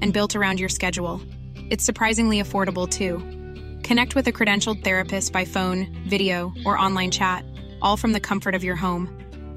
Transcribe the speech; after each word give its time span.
and 0.00 0.12
built 0.12 0.34
around 0.36 0.58
your 0.60 0.68
schedule. 0.68 1.20
It's 1.70 1.84
surprisingly 1.84 2.42
affordable 2.42 2.88
too. 2.88 3.18
Connect 3.86 4.14
with 4.14 4.26
a 4.28 4.32
credentialed 4.32 4.82
therapist 4.84 5.32
by 5.32 5.44
phone, 5.44 5.86
video, 6.08 6.52
or 6.66 6.76
online 6.78 7.10
chat, 7.10 7.44
all 7.80 7.96
from 7.96 8.12
the 8.12 8.20
comfort 8.20 8.54
of 8.54 8.64
your 8.64 8.76
home. 8.76 9.08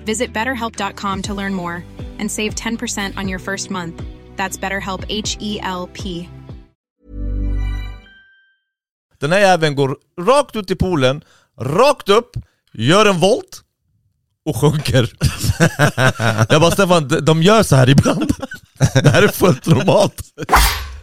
Visit 0.05 0.33
betterhelp.com 0.33 1.21
to 1.21 1.33
learn 1.33 1.53
more 1.53 1.83
and 2.19 2.29
save 2.31 2.55
10% 2.55 3.17
on 3.17 3.27
your 3.27 3.39
first 3.39 3.71
month. 3.71 4.01
That's 4.35 4.57
BetterHelp 4.57 5.05
H 5.09 5.37
E 5.39 5.59
L 5.61 5.89
P. 5.93 6.29
Den 9.19 9.31
här 9.31 9.39
jäveln 9.39 9.75
går 9.75 9.97
rakt 10.21 10.55
ut 10.55 10.71
i 10.71 10.75
poolen, 10.75 11.21
rakt 11.59 12.09
upp, 12.09 12.31
gör 12.73 13.05
en 13.05 13.19
volt 13.19 13.61
och 14.45 14.55
sjunker. 14.55 15.11
jag 16.51 16.61
bara 16.61 16.71
Stefan, 16.71 17.07
de- 17.07 17.19
de 17.19 17.43
gör 17.43 17.63
så 17.63 17.75
här 17.75 17.89
ibland. 17.89 18.31
Det 19.03 19.09
här 19.09 19.23
är 19.23 19.27
fullt 19.27 19.67
normalt. 19.67 20.21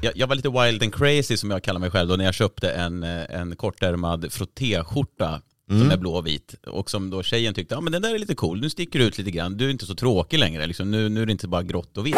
Jag, 0.01 0.17
jag 0.17 0.27
var 0.27 0.35
lite 0.35 0.49
wild 0.49 0.83
and 0.83 0.95
crazy 0.95 1.37
som 1.37 1.51
jag 1.51 1.63
kallar 1.63 1.81
mig 1.81 1.91
själv 1.91 2.09
då 2.09 2.17
när 2.17 2.25
jag 2.25 2.35
köpte 2.35 2.71
en, 2.71 3.03
eh, 3.03 3.41
en 3.41 3.57
kortärmad 3.57 4.33
frottéskjorta 4.33 5.41
som 5.79 5.91
är 5.91 5.97
blå 5.97 6.15
och 6.15 6.27
vit. 6.27 6.55
Och 6.67 6.91
som 6.91 7.11
då 7.11 7.23
tjejen 7.23 7.55
tyckte, 7.55 7.75
ja 7.75 7.81
men 7.81 7.93
den 7.93 8.03
där 8.03 8.15
är 8.15 8.19
lite 8.19 8.35
cool, 8.35 8.61
nu 8.61 8.71
sticker 8.71 8.99
du 8.99 9.05
ut 9.05 9.19
lite 9.19 9.31
grann, 9.31 9.57
du 9.57 9.67
är 9.67 9.71
inte 9.71 9.87
så 9.87 9.95
tråkig 9.95 10.39
längre 10.39 10.67
liksom. 10.67 10.91
nu, 10.91 11.09
nu 11.09 11.23
är 11.23 11.27
det 11.27 11.33
inte 11.33 11.49
bara 11.49 11.63
grått 11.63 11.99
och 11.99 12.07
vitt. 12.07 12.17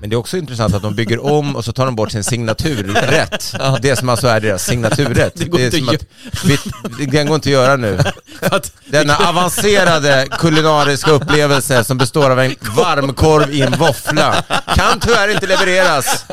Men 0.00 0.10
det 0.10 0.14
är 0.14 0.18
också 0.18 0.36
intressant 0.36 0.74
att 0.74 0.82
de 0.82 0.94
bygger 0.94 1.24
om 1.24 1.56
och 1.56 1.64
så 1.64 1.72
tar 1.72 1.86
de 1.86 1.96
bort 1.96 2.12
sin 2.12 2.24
signaturrätt. 2.24 3.54
Det 3.82 3.96
som 3.96 4.08
alltså 4.08 4.26
är 4.26 4.40
deras 4.40 4.64
signaturrätt. 4.64 5.34
Det 5.44 5.44
går 5.44 5.60
är 5.60 5.76
inte 5.76 5.90
att 5.90 6.04
att, 6.84 7.00
vi, 7.00 7.06
den 7.06 7.26
går 7.26 7.34
inte 7.34 7.48
att 7.48 7.52
göra 7.52 7.76
nu. 7.76 7.98
Denna 8.86 9.16
avancerade 9.16 10.26
kulinariska 10.30 11.10
upplevelse 11.10 11.84
som 11.84 11.98
består 11.98 12.30
av 12.30 12.40
en 12.40 12.54
varmkorv 12.76 13.50
i 13.50 13.62
en 13.62 13.72
våffla 13.72 14.42
kan 14.74 15.00
tyvärr 15.00 15.28
inte 15.28 15.46
levereras. 15.46 16.24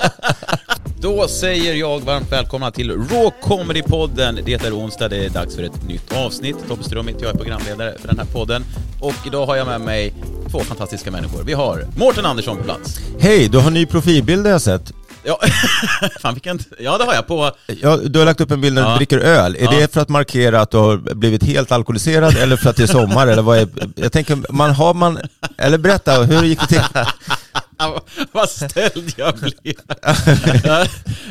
Då 1.02 1.28
säger 1.28 1.74
jag 1.74 2.00
varmt 2.00 2.32
välkomna 2.32 2.72
till 2.72 2.92
Raw 2.92 3.32
Comedy-podden. 3.44 4.40
Det 4.46 4.54
är 4.66 4.78
onsdag, 4.78 5.08
det 5.10 5.26
är 5.26 5.30
dags 5.30 5.56
för 5.56 5.64
ett 5.64 5.88
nytt 5.88 6.14
avsnitt. 6.14 6.56
Tobbe 6.68 6.84
Strömmit, 6.84 7.16
jag 7.22 7.32
är 7.34 7.38
programledare 7.38 7.96
för 8.02 8.08
den 8.08 8.18
här 8.20 8.26
podden. 8.26 8.64
Och 9.00 9.14
idag 9.26 9.46
har 9.46 9.56
jag 9.56 9.68
med 9.68 9.82
mig 9.82 10.14
två 10.52 10.60
fantastiska 10.60 11.12
människor. 11.12 11.44
Vi 11.44 11.54
har 11.54 11.86
Mårten 11.96 12.26
Andersson 12.26 12.58
på 12.58 12.64
plats. 12.64 13.00
Hej, 13.20 13.48
du 13.50 13.58
har 13.58 13.72
ny 13.72 13.86
profilbild 13.86 14.46
har 14.46 14.52
jag 14.52 14.62
sett. 14.62 14.94
Ja, 15.24 15.40
fan 16.22 16.34
vilken... 16.34 16.60
Ja, 16.80 16.98
det 16.98 17.04
har 17.04 17.14
jag 17.14 17.28
på... 17.28 17.52
Ja, 17.82 17.98
du 17.98 18.20
har 18.20 18.26
lagt 18.26 18.42
upp 18.42 18.52
en 18.52 18.62
bild 18.62 18.76
när 18.76 18.82
du 18.84 18.90
Ja. 18.90 18.96
dricker 18.98 19.20
öl. 19.20 19.56
Är 19.56 19.64
Ja. 19.64 19.72
det 19.72 19.94
för 19.94 20.02
att 20.02 20.10
markera 20.10 20.62
att 20.62 20.72
du 20.72 20.78
har 20.78 20.98
blivit 20.98 21.44
helt 21.44 21.72
alkoholiserad 21.72 22.38
eller 22.38 22.58
för 22.58 22.70
att 22.70 22.76
det 22.76 22.84
är 22.84 22.88
sommar? 22.88 23.28
Eller 23.28 23.42
vad 23.42 23.58
är, 23.58 23.68
jag 23.96 24.12
tänker, 24.12 24.38
man 24.50 24.72
har 24.72 24.94
man... 24.94 25.20
Eller 25.58 25.78
berätta, 25.78 26.24
hur 26.24 26.44
gick 26.44 26.60
det 26.60 26.68
till? 26.68 26.82
Vad 28.32 28.50
ställd 28.50 29.14
jag 29.18 29.36
blev. 29.36 29.76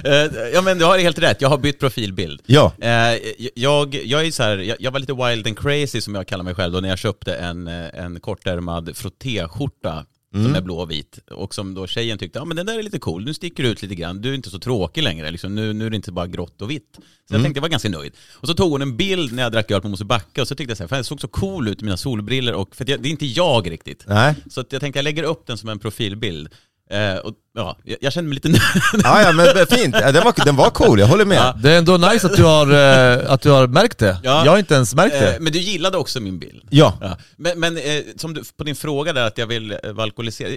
ja, 0.55 0.63
men 0.63 0.79
du 0.79 0.85
har 0.85 0.99
helt 0.99 1.19
rätt. 1.19 1.41
Jag 1.41 1.49
har 1.49 1.59
bytt 1.59 1.81
profilbild. 1.81 2.43
Ja. 2.47 2.73
Eh, 2.81 3.19
Jag, 3.55 3.95
jag 3.95 4.27
är 4.27 4.31
så 4.31 4.43
här, 4.43 4.57
jag, 4.59 4.77
jag 4.81 4.91
var 4.91 4.99
lite 5.01 5.13
wild 5.15 5.47
and 5.47 5.59
crazy 5.59 6.01
som 6.01 6.15
jag 6.15 6.27
kallar 6.27 6.45
mig 6.45 6.55
själv 6.55 6.73
då 6.73 6.81
när 6.81 6.89
jag 6.89 6.99
köpte 6.99 7.35
en, 7.35 7.67
eh, 7.69 8.05
en 8.05 8.21
kortärmad 8.21 8.97
frottéskjorta 8.97 10.05
som 10.33 10.55
är 10.55 10.61
blå 10.61 10.79
och 10.79 10.91
vit. 10.91 11.19
Och 11.31 11.55
som 11.55 11.75
då 11.75 11.87
tjejen 11.87 12.19
tyckte, 12.19 12.39
ja 12.39 12.45
men 12.45 12.57
den 12.57 12.67
där 12.67 12.79
är 12.79 12.83
lite 12.83 12.99
cool, 12.99 13.25
nu 13.25 13.35
sticker 13.35 13.63
du 13.63 13.69
ut 13.69 13.83
lite 13.83 13.95
grann, 13.95 14.21
du 14.21 14.31
är 14.31 14.35
inte 14.35 14.51
så 14.51 14.59
tråkig 14.59 15.03
längre, 15.03 15.31
liksom. 15.31 15.55
nu, 15.55 15.73
nu 15.73 15.87
är 15.87 15.91
det 15.91 15.97
inte 15.97 16.13
bara 16.13 16.27
grått 16.27 16.63
och 16.63 16.71
vitt. 16.71 16.99
Så 17.29 17.35
jag 17.35 17.43
tänkte 17.43 17.59
jag 17.59 17.63
var 17.63 17.69
ganska 17.69 17.89
nöjd. 17.89 18.13
Och 18.33 18.49
så 18.49 18.55
tog 18.55 18.71
hon 18.71 18.83
en 18.83 18.97
bild 18.97 19.33
när 19.33 19.43
jag 19.43 19.53
drack 19.53 19.71
öl 19.71 19.81
på 19.81 19.89
Mosebacke 19.89 20.41
och 20.41 20.49
så 20.49 20.55
tyckte 20.55 20.71
jag 20.71 20.77
så 20.77 20.83
här, 20.83 20.89
fan 20.89 20.99
jag 20.99 21.07
såg 21.07 21.21
så 21.21 21.29
cool 21.29 21.69
ut 21.69 21.83
i 21.83 21.85
mina 21.85 21.97
solbriller 21.97 22.55
och, 22.55 22.77
för 22.77 22.91
jag, 22.91 23.03
det 23.03 23.09
är 23.09 23.11
inte 23.11 23.27
jag 23.27 23.71
riktigt. 23.71 24.05
Nej. 24.07 24.35
Så 24.51 24.65
jag 24.71 24.81
tänkte 24.81 24.99
jag 24.99 25.05
lägger 25.05 25.23
upp 25.23 25.47
den 25.47 25.59
som 25.59 25.69
en 25.69 25.79
profilbild. 25.79 26.49
Eh, 26.91 27.17
och, 27.17 27.35
ja, 27.55 27.77
jag, 27.85 27.97
jag 28.01 28.13
kände 28.13 28.29
mig 28.29 28.35
lite 28.35 28.49
nöjd. 28.93 29.05
Ja, 29.05 29.23
ja, 29.23 29.33
men 29.33 29.67
fint. 29.67 29.97
Ja, 30.01 30.13
Den 30.13 30.25
var, 30.25 30.45
den 30.45 30.57
var 30.57 30.71
cool, 30.71 31.01
jag 31.01 31.07
håller 31.07 31.25
med. 31.25 31.39
Ja. 31.39 31.55
Det 31.63 31.71
är 31.73 31.79
ändå 31.79 31.97
nice 31.97 32.27
att 32.27 32.37
du 32.37 32.45
har, 32.45 32.73
eh, 32.73 33.33
att 33.33 33.41
du 33.43 33.51
har 33.51 33.67
märkt 33.67 33.99
det. 33.99 34.19
Ja. 34.23 34.45
Jag 34.45 34.53
har 34.53 34.59
inte 34.59 34.75
ens 34.75 34.95
märkt 34.95 35.13
det. 35.21 35.35
Eh, 35.35 35.41
men 35.41 35.53
du 35.53 35.59
gillade 35.59 35.97
också 35.99 36.21
min 36.21 36.39
bild. 36.39 36.63
Ja. 36.71 36.99
Ja. 37.01 37.17
Men, 37.37 37.61
men 37.61 37.79
som 38.17 38.35
du, 38.35 38.43
på 38.57 38.65
din 38.65 38.77
fråga 38.77 39.13
där 39.13 39.27
att 39.27 39.39
jag 39.39 39.47
vill 39.47 39.77
vara 39.85 40.03
alkoholiserad. 40.03 40.57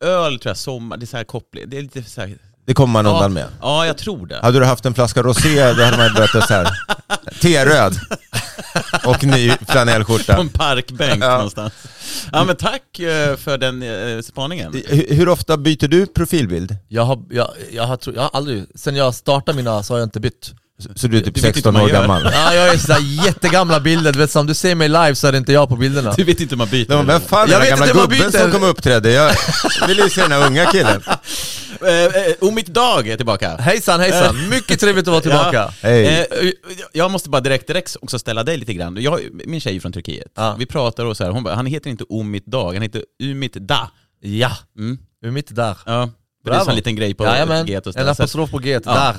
Öl 0.00 0.38
tror 0.38 0.50
jag, 0.50 0.56
sommar, 0.56 0.96
det 0.96 1.04
är 1.04 1.06
så 1.06 1.16
här 1.16 1.24
koppling. 1.24 1.64
Det 1.66 1.78
är 1.78 1.82
lite 1.82 2.02
så 2.02 2.20
här, 2.20 2.38
Det 2.66 2.74
kommer 2.74 2.92
man 3.02 3.06
undan 3.06 3.32
med. 3.32 3.46
ja, 3.60 3.86
jag 3.86 3.98
tror 3.98 4.26
det. 4.26 4.38
Hade 4.42 4.58
du 4.58 4.64
haft 4.64 4.86
en 4.86 4.94
flaska 4.94 5.22
rosé, 5.22 5.72
då 5.72 5.82
hade 5.84 5.96
man 5.96 6.14
börjat 6.14 6.30
så 6.30 6.54
här. 6.54 6.68
T-röd. 7.40 7.94
Och 9.06 9.24
ny 9.24 9.50
flanellskjorta. 9.68 10.34
På 10.34 10.40
en 10.40 10.48
parkbänk 10.48 11.22
Ja. 11.24 11.34
någonstans. 11.34 11.72
Ja 12.32 12.44
men 12.44 12.56
tack 12.56 12.98
eh, 12.98 13.36
för 13.36 13.58
den 13.58 13.82
eh, 13.82 14.20
spaningen. 14.22 14.72
Hur, 14.86 15.14
hur 15.14 15.28
ofta 15.28 15.56
byter 15.56 15.88
du 15.88 16.06
profilbild? 16.06 16.76
Jag 16.88 17.02
har, 17.02 17.22
jag, 17.30 17.48
jag, 17.72 17.82
har, 17.84 17.98
jag 18.14 18.22
har 18.22 18.30
aldrig, 18.32 18.64
sen 18.74 18.96
jag 18.96 19.14
startade 19.14 19.56
mina 19.56 19.82
så 19.82 19.94
har 19.94 19.98
jag 19.98 20.06
inte 20.06 20.20
bytt. 20.20 20.52
Så 20.96 21.06
du 21.08 21.16
är 21.16 21.20
typ 21.20 21.34
Du 21.34 21.40
vet 21.40 21.56
inte 21.56 21.70
16 21.70 21.74
hur 21.76 21.82
man 21.82 21.90
år 21.90 21.92
gammal? 21.92 22.30
Ja, 22.32 22.54
jag 22.54 22.68
är 22.74 22.78
sådär 22.78 23.24
jättegamla 23.26 23.80
bilder, 23.80 24.12
du 24.12 24.18
vet 24.18 24.30
som 24.30 24.46
du 24.46 24.54
ser 24.54 24.74
mig 24.74 24.88
live 24.88 25.14
så 25.14 25.26
är 25.26 25.32
det 25.32 25.38
inte 25.38 25.52
jag 25.52 25.68
på 25.68 25.76
bilderna. 25.76 26.12
Du 26.16 26.24
vet 26.24 26.40
inte 26.40 26.52
hur 26.52 26.58
man 26.58 26.68
byter. 26.68 26.88
Men 26.88 27.06
vem 27.06 27.20
fan 27.20 27.50
är 27.52 27.58
den 27.60 27.68
gamla 27.68 27.86
gubben 27.86 28.08
byter. 28.08 28.30
som 28.42 28.50
kom 28.50 28.62
och 28.62 28.70
uppträdde? 28.70 29.10
Jag 29.12 29.34
vill 29.88 29.98
ju 29.98 30.10
se 30.10 30.22
den 30.22 30.32
här 30.32 30.46
unga 30.46 30.66
killen. 30.66 31.02
Eh, 31.86 32.04
eh, 32.04 32.10
Omit 32.40 32.66
Dag 32.66 33.08
är 33.08 33.16
tillbaka. 33.16 33.56
Hejsan 33.56 34.00
hejsan, 34.00 34.48
mycket 34.48 34.80
trevligt 34.80 35.02
att 35.08 35.12
vara 35.12 35.20
tillbaka. 35.20 35.52
Ja. 35.52 35.72
Hej. 35.88 36.06
Eh, 36.30 36.50
jag 36.92 37.10
måste 37.10 37.30
bara 37.30 37.40
direkt, 37.40 37.66
direkt 37.66 37.96
också 38.02 38.18
ställa 38.18 38.44
dig 38.44 38.56
lite 38.56 38.74
grann. 38.74 38.96
Jag, 39.00 39.20
min 39.46 39.60
tjej 39.60 39.76
är 39.76 39.80
från 39.80 39.92
Turkiet. 39.92 40.32
Ja. 40.36 40.56
Vi 40.58 40.66
pratar 40.66 41.04
och 41.04 41.16
så 41.16 41.24
här, 41.24 41.30
hon 41.30 41.42
bara, 41.44 41.54
han 41.54 41.66
heter 41.66 41.90
inte 41.90 42.04
Omit 42.08 42.46
Dag, 42.46 42.72
han 42.72 42.82
heter 42.82 43.02
Umit 43.22 43.52
Da. 43.54 43.90
Ja, 44.20 44.52
Mm. 44.78 44.98
mitt 45.34 45.54
där. 45.56 45.76
Ja. 45.86 46.10
Det 46.44 46.50
är 46.50 46.70
en 46.70 46.76
liten 46.76 46.96
grej 46.96 47.14
på 47.14 47.24
Jajamän, 47.24 47.66
G 47.66 47.78
och 47.78 47.86
en 47.86 47.92
sådär. 47.92 48.14
Så 48.14 48.22
apostrof 48.22 48.50
på 48.50 48.58
G, 48.58 48.70
Ja. 48.84 48.92
där. 48.92 49.14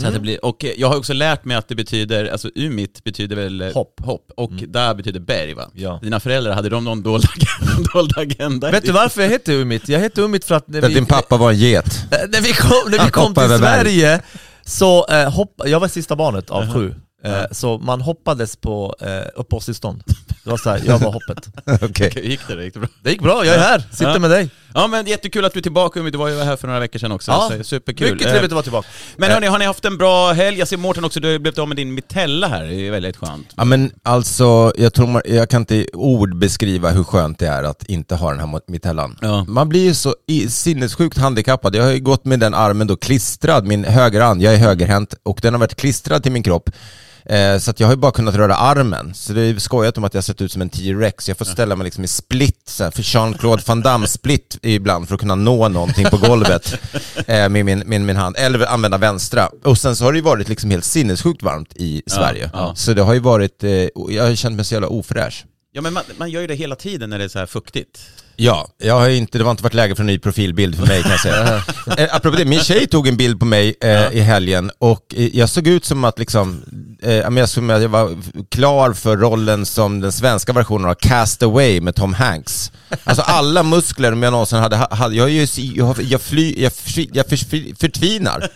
Så 0.00 0.06
att 0.06 0.14
det 0.14 0.20
blir, 0.20 0.44
och 0.44 0.64
jag 0.76 0.88
har 0.88 0.96
också 0.96 1.12
lärt 1.12 1.44
mig 1.44 1.56
att 1.56 1.68
det 1.68 1.74
betyder, 1.74 2.32
alltså 2.32 2.50
Umit 2.54 3.04
betyder 3.04 3.36
väl 3.36 3.72
Hopp. 3.74 4.00
hopp 4.04 4.30
och 4.36 4.50
där 4.68 4.94
betyder 4.94 5.20
berg 5.20 5.54
va? 5.54 5.70
Ja. 5.74 5.98
Dina 6.02 6.20
föräldrar, 6.20 6.52
hade 6.52 6.68
de 6.68 6.84
någon 6.84 7.02
dold, 7.02 7.24
dold 7.94 8.18
agenda? 8.18 8.70
Vet 8.70 8.84
du 8.84 8.92
varför 8.92 9.22
jag 9.22 9.28
heter 9.28 9.52
Umit? 9.52 9.88
Jag 9.88 10.00
heter 10.00 10.22
Umit 10.22 10.44
för 10.44 10.54
att 10.54 10.68
när 10.68 10.80
För 10.80 10.88
vi, 10.88 10.94
din 10.94 11.06
pappa 11.06 11.36
var 11.36 11.50
en 11.50 11.58
get. 11.58 12.06
när 12.28 12.40
vi 12.40 12.52
kom, 12.52 12.90
när 12.90 13.04
vi 13.04 13.10
kom 13.10 13.22
hoppade 13.22 13.48
till 13.54 13.60
berg. 13.62 13.84
Sverige 13.84 14.22
så 14.64 15.06
eh, 15.06 15.32
hopp, 15.32 15.60
jag 15.64 15.80
var 15.80 15.88
sista 15.88 16.16
barnet 16.16 16.50
av 16.50 16.72
sju. 16.74 16.94
Eh, 17.24 17.42
så 17.50 17.78
man 17.78 18.00
hoppades 18.00 18.56
på 18.56 18.96
eh, 19.00 19.08
uppehållstillstånd. 19.34 20.02
Det 20.44 20.50
var 20.50 20.56
så 20.56 20.70
här, 20.70 20.82
jag 20.86 20.98
var 20.98 21.12
hoppet. 21.28 21.48
Okej. 21.82 22.12
Hur 22.14 22.22
gick 22.22 22.40
det? 22.48 22.64
Gick 22.64 22.74
det 22.74 22.80
bra? 22.80 22.88
Det 23.02 23.10
gick 23.10 23.20
bra, 23.22 23.44
jag 23.44 23.54
är 23.54 23.58
här, 23.60 23.82
sitter 23.90 24.12
Ja. 24.12 24.18
med 24.18 24.30
dig. 24.30 24.50
Ja 24.76 24.86
men 24.86 25.06
jättekul 25.06 25.44
att 25.44 25.52
du 25.52 25.58
är 25.58 25.62
tillbaka 25.62 26.00
Umit, 26.00 26.12
du 26.12 26.18
var 26.18 26.28
ju 26.28 26.40
här 26.42 26.56
för 26.56 26.66
några 26.66 26.80
veckor 26.80 26.98
sedan 26.98 27.12
också. 27.12 27.30
Ja, 27.30 27.52
så 27.58 27.64
superkul. 27.64 28.12
Mycket 28.12 28.28
trevligt 28.28 28.44
att 28.44 28.50
Eh, 28.50 28.54
vara 28.54 28.62
tillbaka. 28.62 28.88
Men 29.16 29.30
hörni, 29.30 29.46
har 29.46 29.58
ni 29.58 29.64
haft 29.64 29.84
en 29.84 29.96
bra 29.98 30.32
helg? 30.32 30.58
Jag 30.58 30.68
ser 30.68 30.76
Mårten 30.76 31.04
också, 31.04 31.20
du 31.20 31.32
har 31.32 31.38
blivit 31.38 31.58
av 31.58 31.68
med 31.68 31.76
din 31.76 31.94
mitella 31.94 32.48
här, 32.48 32.64
det 32.64 32.74
är 32.74 32.90
väldigt 32.90 33.16
skönt. 33.16 33.52
Ja 33.56 33.64
men 33.64 33.90
alltså, 34.02 34.72
jag 34.76 34.94
tror 34.94 35.06
man, 35.06 35.22
jag 35.24 35.50
kan 35.50 35.62
inte 35.62 35.74
i 35.74 35.88
ord 35.92 36.36
beskriva 36.36 36.90
hur 36.90 37.04
skönt 37.04 37.38
det 37.38 37.46
är 37.46 37.62
att 37.62 37.84
inte 37.84 38.14
ha 38.14 38.30
den 38.30 38.40
här 38.40 38.60
mittellan. 38.70 39.18
Ja. 39.20 39.44
Man 39.48 39.68
blir 39.68 39.84
ju 39.84 39.94
så 39.94 40.14
i, 40.28 40.48
sinnessjukt 40.48 41.18
handikappad. 41.18 41.74
Jag 41.76 41.82
har 41.84 41.90
ju 41.90 42.00
gått 42.00 42.24
med 42.24 42.40
den 42.40 42.54
armen 42.54 42.86
då 42.86 42.96
klistrad, 42.96 43.66
min 43.66 43.84
högerarm, 43.84 44.40
jag 44.40 44.54
är 44.54 44.58
högerhänt 44.58 45.14
och 45.22 45.38
den 45.42 45.54
har 45.54 45.58
varit 45.60 45.74
klistrad 45.76 46.22
till 46.22 46.32
min 46.32 46.42
kropp. 46.42 46.70
Eh, 47.26 47.58
så 47.58 47.70
att 47.70 47.80
jag 47.80 47.86
har 47.86 47.92
ju 47.94 48.00
bara 48.00 48.12
kunnat 48.12 48.34
röra 48.34 48.56
armen. 48.56 49.14
Så 49.14 49.32
det 49.32 49.40
är 49.40 49.58
skojat 49.58 49.98
om 49.98 50.04
att 50.04 50.14
jag 50.14 50.18
har 50.18 50.22
sett 50.22 50.42
ut 50.42 50.52
som 50.52 50.62
en 50.62 50.68
T-rex. 50.68 51.28
Jag 51.28 51.38
får 51.38 51.44
ställa 51.44 51.76
mig 51.76 51.84
liksom 51.84 52.04
i 52.04 52.08
split, 52.08 52.62
så 52.64 52.84
här, 52.84 52.90
för 52.90 53.02
Jean-Claude 53.02 53.62
Van 53.66 53.80
Damme 53.80 54.06
split 54.06 54.58
ibland 54.62 55.08
för 55.08 55.14
att 55.14 55.20
kunna 55.20 55.34
nå 55.34 55.68
någonting 55.68 56.04
på 56.04 56.16
golvet 56.16 56.74
eh, 57.26 57.48
med 57.48 57.64
min, 57.64 57.82
min, 57.86 58.06
min 58.06 58.16
hand. 58.16 58.36
Eller 58.38 58.66
använda 58.66 58.98
vänstra. 58.98 59.48
Och 59.64 59.78
sen 59.78 59.96
så 59.96 60.04
har 60.04 60.12
det 60.12 60.18
ju 60.18 60.24
varit 60.24 60.48
liksom 60.48 60.70
helt 60.70 60.84
sinnessjukt 60.84 61.42
varmt 61.42 61.72
i 61.76 62.02
Sverige. 62.06 62.50
ja. 62.52 62.74
Så 62.76 62.94
det 62.94 63.02
har 63.02 63.14
ju 63.14 63.20
varit, 63.20 63.64
eh, 63.64 63.70
jag 64.08 64.24
har 64.24 64.34
känt 64.34 64.56
mig 64.56 64.64
så 64.64 64.74
jävla 64.74 64.88
ofräsch. 64.88 65.44
Ja 65.72 65.80
men 65.80 65.92
man, 65.92 66.02
man 66.16 66.30
gör 66.30 66.40
ju 66.40 66.46
det 66.46 66.54
hela 66.54 66.76
tiden 66.76 67.10
när 67.10 67.18
det 67.18 67.24
är 67.24 67.28
så 67.28 67.38
här 67.38 67.46
fuktigt. 67.46 68.00
Ja, 68.36 68.68
jag 68.78 68.94
har 68.94 69.08
inte, 69.08 69.38
det 69.38 69.44
har 69.44 69.50
inte 69.50 69.62
varit 69.62 69.74
läge 69.74 69.94
för 69.94 70.02
en 70.02 70.06
ny 70.06 70.18
profilbild 70.18 70.76
för 70.76 70.86
mig 70.86 71.02
kan 71.02 71.10
jag 71.10 71.20
säga. 71.20 71.56
eh, 71.98 72.16
apropå 72.16 72.36
det, 72.36 72.44
min 72.44 72.60
tjej 72.60 72.86
tog 72.86 73.08
en 73.08 73.16
bild 73.16 73.40
på 73.40 73.46
mig 73.46 73.74
eh, 73.80 74.12
i 74.12 74.20
helgen 74.20 74.70
och 74.78 75.14
eh, 75.16 75.36
jag 75.36 75.48
såg 75.48 75.66
ut 75.66 75.84
som 75.84 76.04
att 76.04 76.18
liksom, 76.18 76.62
eh, 77.02 77.14
ja, 77.14 77.30
men 77.30 77.36
jag, 77.40 77.48
såg 77.48 77.70
att 77.70 77.82
jag 77.82 77.88
var 77.88 78.16
klar 78.48 78.92
för 78.92 79.16
rollen 79.16 79.66
som 79.66 80.00
den 80.00 80.12
svenska 80.12 80.52
versionen 80.52 80.90
av 80.90 80.94
Cast 80.94 81.42
Away 81.42 81.80
med 81.80 81.94
Tom 81.94 82.14
Hanks. 82.14 82.72
Alltså 83.04 83.22
alla 83.22 83.62
muskler 83.62 84.12
om 84.12 84.22
jag 84.22 84.30
någonsin 84.30 84.58
hade, 84.58 84.76
hade 84.76 85.16
jag, 85.16 85.28
är 85.28 85.32
ju, 85.32 85.72
jag, 85.74 86.02
jag, 86.02 86.20
fly, 86.20 86.54
jag, 86.62 86.72
fly, 86.72 87.08
jag 87.12 87.26
för, 87.28 87.76
förtvinar. 87.80 88.48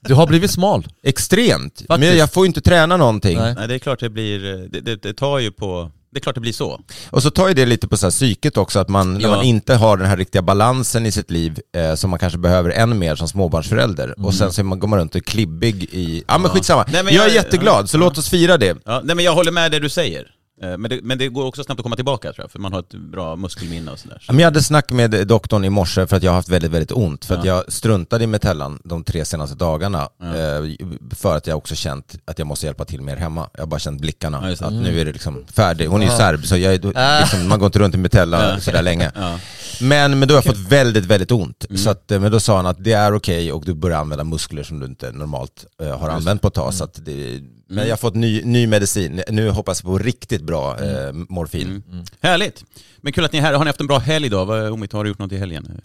Du 0.00 0.14
har 0.14 0.26
blivit 0.26 0.50
smal. 0.50 0.86
Extremt. 1.02 1.82
Men 1.88 1.98
Faktiskt. 1.98 2.18
jag 2.18 2.32
får 2.32 2.44
ju 2.44 2.46
inte 2.46 2.60
träna 2.60 2.96
någonting. 2.96 3.38
Nej. 3.38 3.54
Nej 3.54 3.68
det 3.68 3.74
är 3.74 3.78
klart 3.78 4.00
det 4.00 4.10
blir, 4.10 4.38
det, 4.68 4.80
det, 4.80 5.02
det 5.02 5.14
tar 5.14 5.38
ju 5.38 5.50
på, 5.50 5.90
det 6.12 6.18
är 6.18 6.20
klart 6.20 6.34
det 6.34 6.40
blir 6.40 6.52
så. 6.52 6.80
Och 7.10 7.22
så 7.22 7.30
tar 7.30 7.48
ju 7.48 7.54
det 7.54 7.66
lite 7.66 7.88
på 7.88 7.96
så 7.96 8.06
här 8.06 8.10
psyket 8.10 8.56
också, 8.56 8.78
att 8.78 8.88
man, 8.88 9.14
när 9.14 9.20
Ja. 9.20 9.28
man 9.28 9.44
inte 9.44 9.74
har 9.74 9.96
den 9.96 10.06
här 10.06 10.16
riktiga 10.16 10.42
balansen 10.42 11.06
i 11.06 11.12
sitt 11.12 11.30
liv 11.30 11.58
eh, 11.76 11.94
som 11.94 12.10
man 12.10 12.18
kanske 12.18 12.38
behöver 12.38 12.70
än 12.70 12.98
mer 12.98 13.14
som 13.16 13.28
småbarnsförälder. 13.28 14.14
Och 14.26 14.34
sen 14.34 14.52
så 14.52 14.60
är 14.60 14.64
man, 14.64 14.78
går 14.78 14.88
man 14.88 14.98
runt 14.98 15.10
och 15.14 15.16
är 15.16 15.20
klibbig 15.24 15.84
i... 15.92 16.24
Ja 16.28 16.38
men 16.38 16.50
skitsamma. 16.50 16.84
Nej, 16.92 17.04
men 17.04 17.14
jag, 17.14 17.24
är 17.24 17.28
jag- 17.28 17.34
jätteglad, 17.36 17.90
så 17.90 17.98
låt 17.98 18.18
oss 18.18 18.28
fira 18.28 18.56
det. 18.56 18.76
Ja, 18.84 19.00
nej 19.04 19.16
men 19.16 19.24
jag 19.24 19.34
håller 19.34 19.52
med 19.52 19.70
det 19.70 19.78
du 19.78 19.88
säger. 19.88 20.26
Eh, 20.62 20.78
Men 20.78 20.90
det, 20.90 21.00
men 21.02 21.18
det 21.18 21.28
går 21.28 21.44
också 21.44 21.64
snabbt 21.64 21.78
att 21.80 21.82
komma 21.82 21.96
tillbaka 21.96 22.32
tror 22.32 22.44
jag, 22.44 22.50
för 22.50 22.58
man 22.58 22.72
har 22.72 22.80
ett 22.80 22.94
bra 22.94 23.36
muskelminne 23.36 23.92
och 23.92 23.98
sådär. 23.98 24.18
Ja, 24.26 24.32
Men 24.32 24.38
jag 24.40 24.46
hade 24.46 24.62
snack 24.62 24.90
med 24.90 25.26
doktorn 25.26 25.64
i 25.64 25.70
morse 25.70 26.06
för 26.06 26.16
att 26.16 26.22
jag 26.22 26.30
har 26.30 26.36
haft 26.36 26.48
väldigt, 26.48 26.70
väldigt 26.70 26.92
ont. 26.92 27.24
För 27.24 27.34
att 27.34 27.44
jag 27.44 27.72
struntade 27.72 28.24
i 28.24 28.26
metellan 28.26 28.80
de 28.84 29.04
tre 29.04 29.24
senaste 29.24 29.56
dagarna. 29.56 30.02
Eh, 30.22 30.86
för 31.14 31.36
att 31.36 31.46
jag 31.46 31.58
också 31.58 31.74
känt 31.74 32.14
att 32.24 32.38
jag 32.38 32.46
måste 32.46 32.66
hjälpa 32.66 32.84
till 32.84 33.00
mer 33.02 33.16
hemma. 33.16 33.48
Jag 33.54 33.60
har 33.62 33.66
bara 33.66 33.80
känt 33.80 34.00
blickarna. 34.00 34.38
Ja, 34.42 34.48
just 34.50 34.62
att 34.62 34.72
nu 34.72 35.00
är 35.00 35.04
det 35.04 35.12
liksom 35.12 35.44
färdigt. 35.54 35.88
Hon 35.88 36.02
är 36.02 36.06
ju 36.10 36.16
serb 36.16 36.46
så 36.46 36.56
jag, 36.56 36.74
är- 36.74 37.20
liksom, 37.20 37.48
man 37.48 37.58
går 37.58 37.66
inte 37.66 37.78
runt 37.78 37.94
i 37.94 37.98
metella 37.98 38.60
sådär 38.60 38.82
länge. 38.82 39.10
Ja. 39.14 39.38
Men, 39.80 40.18
men 40.18 40.28
då 40.28 40.34
har 40.34 40.36
jag 40.36 40.44
fått 40.44 40.68
väldigt, 40.72 41.04
väldigt 41.04 41.30
ont. 41.32 41.64
Så 41.76 41.90
att, 41.90 42.10
eh, 42.10 42.20
men 42.20 42.32
då 42.32 42.40
sa 42.40 42.56
han 42.56 42.66
att 42.66 42.84
det 42.84 42.92
är 42.92 43.14
okej 43.14 43.52
och 43.52 43.64
du 43.64 43.74
börjar 43.74 43.98
använda 43.98 44.24
muskler 44.24 44.62
som 44.62 44.80
du 44.80 44.86
inte 44.86 45.12
normalt 45.12 45.64
har 46.00 46.08
använt 46.08 46.42
på 46.42 46.48
ett 46.48 46.54
tag. 46.54 46.74
Så 46.74 46.84
att 46.84 47.04
det, 47.04 47.40
men 47.70 47.84
jag 47.84 47.92
har 47.92 47.96
fått 47.96 48.14
ny, 48.14 48.42
ny 48.44 48.66
medicin. 48.66 49.22
Nu 49.28 49.50
hoppas 49.50 49.82
jag 49.84 49.92
på 49.92 49.98
riktigt 49.98 50.42
bra 50.42 50.78
eh, 50.80 51.12
morfin. 51.12 51.82
Härligt! 52.20 52.64
Men 53.02 53.12
kul 53.12 53.24
att 53.24 53.32
ni 53.32 53.38
är 53.38 53.42
här. 53.42 53.52
Har 53.52 53.64
ni 53.64 53.68
haft 53.68 53.80
en 53.80 53.86
bra 53.86 53.98
helg 53.98 54.28
då? 54.28 54.44
Vad- 54.44 54.70
Omid, 54.72 54.92
har 54.92 55.04
du 55.04 55.10
gjort 55.10 55.18
något 55.18 55.32
i 55.32 55.36
helgen? 55.36 55.80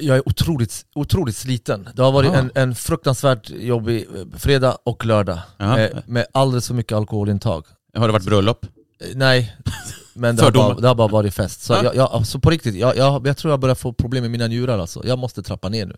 Jag 0.00 0.16
är 0.16 0.28
otroligt, 0.28 0.86
otroligt 0.94 1.36
sliten. 1.36 1.88
Det 1.94 2.02
har 2.02 2.12
varit 2.12 2.30
Aha. 2.30 2.38
en, 2.38 2.50
en 2.54 2.74
fruktansvärt 2.74 3.50
jobbig 3.50 4.06
eh, 4.16 4.38
fredag 4.38 4.76
och 4.84 5.04
lördag. 5.06 5.38
Jaha. 5.58 5.76
Med, 5.76 6.02
med 6.06 6.26
alldeles 6.32 6.66
för 6.66 6.74
mycket 6.74 6.92
alkoholintag. 6.96 7.64
Har 7.96 8.06
det 8.06 8.12
varit 8.12 8.24
bröllop? 8.26 8.64
Eh, 8.64 9.08
Nej, 9.14 9.56
men 10.14 10.36
det 10.36 10.42
har, 10.42 10.46
Fördomar. 10.46 10.68
bara, 10.74 10.80
det 10.80 10.88
har 10.88 10.94
bara 10.94 11.08
varit 11.08 11.34
fest. 11.34 11.62
Så 11.62 11.72
Ja. 11.72 11.84
jag, 11.84 11.96
jag, 11.96 12.10
alltså 12.12 12.38
på 12.38 12.50
riktigt, 12.50 12.74
jag, 12.74 12.96
jag, 12.96 13.26
jag 13.26 13.36
tror 13.36 13.52
jag 13.52 13.60
börjar 13.60 13.74
få 13.74 13.92
problem 13.92 14.22
med 14.22 14.30
mina 14.30 14.46
njurar 14.46 14.78
alltså. 14.78 15.02
Jag 15.06 15.18
måste 15.18 15.42
trappa 15.42 15.68
ner 15.68 15.86
nu. 15.86 15.96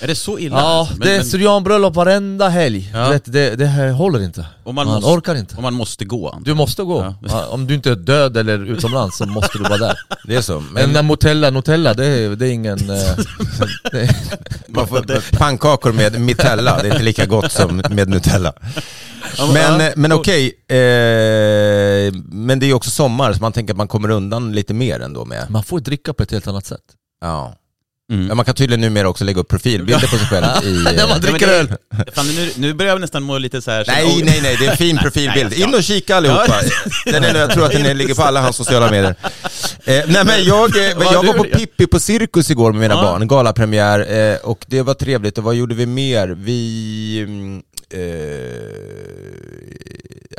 Är 0.00 0.06
det 0.06 0.14
så 0.14 0.38
illa? 0.38 0.56
Ja, 0.56 0.62
alltså? 0.80 0.94
Men- 0.94 1.06
det 1.08 1.14
är 1.14 1.18
men- 1.18 1.26
syrianbröllop 1.26 1.94
varenda 1.94 2.48
helg. 2.48 2.90
Ja. 2.94 3.08
Vet, 3.10 3.32
det, 3.32 3.56
det 3.56 3.66
här 3.66 3.90
håller 3.90 4.22
inte. 4.22 4.46
Om 4.64 4.74
man 4.74 4.86
Man 4.86 4.94
måste- 4.94 5.10
orkar 5.10 5.34
inte. 5.34 5.56
Om 5.56 5.62
man 5.62 5.74
måste 5.74 6.04
gå? 6.04 6.28
antar 6.30 6.44
Du 6.44 6.54
måste 6.54 6.82
gå. 6.82 7.00
Ja. 7.02 7.14
Ja, 7.28 7.46
Om 7.46 7.66
du 7.66 7.74
inte 7.74 7.90
är 7.90 7.94
död 7.94 8.36
eller 8.36 8.58
utomlands 8.70 9.16
så 9.16 9.26
måste 9.26 9.58
du 9.58 9.64
vara 9.64 9.76
där. 9.78 9.98
Det 10.26 10.36
är 10.36 10.40
så. 10.40 10.60
Men 10.60 10.72
Men 10.72 10.92
den 10.92 11.06
Nutella, 11.06 11.50
Nutella 11.50 11.94
det 11.94 12.06
är, 12.06 12.30
det 12.36 12.48
är 12.48 12.52
ingen... 12.52 12.90
eh, 12.90 14.10
man 14.68 14.88
får 14.88 15.36
pannkakor 15.36 15.92
med 15.92 16.20
Mitella, 16.20 16.82
det 16.82 16.88
är 16.88 16.92
inte 16.92 17.04
lika 17.04 17.26
gott 17.26 17.52
som 17.52 17.76
med 17.90 18.08
Nutella. 18.08 18.52
Men, 19.54 19.92
men 19.96 20.12
okej, 20.12 20.46
eh, 20.68 22.12
men 22.24 22.58
det 22.58 22.66
är 22.66 22.68
ju 22.68 22.74
också 22.74 22.90
sommar 22.90 23.32
så 23.32 23.40
man 23.40 23.52
tänker 23.52 23.72
att 23.74 23.78
man 23.78 23.88
kommer 23.88 24.10
undan 24.10 24.52
lite 24.52 24.74
mer 24.74 25.00
ändå 25.00 25.24
med. 25.24 25.46
man 25.50 25.64
får 25.64 25.80
dricka 25.80 26.12
på 26.14 26.22
ett 26.22 26.30
helt 26.30 26.46
annat 26.46 26.66
sätt. 26.66 26.80
Ja. 27.20 27.54
Mm. 28.12 28.28
Ja, 28.28 28.34
man 28.34 28.44
kan 28.44 28.54
tydligen 28.54 28.80
numera 28.80 29.08
också 29.08 29.24
lägga 29.24 29.40
upp 29.40 29.48
profilbilder 29.48 30.06
på 30.08 30.16
sig 30.18 30.26
själv 30.26 30.44
i... 30.64 30.72
När 30.84 30.92
man 30.92 30.98
eh, 31.00 31.08
men 31.08 31.20
dricker 31.20 31.48
öl. 31.48 31.68
Fan, 32.14 32.26
nu, 32.26 32.50
nu 32.56 32.74
börjar 32.74 32.92
jag 32.92 33.00
nästan 33.00 33.22
må 33.22 33.38
lite 33.38 33.62
så 33.62 33.70
här. 33.70 33.84
Nej, 33.86 34.22
nej, 34.24 34.40
nej, 34.42 34.56
det 34.60 34.66
är 34.66 34.70
en 34.70 34.76
fin 34.76 34.96
profilbild. 34.98 35.52
In 35.52 35.74
och 35.74 35.82
kika 35.82 36.16
allihopa. 36.16 36.54
Den 37.04 37.24
är, 37.24 37.34
jag 37.34 37.50
tror 37.50 37.64
att 37.66 37.72
den 37.72 37.98
ligger 37.98 38.14
på 38.14 38.22
alla 38.22 38.40
hans 38.40 38.56
sociala 38.56 38.90
medier. 38.90 39.14
Eh, 39.84 40.04
nej 40.06 40.24
men 40.24 40.44
jag, 40.44 40.76
eh, 40.76 40.82
jag 41.12 41.26
var 41.26 41.34
på 41.34 41.44
Pippi 41.44 41.86
på 41.86 42.00
Cirkus 42.00 42.50
igår 42.50 42.72
med 42.72 42.80
mina 42.80 42.94
Ja. 42.94 43.02
barn, 43.02 43.28
galapremiär, 43.28 44.30
eh, 44.32 44.36
och 44.36 44.64
det 44.68 44.82
var 44.82 44.94
trevligt. 44.94 45.38
Och 45.38 45.44
vad 45.44 45.54
gjorde 45.54 45.74
vi 45.74 45.86
mer? 45.86 46.28
Vi... 46.28 47.20
mm, 47.26 47.62
Eh, 47.90 48.00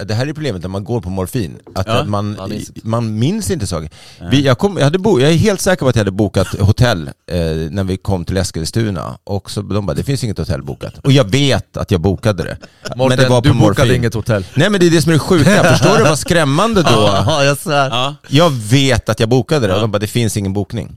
det 0.05 0.13
här 0.13 0.27
är 0.27 0.33
problemet 0.33 0.61
när 0.61 0.69
man 0.69 0.83
går 0.83 1.01
på 1.01 1.09
morfin, 1.09 1.57
att 1.75 1.87
Ja, 1.87 1.93
att 1.93 2.07
man, 2.09 2.35
man 2.37 2.49
minns 2.49 2.69
inte. 2.69 2.87
man 2.87 3.19
minns 3.19 3.51
inte 3.51 3.67
saker. 3.67 3.89
Vi, 4.31 4.41
jag, 4.45 4.57
kom, 4.57 4.77
jag, 4.77 4.83
hade 4.83 4.99
bo, 4.99 5.19
jag 5.19 5.31
är 5.31 5.35
helt 5.35 5.61
säker 5.61 5.79
på 5.85 5.89
att 5.89 5.95
jag 5.95 5.99
hade 5.99 6.11
bokat 6.11 6.47
hotell 6.59 7.07
eh, 7.07 7.37
när 7.71 7.83
vi 7.83 7.97
kom 7.97 8.25
till 8.25 8.37
Eskilstuna, 8.37 9.17
och 9.23 9.51
så 9.51 9.61
de 9.61 9.85
bara, 9.85 9.93
det 9.93 10.03
finns 10.03 10.23
inget 10.23 10.37
hotell 10.37 10.63
bokat. 10.63 10.97
Och 10.97 11.11
jag 11.11 11.31
vet 11.31 11.77
att 11.77 11.91
jag 11.91 12.01
bokade 12.01 12.43
det. 12.43 12.57
Mårten, 12.95 13.17
det 13.17 13.27
var 13.29 13.41
på 13.41 13.47
du 13.47 13.53
bokade 13.53 13.67
morfin. 13.87 13.95
inget 13.95 14.13
hotell. 14.13 14.45
Nej 14.55 14.69
men 14.69 14.79
det 14.79 14.87
är 14.87 14.91
det 14.91 15.01
som 15.01 15.09
är 15.09 15.13
det 15.13 15.19
sjuka, 15.19 15.63
förstår 15.63 15.97
du 15.97 16.03
vad 16.03 16.19
skrämmande 16.19 16.81
då? 16.81 16.89
Ja, 17.27 17.43
jag 17.43 17.57
svär. 17.57 18.15
Jag 18.27 18.49
vet 18.49 19.09
att 19.09 19.19
jag 19.19 19.29
bokade 19.29 19.67
det 19.67 19.73
och 19.75 19.81
de 19.81 19.91
bara, 19.91 19.99
det 19.99 20.07
finns 20.07 20.37
ingen 20.37 20.53
bokning. 20.53 20.95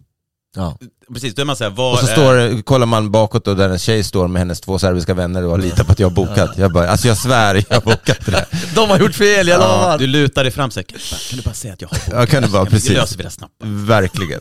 Ja. 0.56 0.78
Precis. 1.12 1.34
Då 1.34 1.42
är 1.42 1.46
man 1.46 1.56
såhär, 1.56 1.70
var 1.70 1.92
Och 1.92 1.98
så 1.98 2.06
står, 2.06 2.34
det- 2.34 2.62
kollar 2.62 2.86
man 2.86 3.10
bakåt 3.10 3.48
och 3.48 3.56
där 3.56 3.68
en 3.70 3.78
tjej 3.78 4.04
står 4.04 4.28
med 4.28 4.40
hennes 4.40 4.60
två 4.60 4.78
serbiska 4.78 5.14
vänner 5.14 5.44
och 5.44 5.58
litar 5.58 5.84
på 5.84 5.92
att 5.92 5.98
jag 5.98 6.08
har 6.08 6.14
bokat. 6.14 6.58
Jag 6.58 6.72
bara, 6.72 6.88
alltså 6.90 7.08
jag 7.08 7.16
svär, 7.16 7.64
jag 7.68 7.76
har 7.76 7.80
bokat 7.82 8.26
det. 8.26 8.46
De 8.74 8.90
har 8.90 8.98
gjort 8.98 9.14
fel, 9.14 9.48
jag 9.48 9.60
lovar. 9.60 9.98
Du 9.98 10.06
lutar 10.06 10.42
dig 10.44 10.52
fram 10.52 10.70
säkert. 10.70 11.28
Kan 11.30 11.36
du 11.38 11.42
bara 11.42 11.54
säga 11.54 11.74
att 11.74 11.80
jag 11.82 11.88
har 11.88 11.96
bokat? 11.98 12.12
Jag 12.20 12.28
kan 12.28 12.42
det 12.42 12.48
bara, 12.48 12.64
precis. 12.66 12.90
löser 12.90 13.16
vi 13.16 13.22
det 13.22 13.30
snabbt. 13.30 13.52
Verkligen. 13.64 14.40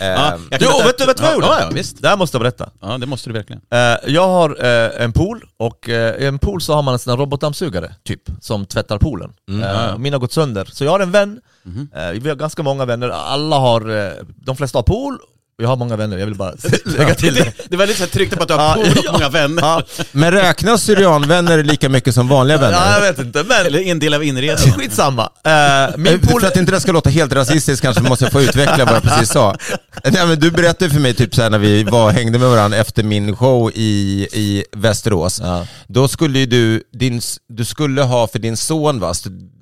Ja, 0.00 0.06
Ehm, 0.06 0.48
Jo, 0.50 0.58
berätta- 0.58 0.84
vet 0.86 0.98
du, 0.98 1.06
vet 1.06 1.16
du 1.16 1.22
vad 1.22 1.30
jag 1.30 1.34
gjorde? 1.34 1.46
Ja, 1.46 1.60
ja, 1.60 1.70
visst. 1.72 2.02
Det 2.02 2.08
här 2.08 2.16
måste 2.16 2.34
jag 2.36 2.42
berätta. 2.42 2.70
Ja, 2.80 2.98
det 2.98 3.06
måste 3.06 3.28
du 3.30 3.34
verkligen. 3.34 3.62
Eh, 3.72 4.12
jag 4.14 4.28
har 4.28 4.64
eh, 4.64 5.04
en 5.04 5.12
pool, 5.12 5.42
och 5.58 5.88
eh, 5.88 6.16
i 6.22 6.26
en 6.26 6.38
pool 6.38 6.60
så 6.62 6.74
har 6.74 6.82
man 6.82 6.94
en 6.94 6.98
sån 6.98 7.10
här 7.10 7.16
robotdammsugare, 7.18 7.94
typ, 8.04 8.22
som 8.40 8.66
tvättar 8.66 8.98
poolen. 8.98 9.32
Mm. 9.48 9.60
Ja, 9.60 9.86
ja. 9.88 9.98
Min 9.98 10.12
har 10.12 10.20
gått 10.20 10.32
sönder, 10.32 10.68
så 10.72 10.84
jag 10.84 10.90
har 10.90 11.00
en 11.00 11.10
vän, 11.10 11.40
Mhm. 11.62 11.88
eh, 11.96 12.10
vi 12.10 12.28
har 12.28 12.36
ganska 12.36 12.62
många 12.62 12.84
vänner, 12.84 13.08
alla 13.08 13.56
har, 13.58 14.12
de 14.44 14.56
flesta 14.56 14.78
har 14.78 14.82
pool, 14.82 15.18
och 15.60 15.64
jag 15.64 15.68
har 15.68 15.76
många 15.76 15.96
vänner, 15.96 16.18
jag 16.18 16.26
vill 16.26 16.34
bara 16.34 16.52
lägga 16.84 17.14
till 17.14 17.34
det. 17.34 17.52
Det 17.68 17.76
var 17.76 17.86
lite 17.86 17.98
så 17.98 18.18
här 18.18 18.36
på 18.36 18.42
att 18.42 18.48
du 18.48 18.54
har 18.54 18.60
Ja, 18.60 18.92
ja. 19.04 19.12
många 19.12 19.28
vänner. 19.28 19.62
Ja, 19.62 19.82
Men 20.12 20.32
räknas 20.32 20.82
syrianvänner 20.82 21.62
lika 21.62 21.88
mycket 21.88 22.14
som 22.14 22.28
vanliga 22.28 22.56
ja, 22.56 22.62
jag 22.62 22.70
vänner? 22.70 23.00
vet 23.00 23.18
inte, 23.18 23.44
men 23.48 23.66
Eller 23.66 23.78
en 23.80 23.98
del 23.98 24.14
av 24.14 24.24
inredningen. 24.24 24.74
skitsamma. 24.74 25.30
Eh, 25.44 25.96
min 25.96 26.20
pool... 26.20 26.40
För 26.40 26.48
att 26.48 26.56
inte 26.56 26.72
det 26.72 26.80
ska 26.80 26.92
låta 26.92 27.10
helt 27.10 27.32
rasistiskt 27.32 27.82
kanske 27.82 28.02
måste 28.02 28.24
jag 28.24 28.32
få 28.32 28.42
utveckla 28.42 28.84
vad 28.84 28.94
jag 28.94 29.02
precis 29.02 29.28
sa. 29.28 29.56
Nej, 30.04 30.26
men 30.26 30.40
du 30.40 30.50
berättade 30.50 30.90
för 30.90 31.00
mig 31.00 31.14
typ 31.14 31.34
så 31.34 31.42
här 31.42 31.50
när 31.50 31.58
vi 31.58 31.84
var, 31.84 32.10
hängde 32.10 32.38
med 32.38 32.48
varandra 32.48 32.78
efter 32.78 33.02
min 33.02 33.36
show 33.36 33.70
i, 33.74 34.28
i 34.32 34.64
Västerås. 34.72 35.40
Ja. 35.44 35.66
Då 35.86 36.08
skulle 36.08 36.38
ju 36.38 36.46
du, 36.46 36.82
din, 36.92 37.20
du 37.48 37.64
skulle 37.64 38.02
ha 38.02 38.26
för 38.26 38.38
din 38.38 38.56
son 38.56 39.00
va, 39.00 39.14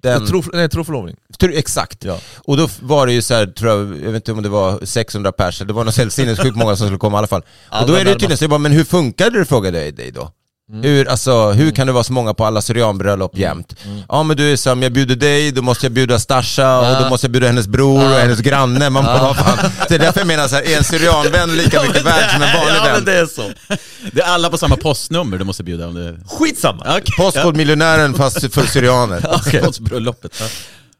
den, 0.02 0.26
Tro, 0.26 0.42
nej, 0.52 0.68
troförlovning. 0.68 1.16
Exakt. 1.54 2.04
Ja. 2.04 2.18
Och 2.36 2.56
då 2.56 2.68
var 2.80 3.06
det 3.06 3.12
ju 3.12 3.22
så 3.22 3.34
här, 3.34 3.46
tror 3.46 3.70
jag, 3.70 3.78
jag 3.80 4.12
vet 4.12 4.14
inte 4.14 4.32
om 4.32 4.42
det 4.42 4.48
var 4.48 4.84
600 4.84 5.32
pers, 5.32 5.58
det 5.58 5.72
var 5.72 5.84
något 5.88 5.96
helt 5.96 6.12
sinnessjukt 6.12 6.56
många 6.56 6.76
som 6.76 6.86
skulle 6.86 6.98
komma 6.98 7.16
i 7.16 7.18
alla 7.18 7.26
fall. 7.26 7.42
Och 7.80 7.86
då 7.86 7.94
är 7.94 8.04
det 8.04 8.12
tydligen 8.12 8.36
så 8.38 8.44
jag 8.44 8.50
bara, 8.50 8.58
men 8.58 8.72
hur 8.72 8.84
funkade 8.84 9.38
det 9.38 9.44
frågade 9.44 9.84
jag 9.84 9.94
dig 9.94 10.10
då? 10.10 10.30
Hur, 10.82 11.08
alltså, 11.08 11.50
hur 11.50 11.70
kan 11.70 11.86
det 11.86 11.92
vara 11.92 12.04
så 12.04 12.12
många 12.12 12.34
på 12.34 12.44
alla 12.44 12.62
syrianbröllop 12.62 13.38
jämt? 13.38 13.74
Ja 14.08 14.22
men 14.22 14.36
du 14.36 14.52
är 14.52 14.56
som, 14.56 14.82
jag 14.82 14.92
bjuder 14.92 15.16
dig, 15.16 15.52
då 15.52 15.62
måste 15.62 15.86
jag 15.86 15.92
bjuda 15.92 16.18
Stasha 16.18 16.78
och 16.78 16.86
Ja. 16.86 17.00
då 17.02 17.08
måste 17.08 17.24
jag 17.24 17.32
bjuda 17.32 17.46
hennes 17.46 17.66
bror 17.68 18.04
och 18.04 18.18
hennes 18.18 18.40
granne. 18.40 18.90
Man 18.90 19.04
bara, 19.04 19.22
vad 19.22 19.36
fan. 19.36 19.70
Det 19.88 19.94
är 19.94 19.98
därför 19.98 20.20
jag 20.20 20.26
menar 20.26 20.48
så 20.48 20.54
här, 20.54 20.62
är 20.72 20.76
en 20.78 20.84
syrianvän 20.84 21.56
lika 21.56 21.82
mycket 21.82 22.04
värd 22.04 22.30
som 22.32 22.42
en 22.42 22.54
vanlig 22.56 22.74
Ja 22.76 22.82
men 22.84 22.92
vän? 22.94 23.04
det 23.04 23.18
är 23.18 23.26
så. 23.26 23.50
Det 24.12 24.20
är 24.20 24.26
alla 24.26 24.50
på 24.50 24.58
samma 24.58 24.76
postnummer 24.76 25.38
du 25.38 25.44
måste 25.44 25.64
bjuda 25.64 25.86
om 25.86 25.94
det... 25.94 26.16
Skitsamma. 26.38 26.82
Okej. 26.88 27.02
Postkodmiljonären 27.18 28.14
fast 28.14 28.54
för 28.54 28.66
syrianer. 28.66 29.60
Postbröllopet. 29.64 30.32
Ja. 30.40 30.46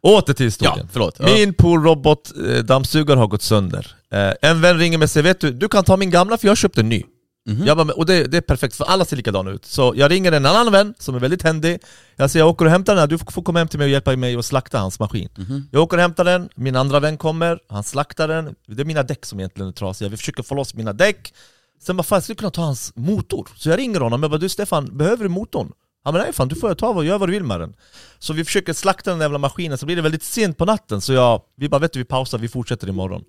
Åter 0.01 0.35
till 0.35 0.47
historien. 0.47 0.79
Ja, 0.79 0.89
förlåt. 0.93 1.15
Ja. 1.19 1.25
Min 1.25 1.55
poolrobot 1.55 2.31
eh, 2.37 3.17
har 3.19 3.27
gått 3.27 3.43
sönder. 3.43 3.87
Eh, 4.13 4.33
en 4.51 4.61
vän 4.61 4.79
ringer 4.79 4.99
mig 4.99 5.05
och 5.07 5.11
säger 5.11 5.25
vet 5.25 5.41
du, 5.41 5.51
du 5.53 5.69
kan 5.69 5.85
ta 5.85 5.97
min 5.97 6.11
gamla 6.11 6.39
för 6.39 6.47
jag 6.47 6.51
har 6.51 6.57
köpt 6.57 6.79
en 6.79 6.89
ny. 6.89 7.03
Mhm. 7.49 7.67
Jag 7.67 7.77
bara, 7.77 7.85
"Men- 7.85 7.97
och 7.97 8.07
det, 8.07 8.25
det 8.25 8.37
är 8.37 8.41
perfekt 8.41 8.77
för 8.77 8.85
alla 8.85 9.05
ser 9.05 9.17
likadana 9.17 9.51
ut. 9.51 9.65
Så 9.65 9.93
jag 9.97 10.11
ringer 10.11 10.33
en 10.33 10.47
annan 10.47 10.73
vän 10.73 10.95
som 10.99 11.15
är 11.15 11.19
väldigt 11.19 11.43
händig. 11.43 11.79
Jag 12.17 12.31
säger 12.31 12.45
jag 12.45 12.51
åker 12.51 12.65
och 12.65 12.71
hämtar 12.71 12.93
den 12.95 13.01
här, 13.01 13.07
du 13.07 13.19
får 13.19 13.43
komma 13.43 13.59
hem 13.59 13.69
till 13.69 13.79
mig 13.79 13.85
och 13.85 13.91
hjälpa 13.91 14.17
mig 14.17 14.37
att 14.37 14.45
slakta 14.45 14.79
hans 14.79 15.01
maskin. 15.01 15.29
Mhm. 15.39 15.69
Jag 15.73 15.83
åker 15.83 15.97
och 15.97 16.01
hämtar 16.01 16.25
den, 16.25 16.49
min 16.55 16.77
andra 16.77 17.01
vän 17.01 17.17
kommer, 17.17 17.59
han 17.69 17.85
slaktar 17.85 18.29
den. 18.29 18.55
Det 18.67 18.83
är 18.83 18.85
mina 18.85 19.03
däck 19.03 19.27
som 19.27 19.41
egentligen 19.41 19.69
är 19.69 19.73
trasiga, 19.73 20.09
vi 20.09 20.17
försöker 20.17 20.43
få 20.43 20.55
loss 20.55 20.75
mina 20.75 20.93
däck. 20.93 21.35
Sen 21.83 21.97
bara 21.97 22.03
fan 22.03 22.17
jag 22.17 22.23
skulle 22.23 22.37
kunna 22.37 22.51
ta 22.51 22.63
hans 22.63 22.93
motor. 22.97 23.49
Så 23.57 23.69
jag 23.71 23.79
ringer 23.79 24.01
honom 24.01 24.25
och 24.25 24.31
bara 24.31 24.39
du 24.39 24.49
Stefan, 24.49 24.97
behöver 24.99 25.23
du 25.25 25.29
motorn? 25.29 25.73
Han 26.05 26.15
bara 26.15 26.23
nej 26.23 26.33
fan 26.33 26.49
du 26.49 26.55
får 26.57 26.75
ta 26.75 26.89
och 26.89 27.05
göra 27.05 27.19
vad 27.19 27.29
du 27.29 27.33
vill 27.33 27.45
med 27.45 27.61
den. 27.61 27.75
Så 28.19 28.33
vi 28.33 28.45
försöker 28.45 28.73
slakta 28.73 29.11
den 29.11 29.21
jävla 29.21 29.39
maskinen, 29.39 29.79
så 29.79 29.87
blir 29.87 29.97
det 29.97 30.03
väldigt 30.03 30.23
sent 30.23 30.57
på 30.59 30.65
natten 30.65 31.01
så 31.01 31.13
jag, 31.13 31.43
vi 31.57 31.69
bara 31.69 31.79
vet 31.79 31.93
du 31.93 31.99
vi 31.99 32.05
pausar, 32.05 32.39
vi 32.39 32.49
fortsätter 32.49 32.89
imorgon. 32.89 33.25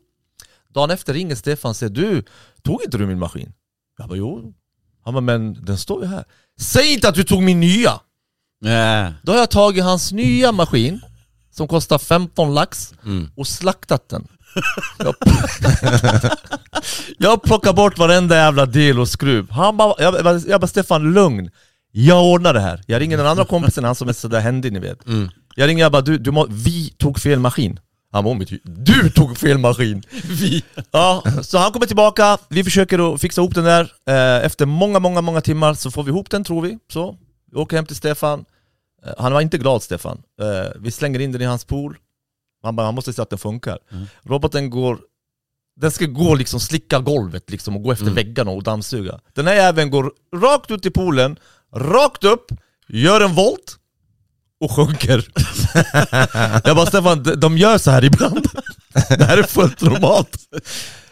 Dagen 0.74 0.92
efter 0.92 1.14
ringer 1.14 1.36
Stefan 1.36 1.70
och 1.70 1.76
säger 1.76 1.94
du, 1.94 2.24
tog 2.64 2.84
inte 2.84 2.98
du 2.98 3.06
min 3.08 3.20
maskin? 3.20 3.54
Jag 3.98 4.08
bara 4.10 4.18
jo. 4.18 4.54
Han 5.06 5.14
bara 5.14 5.22
men 5.22 5.66
den 5.66 5.78
står 5.78 6.02
ju 6.04 6.08
här. 6.10 6.24
Säg 6.60 6.94
inte 6.94 7.10
att 7.10 7.16
du 7.16 7.24
tog 7.24 7.44
min 7.44 7.60
nya! 7.60 8.00
Nej. 8.62 9.14
Då 9.24 9.32
har 9.32 9.40
jag 9.40 9.50
tagit 9.50 9.84
hans 9.84 10.12
nya 10.12 10.52
maskin, 10.52 11.02
som 11.52 11.68
kostar 11.68 11.98
15 11.98 12.54
lax 12.54 12.94
Mm. 13.06 13.30
och 13.36 13.48
slaktat 13.48 14.10
den. 14.10 14.28
Jag, 14.98 15.16
jag 17.18 17.44
plockar 17.44 17.74
bort 17.74 17.98
varenda 17.98 18.36
jävla 18.36 18.66
del 18.66 19.00
och 19.00 19.08
skruv. 19.10 19.50
Han 19.52 19.78
bara, 19.78 19.94
jag, 19.98 20.16
jag, 20.26 20.42
jag 20.48 20.62
bara 20.62 20.68
Stefan 20.68 21.14
lugn, 21.14 21.50
jag 21.92 22.26
ordnar 22.26 22.54
det 22.54 22.60
här. 22.60 22.82
Jag 22.88 23.02
ringer 23.02 23.18
den 23.18 23.28
andra 23.28 23.46
kompisen, 23.46 23.84
han 23.84 23.96
som 23.96 24.10
är 24.10 24.14
sådär 24.14 24.40
händig 24.40 24.74
ni 24.74 24.80
vet. 24.80 25.08
Mm. 25.08 25.30
Jag 25.56 25.68
ringer 25.68 25.84
jag 25.84 25.92
bara, 25.92 26.02
du, 26.02 26.18
du 26.18 26.32
må, 26.32 26.48
vi 26.50 26.90
tog 26.98 27.20
fel 27.20 27.40
maskin. 27.40 27.80
Han 28.12 28.26
"Om 28.26 28.40
vi- 28.40 28.60
du 28.64 29.10
tog 29.10 29.38
fel 29.38 29.58
maskin! 29.58 30.04
Vi. 30.24 30.64
Ja, 30.92 31.24
så 31.42 31.58
han 31.58 31.72
kommer 31.72 31.86
tillbaka, 31.86 32.38
vi 32.50 32.64
försöker 32.64 33.14
att 33.14 33.22
fixa 33.22 33.42
ihop 33.42 33.56
den 33.56 33.64
där. 33.64 33.92
Eh, 34.08 34.46
Efter 34.46 34.66
många, 34.66 35.00
många, 35.00 35.22
många 35.22 35.42
timmar 35.42 35.74
så 35.74 35.92
får 35.92 36.04
vi 36.04 36.10
ihop 36.10 36.30
den 36.30 36.44
tror 36.44 36.62
vi. 36.62 36.78
Så, 36.94 37.18
vi 37.52 37.58
åker 37.58 37.76
hem 37.76 37.86
till 37.86 37.96
Stefan. 37.96 38.46
Eh, 39.06 39.12
Han 39.18 39.34
var 39.34 39.42
inte 39.42 39.58
glad 39.58 39.84
Stefan. 39.84 40.22
Eh, 40.42 40.72
Vi 40.80 40.92
slänger 40.92 41.20
in 41.20 41.32
den 41.32 41.42
i 41.42 41.46
hans 41.46 41.66
pool. 41.66 41.98
Han 42.64 42.76
bara, 42.76 42.86
han 42.86 42.96
måste 42.96 43.14
se 43.14 43.22
att 43.22 43.30
den 43.30 43.40
funkar. 43.40 43.78
Roboten 44.24 44.70
går, 44.70 45.00
den 45.82 45.92
ska 45.92 46.06
gå 46.06 46.36
liksom, 46.36 46.60
slicka 46.60 47.00
golvet 47.00 47.50
liksom 47.50 47.76
och 47.76 47.84
gå 47.84 47.92
efter 47.92 48.06
väggarna 48.12 48.52
och 48.52 48.64
dammsuga. 48.64 49.20
Den 49.34 49.48
här 49.48 49.56
jäveln 49.56 49.90
går 49.92 50.12
rakt 50.36 50.72
ut 50.72 50.86
i 50.86 50.90
poolen, 50.90 51.40
rakt 51.76 52.24
upp, 52.24 52.46
gör 52.88 53.22
en 53.22 53.36
volt 53.36 53.79
och 54.60 54.72
sjunker. 54.72 55.26
Jag 56.68 56.76
bara 56.76 56.86
Stefan, 56.86 57.24
de- 57.38 57.58
gör 57.58 57.78
så 57.78 57.92
här 57.92 58.04
ibland. 58.04 58.48
Det 59.18 59.24
här 59.24 59.38
är 59.38 59.44
fullt 59.44 59.82
normalt. 59.82 60.38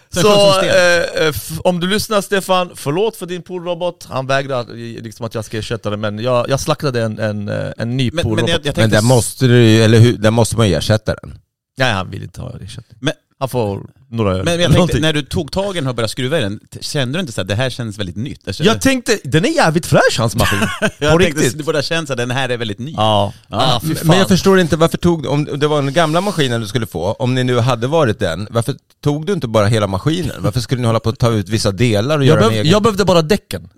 Så 0.09 0.61
eh, 0.61 1.25
eh, 1.27 1.33
om 1.59 1.79
du 1.79 1.87
lyssnar 1.87 2.21
Stefan, 2.21 2.71
förlåt 2.75 3.15
för 3.17 3.25
din 3.25 3.41
poolrobot. 3.41 4.07
Han 4.09 4.27
vägrar 4.27 4.59
eh, 4.59 5.03
liksom 5.03 5.25
att 5.25 5.35
jag 5.35 5.45
ska 5.45 5.57
ersätta 5.57 5.89
den, 5.89 5.99
men 5.99 6.19
jag, 6.19 6.49
jag 6.49 6.59
slaktade 6.59 7.01
en, 7.01 7.19
en, 7.19 7.49
eh, 7.49 7.71
en 7.77 7.97
ny 7.97 8.11
Men, 8.13 8.23
poolrobot. 8.23 8.49
men 8.49 8.61
jag, 8.63 8.65
jag 8.65 8.77
Men 8.77 8.89
där 8.89 9.01
måste 9.01 9.45
du, 9.47 9.83
eller 9.83 9.99
hur, 9.99 10.17
där 10.17 10.31
måste 10.31 10.57
man 10.57 10.69
ju 10.69 10.75
ersätta 10.75 11.15
den. 11.21 11.39
Nej 11.77 11.91
han 11.93 12.09
vill 12.09 12.23
inte 12.23 12.41
ha 12.41 12.49
ersättning. 12.49 12.97
Men- 12.99 13.13
Han 13.39 13.49
får 13.49 13.81
några 14.11 14.31
öre. 14.33 14.43
Men 14.43 14.59
jag 14.59 14.73
tänkte, 14.73 14.99
när 14.99 15.13
du 15.13 15.21
tog 15.21 15.51
tag 15.51 15.77
i 15.77 15.79
den 15.79 15.87
och 15.89 15.95
började 15.95 16.11
skruva 16.11 16.37
i 16.37 16.41
den, 16.41 16.59
kände 16.81 17.17
du 17.17 17.19
inte 17.19 17.33
så 17.33 17.41
att 17.41 17.47
det 17.47 17.55
här 17.55 17.69
känns 17.69 17.97
väldigt 17.99 18.15
nytt? 18.15 18.47
Alltså, 18.47 18.63
Jag 18.63 18.81
tänkte, 18.81 19.19
den 19.23 19.45
är 19.45 19.49
jävligt 19.49 19.85
fräsch 19.85 20.15
hans 20.17 20.35
maskin. 20.35 20.59
jag 20.81 21.11
På 21.11 21.19
tänkte, 21.19 21.41
riktigt. 21.41 21.57
du 21.57 21.63
borde 21.63 21.77
ha 21.77 21.83
känt 21.83 22.09
att 22.09 22.17
den 22.17 22.31
här 22.31 22.49
är 22.49 22.57
väldigt 22.57 22.79
ny. 22.79 22.93
Ja. 22.97 23.33
Ah. 23.49 23.79
Men 24.03 24.17
jag 24.17 24.27
förstår 24.27 24.59
inte, 24.59 24.75
varför 24.77 24.97
tog 24.97 25.23
du, 25.23 25.29
om 25.29 25.45
det 25.59 25.67
var 25.67 25.81
den 25.81 25.93
gamla 25.93 26.21
maskinen 26.21 26.61
du 26.61 26.67
skulle 26.67 26.87
få, 26.87 27.13
om 27.13 27.35
ni 27.35 27.43
nu 27.43 27.59
hade 27.59 27.87
varit 27.87 28.19
den, 28.19 28.47
varför 28.51 28.75
tog 29.03 29.25
du 29.25 29.33
inte 29.33 29.47
bara 29.47 29.65
hela 29.65 29.87
maskinen? 29.87 30.35
Varför 30.39 30.59
skulle 30.59 30.81
ni 30.81 30.87
hålla 30.87 30.99
på 30.99 31.09
att 31.09 31.19
ta 31.19 31.31
ut 31.31 31.49
vissa 31.49 31.71
delar 31.71 32.17
och 32.19 32.25
jag, 32.25 32.27
göra 32.27 32.43
en 32.43 32.49
behöv, 32.49 32.61
egen? 32.61 32.71
jag 32.71 32.83
behövde 32.83 33.05
bara 33.05 33.21
däcken. 33.21 33.69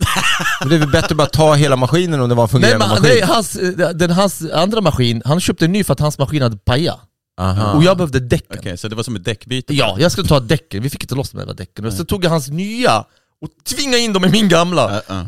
Men 0.59 0.69
det 0.69 0.75
är 0.75 0.79
väl 0.79 0.89
bättre 0.91 1.07
att 1.11 1.17
bara 1.17 1.27
ta 1.27 1.53
hela 1.53 1.75
maskinen 1.75 2.21
om 2.21 2.29
det 2.29 2.35
var 2.35 2.43
en 2.43 2.49
Nej, 2.61 2.71
fungerande 2.71 2.85
men, 2.85 2.89
maskin? 3.01 3.17
nej, 3.19 3.21
hans, 3.21 3.55
eh, 3.55 3.89
den, 3.89 4.11
hans 4.11 4.41
andra 4.53 4.81
maskin, 4.81 5.21
han 5.25 5.39
köpte 5.39 5.65
en 5.65 5.71
ny 5.71 5.83
för 5.83 5.93
att 5.93 5.99
hans 5.99 6.17
maskin 6.17 6.41
hade 6.41 6.57
pajat. 6.57 6.99
Aha. 7.39 7.73
Och 7.73 7.83
jag 7.83 7.97
behövde 7.97 8.19
däcken. 8.19 8.57
Okej, 8.59 8.77
så 8.77 8.87
det 8.87 8.95
var 8.95 9.03
som 9.03 9.15
ett 9.15 9.23
däckbyte? 9.23 9.73
Ja, 9.73 9.97
jag 9.99 10.11
skulle 10.11 10.27
ta 10.27 10.39
däcken, 10.39 10.83
vi 10.83 10.89
fick 10.89 11.03
inte 11.03 11.15
loss 11.15 11.29
de 11.31 11.37
där 11.45 11.53
däcken. 11.53 11.91
Så 11.91 12.05
tog 12.05 12.25
jag 12.25 12.29
hans 12.29 12.47
nya 12.47 12.99
och 13.41 13.49
tvingade 13.65 13.99
in 13.99 14.13
dem 14.13 14.25
i 14.25 14.29
min 14.29 14.49
gamla. 14.49 14.93
Ja, 14.93 15.01
ja. 15.07 15.27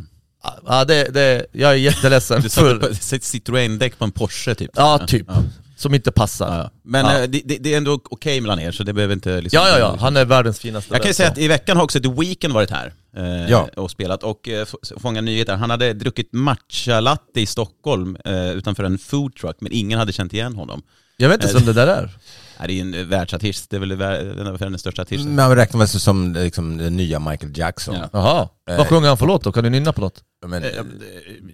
Ja, 0.68 0.86
det, 0.86 1.04
det, 1.14 1.46
jag 1.52 1.72
är 1.72 1.76
jätteledsen. 1.76 2.42
Du 2.44 2.50
satte 2.50 2.88
Citroën-däck 3.18 3.98
på 3.98 4.04
en 4.06 4.12
Porsche 4.12 4.56
typ? 4.56 4.72
ja, 4.76 5.00
typ. 5.08 5.26
Ja. 5.30 5.44
Som 5.78 5.94
inte 5.94 6.12
passar. 6.12 6.58
Ja. 6.58 6.72
Men 6.84 7.06
Ja. 7.06 7.22
eh, 7.24 7.30
det, 7.30 7.58
det 7.60 7.74
är 7.74 7.78
ändå 7.78 8.00
okej 8.04 8.42
mellan 8.42 8.60
er, 8.60 8.72
så 8.72 8.84
det 8.84 8.94
behöver 8.94 9.14
inte 9.14 9.42
liksom... 9.42 9.60
Ja, 9.64 9.70
ja, 9.70 9.80
ja. 9.80 9.98
Han 10.00 10.18
är 10.18 10.26
världens 10.26 10.60
finaste 10.60 10.94
Jag 10.94 11.02
kan 11.02 11.10
ju 11.10 11.14
säga 11.14 11.30
att 11.30 11.38
i 11.38 11.48
veckan 11.48 11.78
har 11.78 11.84
också 11.84 12.00
The 12.00 12.10
Weeknd 12.10 12.54
varit 12.54 12.70
här 12.70 12.94
eh, 13.18 13.50
Ja. 13.50 13.70
och 13.76 13.92
spelat 13.92 14.24
och 14.24 14.48
eh, 14.50 14.66
fångat 14.98 15.24
nyheter. 15.24 15.56
Han 15.56 15.70
hade 15.70 15.94
druckit 15.94 16.30
matcha-latte 16.34 17.42
i 17.42 17.46
Stockholm 17.46 18.18
eh, 18.26 18.52
utanför 18.52 18.84
en 18.84 18.98
food 18.98 19.36
truck, 19.36 19.56
men 19.60 19.72
ingen 19.72 20.00
hade 20.00 20.14
känt 20.14 20.34
igen 20.34 20.56
honom. 20.56 20.82
Jag 21.22 21.30
vet 21.30 21.44
inte 21.44 21.56
vem 21.56 21.66
det 21.66 21.74
där 21.74 21.88
är. 21.88 22.10
Nej, 22.60 22.68
det 22.68 22.74
är 22.74 22.76
ju 22.76 22.82
en 22.82 22.94
eh, 22.94 23.06
världsartist, 23.06 23.70
det 23.70 23.76
är 23.76 23.80
väl 23.80 23.92
vär- 23.94 24.36
den, 24.36 24.58
den 24.72 24.80
största 24.80 25.02
artisten. 25.02 25.36
Men 25.36 25.46
han 25.46 25.56
räknar 25.56 25.80
väl 25.80 25.88
sig 25.88 26.00
som 26.00 26.34
liksom, 26.34 26.78
den 26.78 26.98
nya 26.98 27.20
Michael 27.20 27.58
Jackson. 27.58 27.96
Ja. 27.96 28.10
Jaha. 28.14 28.50
Eh. 28.70 28.78
Vad 28.78 28.88
sjunger 28.88 29.08
han 29.08 29.18
för 29.18 29.26
låt 29.26 29.44
då? 29.44 29.52
Kan 29.52 29.64
du 29.64 29.70
nynna 29.70 29.94
på 29.94 30.02
något? 30.02 30.24
Men, 30.46 30.64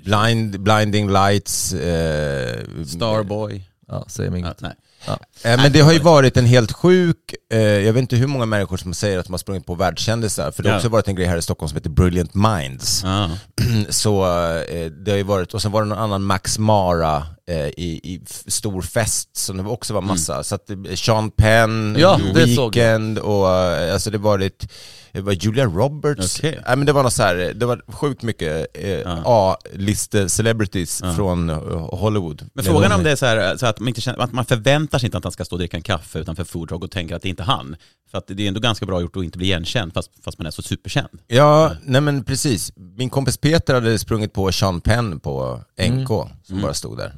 blind, 0.03 0.59
blinding 0.59 1.09
lights, 1.12 1.74
eh, 1.74 2.63
Starboy. 2.86 3.69
Ja, 3.88 4.05
säg 4.07 4.29
mig 4.29 4.41
Ja, 4.41 4.45
inget. 4.47 4.62
nej. 4.62 4.74
Eh, 5.07 5.17
men 5.61 5.71
det 5.71 5.79
har 5.81 5.93
ju 5.93 5.99
varit 5.99 6.37
en 6.37 6.45
helt 6.45 6.71
sjuk, 6.71 7.17
eh, 7.53 7.59
jag 7.59 7.93
vet 7.93 8.01
inte 8.01 8.15
hur 8.15 8.27
många 8.27 8.45
människor 8.45 8.77
som 8.77 8.93
säger 8.93 9.19
att 9.19 9.25
de 9.25 9.33
har 9.33 9.37
sprungit 9.37 9.65
på 9.65 9.75
världskändisar, 9.75 10.51
för 10.51 10.63
det 10.63 10.69
har 10.69 10.73
Ja. 10.73 10.77
också 10.77 10.89
varit 10.89 11.07
en 11.07 11.15
grej 11.15 11.27
här 11.27 11.37
i 11.37 11.41
Stockholm 11.41 11.69
som 11.69 11.75
heter 11.75 11.89
Brilliant 11.89 12.33
Minds. 12.33 13.01
Ja. 13.03 13.29
Så 13.89 14.25
eh, 14.61 14.85
det 14.85 15.11
har 15.11 15.17
ju 15.17 15.23
varit, 15.23 15.53
och 15.53 15.61
sen 15.61 15.71
var 15.71 15.81
det 15.81 15.87
någon 15.87 15.97
annan 15.97 16.23
Max 16.23 16.59
Mara 16.59 17.23
eh, 17.49 17.57
i, 17.67 17.99
i 18.03 18.21
stor 18.47 18.81
fest 18.81 19.37
som 19.37 19.57
det 19.57 19.63
också 19.63 19.93
var 19.93 20.01
massa. 20.01 20.43
Så 20.43 20.55
att 20.55 20.67
det- 20.67 20.97
Sean 20.97 21.31
Penn, 21.31 21.95
Ja. 21.99 22.19
Weekend 22.33 23.19
och 23.19 23.49
eh, 23.55 23.93
alltså 23.93 24.09
det 24.11 24.17
var 24.17 24.39
ett, 24.39 24.71
det 25.17 25.21
var 25.24 25.33
Julia 25.33 25.65
Roberts. 25.65 26.39
Okej. 26.39 26.59
Nej, 26.67 26.77
men 26.77 26.86
det 26.86 26.93
var 26.93 27.03
något 27.03 27.13
så 27.13 27.24
här, 27.24 27.53
det 27.55 27.65
var 27.65 27.81
sjukt 27.88 28.21
mycket 28.24 28.67
eh, 28.74 29.21
A-liste 29.25 30.29
celebrities 30.29 31.01
från 31.15 31.50
eh, 31.50 31.55
Hollywood. 31.95 32.50
Men 32.53 32.65
frågan 32.65 32.91
är 32.91 32.95
om 32.95 33.03
det 33.03 33.12
är 33.12 33.15
så, 33.15 33.25
här, 33.25 33.57
så 33.57 33.65
att, 33.65 33.79
man 33.79 33.88
inte 33.88 34.01
känner, 34.01 34.19
att 34.19 34.31
man 34.33 34.45
förväntar 34.45 35.00
sig 35.00 35.07
inte 35.07 35.17
att 35.17 35.24
han 35.24 35.31
ska 35.33 35.45
stå 35.45 35.55
och 35.55 35.59
dricka 35.59 35.77
en 35.77 35.83
kaffe 35.83 36.19
utanför 36.19 36.43
food 36.43 36.69
truck 36.69 36.83
och 36.83 36.91
tänker 36.91 37.15
att 37.15 37.21
det 37.21 37.27
är 37.27 37.29
inte 37.29 37.43
han. 37.43 37.75
För 38.12 38.17
att 38.17 38.27
det 38.27 38.43
är 38.43 38.47
ändå 38.47 38.59
ganska 38.59 38.86
bra 38.86 39.01
gjort 39.01 39.15
att 39.17 39.24
inte 39.24 39.38
bli 39.38 39.47
igenkänd 39.47 39.93
fast, 39.93 40.12
fast 40.24 40.38
man 40.38 40.45
är 40.47 40.51
så 40.51 40.62
superkänd. 40.62 41.19
Ja, 41.27 41.71
nej 41.83 42.01
men 42.01 42.24
precis. 42.24 42.71
Min 42.75 43.09
kompis 43.09 43.38
Peter 43.38 43.74
hade 43.74 44.00
sprungit 44.00 44.33
på 44.33 44.51
Sean 44.51 44.81
Penn 44.81 45.19
på 45.19 45.62
NK, 45.89 46.09
som 46.43 46.62
bara 46.62 46.74
stod 46.74 46.97
där. 46.97 47.13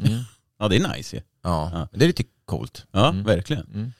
Ja, 0.59 0.67
det 0.67 0.75
är 0.75 0.95
nice 0.97 1.15
ju. 1.15 1.21
Ja, 1.43 1.69
Ja. 1.73 1.87
det 1.93 2.05
är 2.05 2.07
lite 2.07 2.23
coolt. 2.45 2.85
Ja, 2.91 3.13
verkligen. 3.25 3.93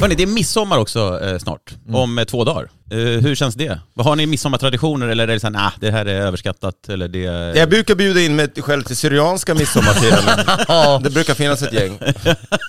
Hörni, 0.00 0.14
det 0.14 0.22
är 0.22 0.26
midsommar 0.26 0.78
också 0.78 1.20
eh, 1.22 1.38
snart, 1.38 1.74
om 1.92 2.18
eh, 2.18 2.24
två 2.24 2.44
dagar. 2.44 2.70
Eh, 2.90 2.98
hur 2.98 3.34
känns 3.34 3.54
det? 3.54 3.80
Vad 3.94 4.06
Har 4.06 4.16
ni 4.16 4.26
midsommartraditioner 4.26 5.08
eller 5.08 5.28
är 5.28 5.32
det 5.32 5.40
så 5.40 5.46
här, 5.46 5.52
nah, 5.52 5.72
det 5.80 5.90
här 5.90 6.06
är 6.06 6.20
överskattat 6.20 6.88
eller 6.88 7.08
det... 7.08 7.18
Jag 7.58 7.70
brukar 7.70 7.94
bjuda 7.94 8.20
in 8.20 8.36
mig 8.36 8.48
själv 8.56 8.82
till 8.82 8.96
Syrianska 8.96 9.54
midsommarfiranden. 9.54 11.02
det 11.02 11.10
brukar 11.10 11.34
finnas 11.34 11.62
ett 11.62 11.72
gäng. 11.72 11.98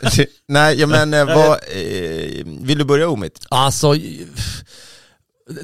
Nej, 0.48 0.80
ja, 0.80 0.88
men 0.88 1.14
eh, 1.14 1.26
vad, 1.26 1.52
eh, 1.52 2.46
vill 2.46 2.78
du 2.78 2.84
börja 2.84 3.10
Omid? 3.10 3.32
Alltså, 3.50 3.94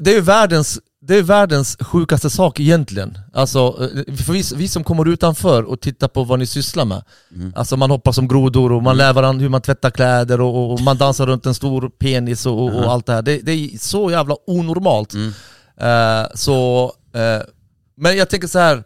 det 0.00 0.10
är 0.10 0.14
ju 0.14 0.20
världens, 0.20 0.78
det 1.06 1.16
är 1.16 1.22
världens 1.22 1.76
sjukaste 1.80 2.30
sak 2.30 2.60
egentligen. 2.60 3.18
Alltså, 3.32 3.58
eh, 4.08 4.14
för 4.16 4.32
vi, 4.32 4.42
vi 4.56 4.68
som 4.68 4.84
kommer 4.84 5.08
utanför 5.08 5.62
och 5.62 5.80
tittar 5.80 6.08
på 6.08 6.24
vad 6.24 6.38
ni 6.38 6.46
sysslar 6.46 6.84
med. 6.84 7.02
Alltså 7.54 7.76
man 7.76 7.90
hoppar 7.90 8.12
som 8.12 8.28
grodor 8.28 8.72
och 8.72 8.82
man 8.82 8.96
lär 8.96 9.12
varandra 9.12 9.42
hur 9.42 9.48
man 9.48 9.60
tvättar 9.62 9.90
kläder 9.90 10.40
och, 10.40 10.72
och- 10.72 10.80
man 10.80 10.96
dansar 10.96 11.26
runt 11.26 11.46
en 11.46 11.54
stor 11.54 11.88
penis 11.88 12.46
och, 12.46 12.62
och, 12.64 12.74
och 12.74 12.92
allt 12.92 13.06
det 13.06 13.12
här. 13.12 13.22
Det, 13.22 13.38
det 13.38 13.52
är 13.52 13.78
så 13.78 14.10
jävla 14.10 14.36
onormalt. 14.46 15.14
Eh, 15.80 16.26
så, 16.34 16.84
eh, 17.14 17.42
men 17.96 18.16
jag 18.16 18.30
tänker 18.30 18.48
så 18.48 18.58
här. 18.58 18.84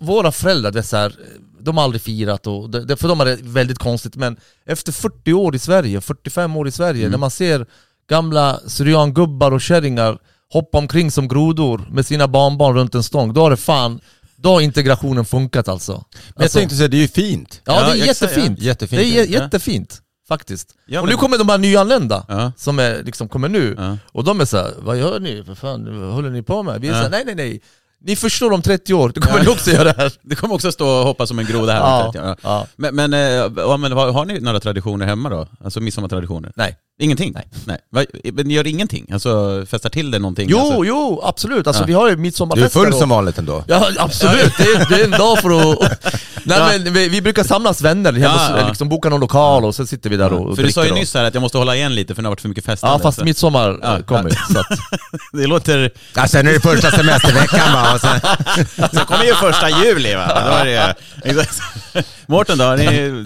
våra 0.00 0.32
föräldrar, 0.32 0.70
det 0.72 0.82
så 0.82 0.96
här, 0.96 1.14
de 1.60 1.76
har 1.76 1.84
aldrig 1.84 2.02
firat, 2.02 2.46
och 2.46 2.70
det, 2.70 2.84
det- 2.84 2.96
för 2.96 3.08
dem 3.08 3.20
är 3.20 3.24
det 3.24 3.38
väldigt 3.42 3.78
konstigt, 3.78 4.16
men 4.16 4.36
efter 4.66 4.92
40 4.92 5.32
år 5.32 5.54
i 5.54 5.58
Sverige, 5.58 6.00
45 6.00 6.56
år 6.56 6.68
i 6.68 6.70
Sverige, 6.70 7.08
när 7.08 7.18
man 7.18 7.30
ser 7.30 7.66
gamla 8.10 8.60
syriangubbar 8.66 9.52
och 9.52 9.60
kärringar 9.60 10.18
hoppa 10.52 10.78
omkring 10.78 11.10
som 11.10 11.28
grodor 11.28 11.86
med 11.90 12.06
sina 12.06 12.28
barnbarn 12.28 12.74
runt 12.76 12.94
en 12.94 13.02
stång, 13.02 13.32
då 13.34 13.40
har 13.40 13.50
det 13.50 13.56
fan, 13.56 14.00
då 14.36 14.48
har 14.52 14.60
integrationen 14.60 15.24
funkat 15.24 15.68
alltså. 15.68 15.92
Men 15.92 16.02
jag 16.34 16.42
alltså 16.42 16.58
tänkte 16.58 16.76
säga, 16.76 16.88
det 16.88 16.96
är 16.96 17.00
ju 17.00 17.08
fint. 17.08 17.60
ja, 17.64 17.86
det 17.94 18.00
är 18.00 18.06
jättefint. 18.06 18.58
ja. 18.58 18.64
Jättefint, 18.66 19.00
Det 19.02 19.18
är 19.20 19.24
jättefint, 19.26 20.02
faktiskt. 20.28 20.68
Ja, 20.86 21.00
och 21.00 21.08
nu 21.08 21.14
kommer 21.14 21.38
de 21.38 21.48
här 21.48 21.58
nyanlända, 21.58 22.24
Ja. 22.28 22.52
som 22.56 22.78
är, 22.78 23.02
liksom 23.02 23.28
kommer 23.28 23.48
nu, 23.48 23.74
Ja. 23.78 23.98
och 24.12 24.24
de 24.24 24.40
är 24.40 24.44
såhär, 24.44 24.72
vad 24.78 24.98
gör 24.98 25.20
ni? 25.20 25.42
För 25.46 25.54
fan, 25.54 26.00
vad 26.00 26.12
håller 26.14 26.30
ni 26.30 26.42
på 26.42 26.62
med? 26.62 26.80
Vi 26.80 26.88
är 26.88 26.92
Ja. 26.92 26.96
såhär, 26.98 27.10
nej 27.10 27.22
nej 27.26 27.34
nej, 27.34 27.60
ni 28.06 28.16
förstår 28.16 28.52
om 28.52 28.62
30 28.62 28.94
år, 28.94 29.12
då 29.14 29.20
kommer 29.20 29.40
ni 29.42 29.48
också 29.48 29.70
göra 29.70 29.84
det 29.84 29.94
här. 29.98 30.12
Det 30.22 30.34
kommer 30.34 30.54
också 30.54 30.72
stå 30.72 30.88
och 30.88 31.04
hoppa 31.06 31.26
som 31.26 31.38
en 31.38 31.46
groda 31.46 31.72
här. 31.72 31.80
Ja, 31.80 32.12
Ja. 32.14 32.36
ja. 32.42 32.66
Men, 32.76 32.94
men, 32.94 33.12
eh, 33.14 33.20
ja, 33.56 33.76
men 33.76 33.92
har, 33.92 34.12
har 34.12 34.24
ni 34.24 34.40
några 34.40 34.60
traditioner 34.60 35.06
hemma 35.06 35.28
då? 35.28 35.46
Alltså 35.64 35.80
midsommartraditioner? 35.80 36.52
Nej. 36.56 36.76
Ingenting? 37.00 37.34
Nej. 37.64 37.78
Va, 37.92 38.04
men 38.32 38.48
ni 38.48 38.54
gör 38.54 38.66
ingenting? 38.66 39.10
Alltså 39.12 39.64
festar 39.70 39.90
till 39.90 40.10
det 40.10 40.18
någonting? 40.18 40.48
Jo, 40.50 40.58
alltså, 40.58 40.84
jo, 40.84 41.20
absolut. 41.24 41.66
Alltså 41.66 41.82
Ja. 41.82 41.86
vi 41.86 41.92
har 41.92 42.08
ju 42.08 42.14
Du 42.14 42.18
är 42.20 42.22
midsommarfester. 42.22 42.80
full 42.80 42.92
och- 42.92 42.98
som 42.98 43.08
vanligt 43.08 43.38
ändå. 43.38 43.64
Ja 43.68 43.88
absolut, 43.98 44.52
det 44.58 44.64
är, 44.64 44.88
det 44.88 45.00
är 45.00 45.04
en 45.04 45.10
dag 45.10 45.38
för 45.38 45.72
att... 45.72 46.04
Nej 46.44 46.78
men 46.80 46.92
vi, 46.94 47.08
vi 47.08 47.22
brukar 47.22 47.44
samlas 47.44 47.82
vänner, 47.82 48.12
hemma, 48.12 48.40
Ja, 48.60 48.68
liksom 48.68 48.88
boka 48.88 49.08
någon 49.08 49.20
lokal 49.20 49.64
och 49.64 49.74
så 49.74 49.86
sitter 49.86 50.10
vi 50.10 50.16
där 50.16 50.32
och 50.32 50.56
För 50.56 50.62
du 50.62 50.72
sa 50.72 50.84
ju 50.84 50.90
och- 50.90 50.96
nyss 50.98 51.14
här 51.14 51.24
att 51.24 51.34
jag 51.34 51.40
måste 51.40 51.58
hålla 51.58 51.76
igen 51.76 51.94
lite 51.94 52.14
för 52.14 52.22
det 52.22 52.26
har 52.28 52.30
varit 52.32 52.40
för 52.40 52.48
mycket 52.48 52.64
festande. 52.64 52.94
Ja 52.94 52.98
fast 53.02 53.24
midsommar 53.24 53.78
Ja, 53.82 53.96
ja, 53.96 54.02
kommer 54.02 54.30
ju, 54.30 54.36
så 54.54 54.58
att, 54.60 54.66
Det 55.32 55.46
låter... 55.46 55.90
Ja, 56.14 56.28
sen 56.28 56.48
är 56.48 56.52
det 56.52 56.60
första 56.60 56.90
semesterveckan 56.90 57.72
va, 57.72 57.95
sen, 58.66 58.88
Sen 58.92 59.04
kommer 59.06 59.24
ju 59.24 59.34
första 59.34 59.68
juli 59.84 60.14
va? 60.14 60.26
Då 60.46 60.50
är 60.50 60.64
det... 60.64 60.94
Exakt. 61.24 61.60
Mårten 62.26 62.58
då? 62.58 62.74
Ni, 62.78 63.24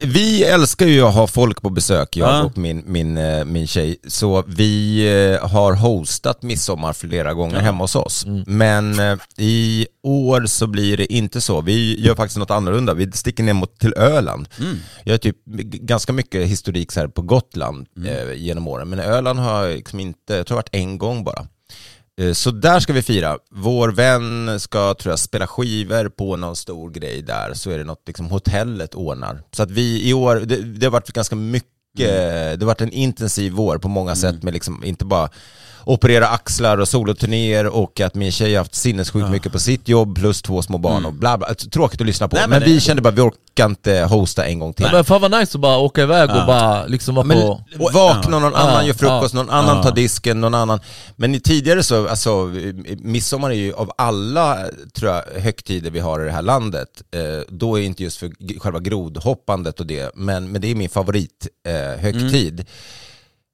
Vi- 0.00 0.44
älskar 0.44 0.86
ju 0.86 1.02
att 1.02 1.14
ha 1.14 1.26
folk 1.26 1.62
på 1.62 1.70
besök, 1.70 2.16
jag 2.16 2.28
Ja. 2.28 2.42
och 2.42 2.58
min, 2.58 2.82
min, 2.86 3.16
eh, 3.18 3.44
min 3.44 3.66
tjej. 3.66 3.96
Så 4.08 4.44
vi 4.46 5.00
eh, 5.40 5.48
har 5.48 5.72
hostat 5.72 6.42
midsommar 6.42 6.92
flera 6.92 7.34
gånger 7.34 7.60
hemma 7.60 7.84
hos 7.84 7.94
oss. 7.96 8.24
Men 8.46 8.98
eh, 8.98 9.18
i 9.38 9.86
år 10.02 10.46
så 10.46 10.66
blir 10.66 10.96
det 10.96 11.12
inte 11.12 11.40
så. 11.40 11.60
Vi 11.60 12.00
gör 12.06 12.14
faktiskt 12.14 12.38
något 12.38 12.50
annorlunda. 12.50 12.94
Vi 12.94 13.12
sticker 13.12 13.42
ner 13.42 13.52
mot, 13.52 13.78
till 13.78 13.94
Öland. 13.96 14.48
Jag 15.04 15.12
har 15.12 15.18
typ 15.18 15.36
ganska 15.72 16.12
mycket 16.12 16.46
historik 16.48 16.92
så 16.92 17.00
här 17.00 17.08
på 17.08 17.22
Gotland 17.22 17.86
eh, 18.06 18.32
genom 18.36 18.68
åren. 18.68 18.88
Men 18.88 18.98
Öland 19.00 19.38
har 19.38 19.64
jag 19.64 19.76
liksom 19.76 20.00
inte, 20.00 20.34
jag 20.34 20.46
tror 20.46 20.54
det 20.56 20.58
har 20.58 20.62
varit 20.62 20.74
en 20.74 20.98
gång 20.98 21.24
bara. 21.24 21.46
Eh, 22.20 22.32
Så 22.32 22.50
där 22.50 22.80
ska 22.80 22.92
vi 22.92 23.02
fira. 23.02 23.38
Vår 23.50 23.88
vän 23.88 24.60
ska, 24.60 24.94
tror 24.94 25.12
jag, 25.12 25.18
spela 25.18 25.46
skivor 25.46 26.08
på 26.08 26.36
någon 26.36 26.56
stor 26.56 26.90
grej 26.90 27.22
där. 27.22 27.54
Så 27.54 27.70
är 27.70 27.78
det 27.78 27.84
något 27.84 28.02
liksom 28.06 28.26
hotellet 28.26 28.94
ordnar. 28.94 29.42
Så 29.52 29.62
att 29.62 29.70
vi 29.70 30.08
i 30.08 30.12
år, 30.14 30.36
det, 30.36 30.56
det 30.56 30.86
har 30.86 30.90
varit 30.90 31.12
ganska 31.12 31.36
mycket, 31.36 31.70
det 31.98 32.56
har 32.60 32.66
varit 32.66 32.80
en 32.80 32.92
intensiv 32.92 33.52
vår 33.52 33.78
på 33.78 33.88
många 33.88 34.14
sätt 34.14 34.42
med 34.42 34.54
liksom 34.54 34.84
inte 34.84 35.04
bara 35.04 35.28
operera 35.86 36.28
axlar 36.28 36.78
och 36.78 36.88
soloturnéer 36.88 37.66
och 37.66 38.00
att 38.00 38.14
min 38.14 38.32
tjej 38.32 38.54
har 38.54 38.58
haft 38.58 38.74
sinnessjukt 38.74 39.30
mycket 39.30 39.52
på 39.52 39.58
sitt 39.58 39.88
jobb 39.88 40.18
plus 40.18 40.42
två 40.42 40.62
små 40.62 40.78
barn 40.78 41.04
och 41.06 41.12
bla 41.12 41.38
bla. 41.38 41.46
Alltså, 41.46 41.70
Tråkigt 41.70 42.00
att 42.00 42.06
lyssna 42.06 42.28
på. 42.28 42.36
Nej, 42.36 42.48
men 42.48 42.56
men 42.60 42.68
vi 42.68 42.80
kände 42.80 43.02
bara, 43.02 43.10
vi 43.10 43.20
orkar 43.20 43.66
inte 43.66 44.00
hosta 44.00 44.46
en 44.46 44.58
gång 44.58 44.72
till. 44.72 44.88
Men 44.92 45.04
fan 45.04 45.20
vad 45.20 45.30
nice 45.30 45.56
att 45.56 45.60
bara 45.60 45.78
åka 45.78 46.02
iväg 46.02 46.30
och 46.30 46.46
bara 46.46 46.86
liksom 46.86 47.14
vara 47.14 47.26
Men 47.26 47.40
på... 47.40 47.90
vakna, 47.92 48.38
någon 48.38 48.54
annan 48.54 48.86
gör 48.86 48.94
frukost, 48.94 49.34
någon 49.34 49.50
annan 49.50 49.82
tar 49.82 49.92
disken, 49.92 50.40
någon 50.40 50.54
annan. 50.54 50.80
Men 51.16 51.40
tidigare 51.40 51.82
så, 51.82 52.08
alltså 52.08 52.52
midsommar 52.98 53.50
är 53.50 53.54
ju 53.54 53.72
av 53.72 53.92
alla, 53.98 54.58
tror 54.94 55.12
jag, 55.12 55.40
högtider 55.40 55.90
vi 55.90 56.00
har 56.00 56.20
i 56.20 56.24
det 56.24 56.32
här 56.32 56.42
landet, 56.42 57.02
eh, 57.14 57.20
då 57.48 57.78
är 57.78 57.82
inte 57.82 58.02
just 58.02 58.16
för 58.18 58.58
själva 58.58 58.80
grodhoppandet 58.80 59.80
och 59.80 59.86
det, 59.86 60.10
men, 60.14 60.52
men 60.52 60.60
det 60.60 60.70
är 60.70 60.74
min 60.74 60.88
favorit 60.88 61.48
eh, 61.68 62.00
högtid. 62.00 62.66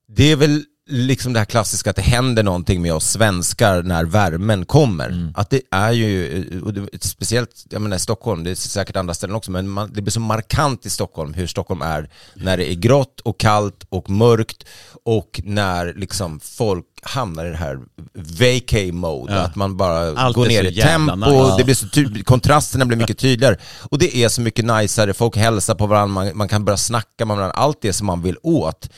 Det 0.08 0.32
är 0.32 0.36
väl 0.36 0.64
liksom 0.90 1.32
det 1.32 1.38
här 1.38 1.44
klassiska 1.46 1.90
att 1.90 1.96
det 1.96 2.02
händer 2.02 2.42
någonting 2.42 2.82
med 2.82 2.94
oss 2.94 3.10
svenskar 3.10 3.82
när 3.82 4.04
värmen 4.04 4.64
kommer. 4.64 5.32
Att 5.34 5.50
det 5.50 5.60
är 5.70 5.92
ju, 5.92 6.60
och 6.64 6.74
det, 6.74 7.02
speciellt 7.04 7.66
jag 7.70 7.82
menar, 7.82 7.96
i 7.96 8.00
Stockholm, 8.00 8.44
det 8.44 8.50
är 8.50 8.54
säkert 8.54 8.96
andra 8.96 9.14
ställen 9.14 9.36
också, 9.36 9.50
men 9.50 9.68
man, 9.68 9.90
det 9.94 10.02
blir 10.02 10.12
så 10.12 10.20
markant 10.20 10.86
i 10.86 10.90
Stockholm 10.90 11.34
hur 11.34 11.46
Stockholm 11.46 11.82
är 11.82 12.10
när 12.34 12.56
det 12.56 12.72
är 12.72 12.74
grått 12.74 13.20
och 13.20 13.40
kallt 13.40 13.84
och 13.88 14.10
mörkt 14.10 14.64
och 15.04 15.40
när 15.44 15.94
liksom 15.94 16.40
folk 16.40 16.86
hamnar 17.02 17.46
i 17.46 17.50
det 17.50 17.56
här 17.56 17.78
vacay 18.14 18.92
mode, 18.92 19.32
Ja. 19.34 19.38
att 19.40 19.56
man 19.56 19.76
bara 19.76 20.18
Allt 20.18 20.34
går 20.36 20.46
ner 20.46 20.64
i 20.64 20.74
tempo, 20.74 21.14
nice. 21.16 21.54
det 21.58 21.64
blir 21.64 21.74
så 21.74 21.88
ty- 21.88 22.22
kontrasterna 22.22 22.84
blir 22.84 22.98
mycket 22.98 23.18
tydligare. 23.18 23.56
Och 23.80 23.98
det 23.98 24.16
är 24.16 24.28
så 24.28 24.40
mycket 24.40 24.64
najsare, 24.64 25.14
folk 25.14 25.36
hälsar 25.36 25.74
på 25.74 25.86
varandra, 25.86 26.06
man, 26.14 26.36
man 26.36 26.48
kan 26.48 26.64
börja 26.64 26.76
snacka 26.76 27.24
med 27.26 27.36
varandra, 27.36 27.54
allt 27.56 27.78
det 27.82 27.92
som 27.92 28.06
man 28.06 28.22
vill 28.22 28.36
åt. 28.42 28.88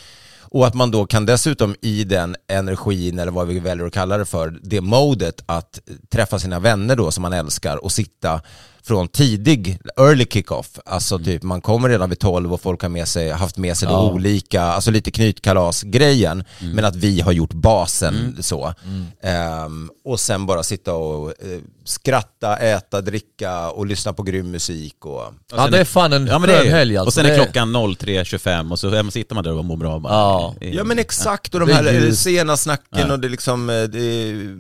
Och 0.55 0.67
att 0.67 0.75
man 0.75 0.91
då 0.91 1.07
kan 1.07 1.27
dessutom 1.27 1.75
i 1.81 2.05
den 2.05 2.37
energin, 2.49 3.19
eller 3.19 3.33
vad 3.33 3.47
vi 3.47 3.61
väljer 3.61 3.87
att 3.87 3.93
kalla 3.93 4.19
det 4.19 4.25
för, 4.25 4.59
det 4.63 4.81
modet 4.81 5.43
att 5.47 5.81
träffa 6.11 6.39
sina 6.39 6.61
vänner 6.61 6.97
då 6.97 7.11
som 7.11 7.23
man 7.23 7.33
älskar 7.33 7.85
och 7.85 7.93
sitta 7.93 8.41
från 8.87 9.09
tidig, 9.09 9.79
early 9.97 10.27
kick-off. 10.31 10.67
Alltså 10.87 11.19
typ 11.19 11.43
man 11.43 11.61
kommer 11.61 11.89
redan 11.89 12.09
vid 12.11 12.19
12 12.19 12.53
och 12.53 12.61
folk 12.61 12.83
har 12.83 12.89
med 12.89 13.09
sig, 13.09 13.31
haft 13.31 13.57
med 13.57 13.77
sig 13.77 13.89
då 13.89 14.11
olika, 14.13 14.63
alltså 14.63 14.91
lite 14.91 15.11
knytkalas-grejen. 15.11 16.45
Men 16.75 16.85
att 16.85 16.97
vi 16.97 17.21
har 17.21 17.33
gjort 17.33 17.53
basen 17.53 18.37
så. 18.41 18.75
Ehm, 19.23 19.91
och 20.05 20.21
sen 20.21 20.47
bara 20.47 20.63
sitta 20.63 20.95
och 20.95 21.29
eh, 21.29 21.59
skratta, 21.85 22.57
äta, 22.57 23.01
dricka 23.01 23.71
och 23.71 23.87
lyssna 23.87 24.13
på 24.13 24.23
grym 24.23 24.51
musik. 24.51 25.07
Och, 25.07 25.23
Ja 25.57 25.69
det 25.71 25.79
är 25.79 25.85
fan 25.85 26.13
en 26.13 26.27
Ja 26.27 26.39
men 26.39 26.49
det 26.51 26.57
skön 26.59 26.67
är 26.67 26.71
helg 26.71 26.97
alltså. 26.97 27.09
Och 27.09 27.15
sen 27.15 27.25
Det 27.25 27.31
är 27.35 27.43
klockan 27.45 27.77
03.25 27.77 28.71
och 28.73 28.79
så 28.79 28.87
man- 28.91 29.11
sitter 29.11 29.35
man 29.35 29.45
där 29.45 29.53
och 29.53 29.65
mår 29.65 29.77
bra. 29.77 30.01
Ja. 30.05 30.55
Ja 30.61 30.85
men 30.85 30.99
exakt, 30.99 31.55
och 31.55 31.61
de 31.61 31.73
här 31.73 31.93
ljus. 31.93 32.21
sena 32.21 32.57
snacken 32.57 33.07
Ja. 33.09 33.13
och 33.13 33.21
det 33.21 33.27
är 33.27 33.31
liksom 33.31 33.71
eh, 33.71 33.83
det 33.83 33.99
är 34.01 34.55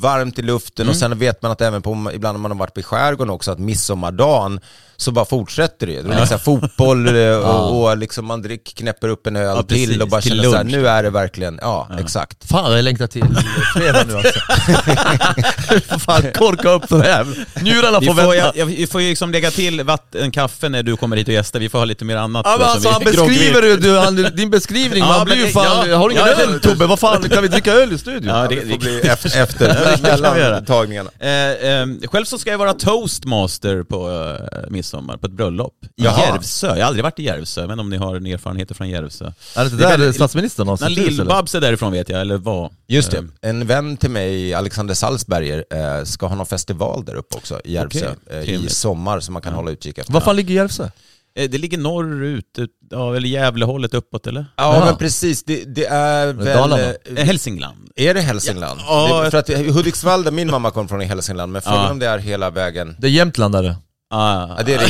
varmt 0.00 0.38
i 0.38 0.42
luften 0.42 0.88
och 0.88 0.96
sen 0.96 1.18
vet 1.18 1.42
man 1.42 1.50
att 1.52 1.60
även 1.60 1.82
på, 1.82 2.10
ibland 2.14 2.38
när 2.38 2.40
man 2.42 2.50
har 2.50 2.58
varit 2.58 2.78
i 2.78 2.82
skärgården 2.82 3.30
också, 3.30 3.50
att 3.50 3.58
midsommardagen 3.60 4.60
så 5.00 5.12
bara 5.12 5.24
fortsätter 5.24 5.86
det. 5.86 6.02
Det 6.02 6.14
är 6.14 6.20
liksom 6.20 6.38
fotboll 6.38 7.16
eh, 7.16 7.36
och, 7.38 7.82
och 7.82 7.96
liksom 7.96 8.26
man 8.26 8.42
drick, 8.42 8.74
knäpper 8.76 9.08
upp 9.08 9.26
en 9.26 9.36
öl 9.36 9.56
Ja, 9.56 9.62
precis. 9.62 9.88
till 9.88 10.02
och 10.02 10.08
bara 10.08 10.20
Till 10.20 10.30
känner 10.30 10.44
så 10.44 10.56
här, 10.56 10.64
lunch. 10.64 10.72
nu 10.76 10.88
är 10.88 11.02
det 11.02 11.10
verkligen, 11.10 11.58
ja, 11.62 11.88
exakt. 12.00 12.48
Fan 12.48 12.72
jag 12.72 12.84
längtar 12.84 13.06
till 13.06 13.24
fredag 13.76 14.04
nu 14.08 14.14
alltså. 14.16 14.40
Fan 15.98 16.22
korka 16.34 16.70
upp 16.70 16.88
den 16.88 17.00
här. 17.00 17.26
Njurarna 17.62 18.00
Vi 18.00 18.06
får 18.06 18.14
får, 18.14 18.34
vänta. 18.34 18.52
jag, 18.58 18.66
vi 18.66 18.86
får 18.86 19.02
ju 19.02 19.08
liksom 19.08 19.32
lägga 19.32 19.50
till 19.50 19.82
vatten, 19.82 20.30
kaffe 20.30 20.68
när 20.68 20.82
du 20.82 20.96
kommer 20.96 21.16
hit 21.16 21.28
och 21.28 21.34
gästar. 21.34 21.60
Vi 21.60 21.68
får 21.68 21.78
ha 21.78 21.84
lite 21.84 22.04
mer 22.04 22.16
annat. 22.16 22.46
Ja, 22.46 22.56
men 22.58 22.66
alltså, 22.68 22.88
han 22.88 23.04
beskriver 23.04 23.62
ju, 23.62 23.76
du, 23.76 23.98
han, 23.98 24.16
din 24.16 24.50
beskrivning, 24.50 24.98
Ja, 24.98 25.08
man 25.18 25.24
blir 25.26 25.36
ju 25.36 25.46
fan, 25.46 25.88
ja, 25.90 25.96
har 25.96 26.08
du 26.08 26.14
ingen 26.14 26.26
ja, 26.26 26.42
öl 26.42 26.60
Tobbe? 26.60 26.86
Vad 26.86 26.98
fan, 26.98 27.28
kan 27.28 27.42
vi 27.42 27.48
dricka 27.48 27.72
öl 27.72 27.92
i 27.92 27.98
studion? 27.98 28.34
Ja, 28.36 28.46
det, 28.48 28.54
Det 28.54 28.60
det, 28.60 28.70
får 28.70 28.78
bli 28.78 29.00
efter, 29.00 29.42
efter 29.42 30.02
mellan 30.02 30.64
tagningarna. 30.64 31.10
Eh, 31.18 31.30
eh, 31.50 31.86
själv 32.10 32.24
så 32.24 32.38
ska 32.38 32.50
jag 32.50 32.58
vara 32.58 32.72
toastmaster 32.74 33.82
på 33.82 34.10
eh, 34.10 34.70
midsommar, 34.70 34.89
på 34.98 35.26
ett 35.26 35.32
bröllop. 35.32 35.74
I 35.82 35.88
Jaha. 36.04 36.20
Järvsö. 36.20 36.66
Jag 36.66 36.74
har 36.74 36.82
aldrig 36.82 37.02
varit 37.04 37.18
i 37.18 37.22
Järvsö, 37.22 37.66
men 37.66 37.80
om 37.80 37.90
ni 37.90 37.96
har 37.96 38.16
en 38.16 38.26
erfarenheter 38.26 38.74
från 38.74 38.88
Järvsö. 38.88 39.24
Är 39.56 39.64
det 39.64 39.70
Det 39.70 39.76
är 39.76 39.78
där 39.78 39.88
väldigt- 39.98 40.14
statsministern 40.14 40.68
har 40.68 40.84
eller? 40.86 41.02
Lill-Babs 41.02 41.56
är 41.56 41.60
därifrån 41.60 41.92
vet 41.92 42.08
jag, 42.08 42.20
eller 42.20 42.36
vad? 42.36 42.70
Just 42.88 43.10
det, 43.10 43.18
Eh, 43.18 43.24
en 43.50 43.66
vän 43.66 43.96
till 43.96 44.10
mig, 44.10 44.54
Alexander 44.54 44.94
Salzberger, 44.94 45.64
eh, 45.70 46.04
ska 46.04 46.26
ha 46.26 46.34
någon 46.36 46.46
festival 46.46 47.04
där 47.04 47.14
uppe 47.14 47.36
också 47.36 47.60
i 47.64 47.72
Järvsö 47.72 48.14
Okej, 48.26 48.54
eh, 48.54 48.64
i 48.64 48.68
sommar 48.68 49.20
som 49.20 49.32
man 49.32 49.42
kan 49.42 49.52
hålla 49.52 49.70
utkik 49.70 49.98
efter. 49.98 50.12
Var 50.12 50.20
fan 50.20 50.36
ligger 50.36 50.54
Järvsö? 50.54 50.88
Det 51.34 51.58
ligger 51.58 51.78
norrut, 51.78 52.58
ut- 52.58 52.70
ja, 52.90 53.16
eller 53.16 53.28
Gävlehållet 53.28 53.94
uppåt 53.94 54.26
eller? 54.26 54.46
Ja 54.56 54.74
Ja. 54.78 54.84
men 54.84 54.96
precis, 54.96 55.44
det, 55.44 55.64
det 55.74 55.86
är 55.86 56.32
väl... 56.32 56.56
Dalarna. 56.56 56.92
Hälsingland. 57.16 57.76
Är 57.96 58.14
det 58.14 58.20
Hälsingland? 58.20 58.80
Ja, 58.82 59.08
ja, 59.08 59.22
det, 59.24 59.30
för 59.30 59.38
att 59.38 59.48
Hudiksvall, 59.74 60.22
där 60.24 60.30
min 60.30 60.50
mamma 60.50 60.70
kom 60.70 60.88
från, 60.88 61.00
är 61.02 61.06
Hälsingland, 61.06 61.52
men 61.52 61.62
frågan 61.62 61.84
Ja. 61.84 61.90
om 61.90 61.98
det 61.98 62.06
är 62.06 62.18
hela 62.18 62.50
vägen... 62.50 62.96
Det 62.98 63.06
är 63.06 63.10
Jämtland 63.10 63.54
där. 63.54 63.76
Ah, 64.12 64.46
Ja, 64.58 64.62
det 64.66 64.74
är 64.74 64.78
det 64.78 64.86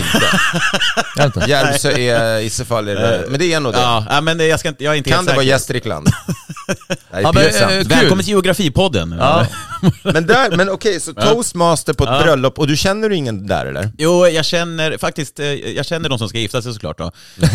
inte. 1.27 1.45
Järvsö 1.51 1.91
är 1.99 2.39
i 2.41 2.51
så 2.51 2.65
fall, 2.65 2.89
är 2.89 2.95
det, 2.95 3.25
men 3.29 3.39
det 3.41 3.53
är 3.53 3.61
nog 3.61 3.73
det. 3.73 3.79
Ja, 3.81 4.05
ja, 4.11 4.21
men 4.21 4.49
jag, 4.49 4.61
ska 4.61 4.69
inte, 4.69 4.85
jag 4.85 4.93
är 4.95 4.99
inte 4.99 5.11
kan 5.11 5.17
helt 5.19 5.29
det 5.29 5.35
vara. 5.35 5.45
Gästrikland? 5.45 6.09
Nej, 7.13 7.23
Ja, 7.23 7.33
men, 7.33 7.47
eh. 7.47 7.87
Välkommen 7.87 8.25
till 8.25 8.33
Geografipodden. 8.33 9.17
Ja. 9.19 9.47
Men, 10.03 10.27
där, 10.27 10.57
men 10.57 10.69
okej, 10.71 11.01
så 11.01 11.13
toastmaster 11.13 11.93
på 11.93 12.05
ett 12.05 12.11
Ja. 12.13 12.23
bröllop, 12.23 12.59
och 12.59 12.67
du 12.67 12.77
känner 12.77 13.11
ingen 13.13 13.47
där 13.47 13.67
eller? 13.67 13.91
Jo, 13.99 14.27
jag 14.27 14.45
känner 14.45 14.99
faktiskt, 14.99 15.41
eh, 15.41 15.47
jag 15.55 15.87
känner 15.87 16.09
de 16.09 16.19
som 16.19 16.29
ska 16.29 16.39
gifta 16.39 16.63
sig 16.63 16.73
såklart 16.73 16.99
då. 16.99 17.05
Eh, 17.05 17.51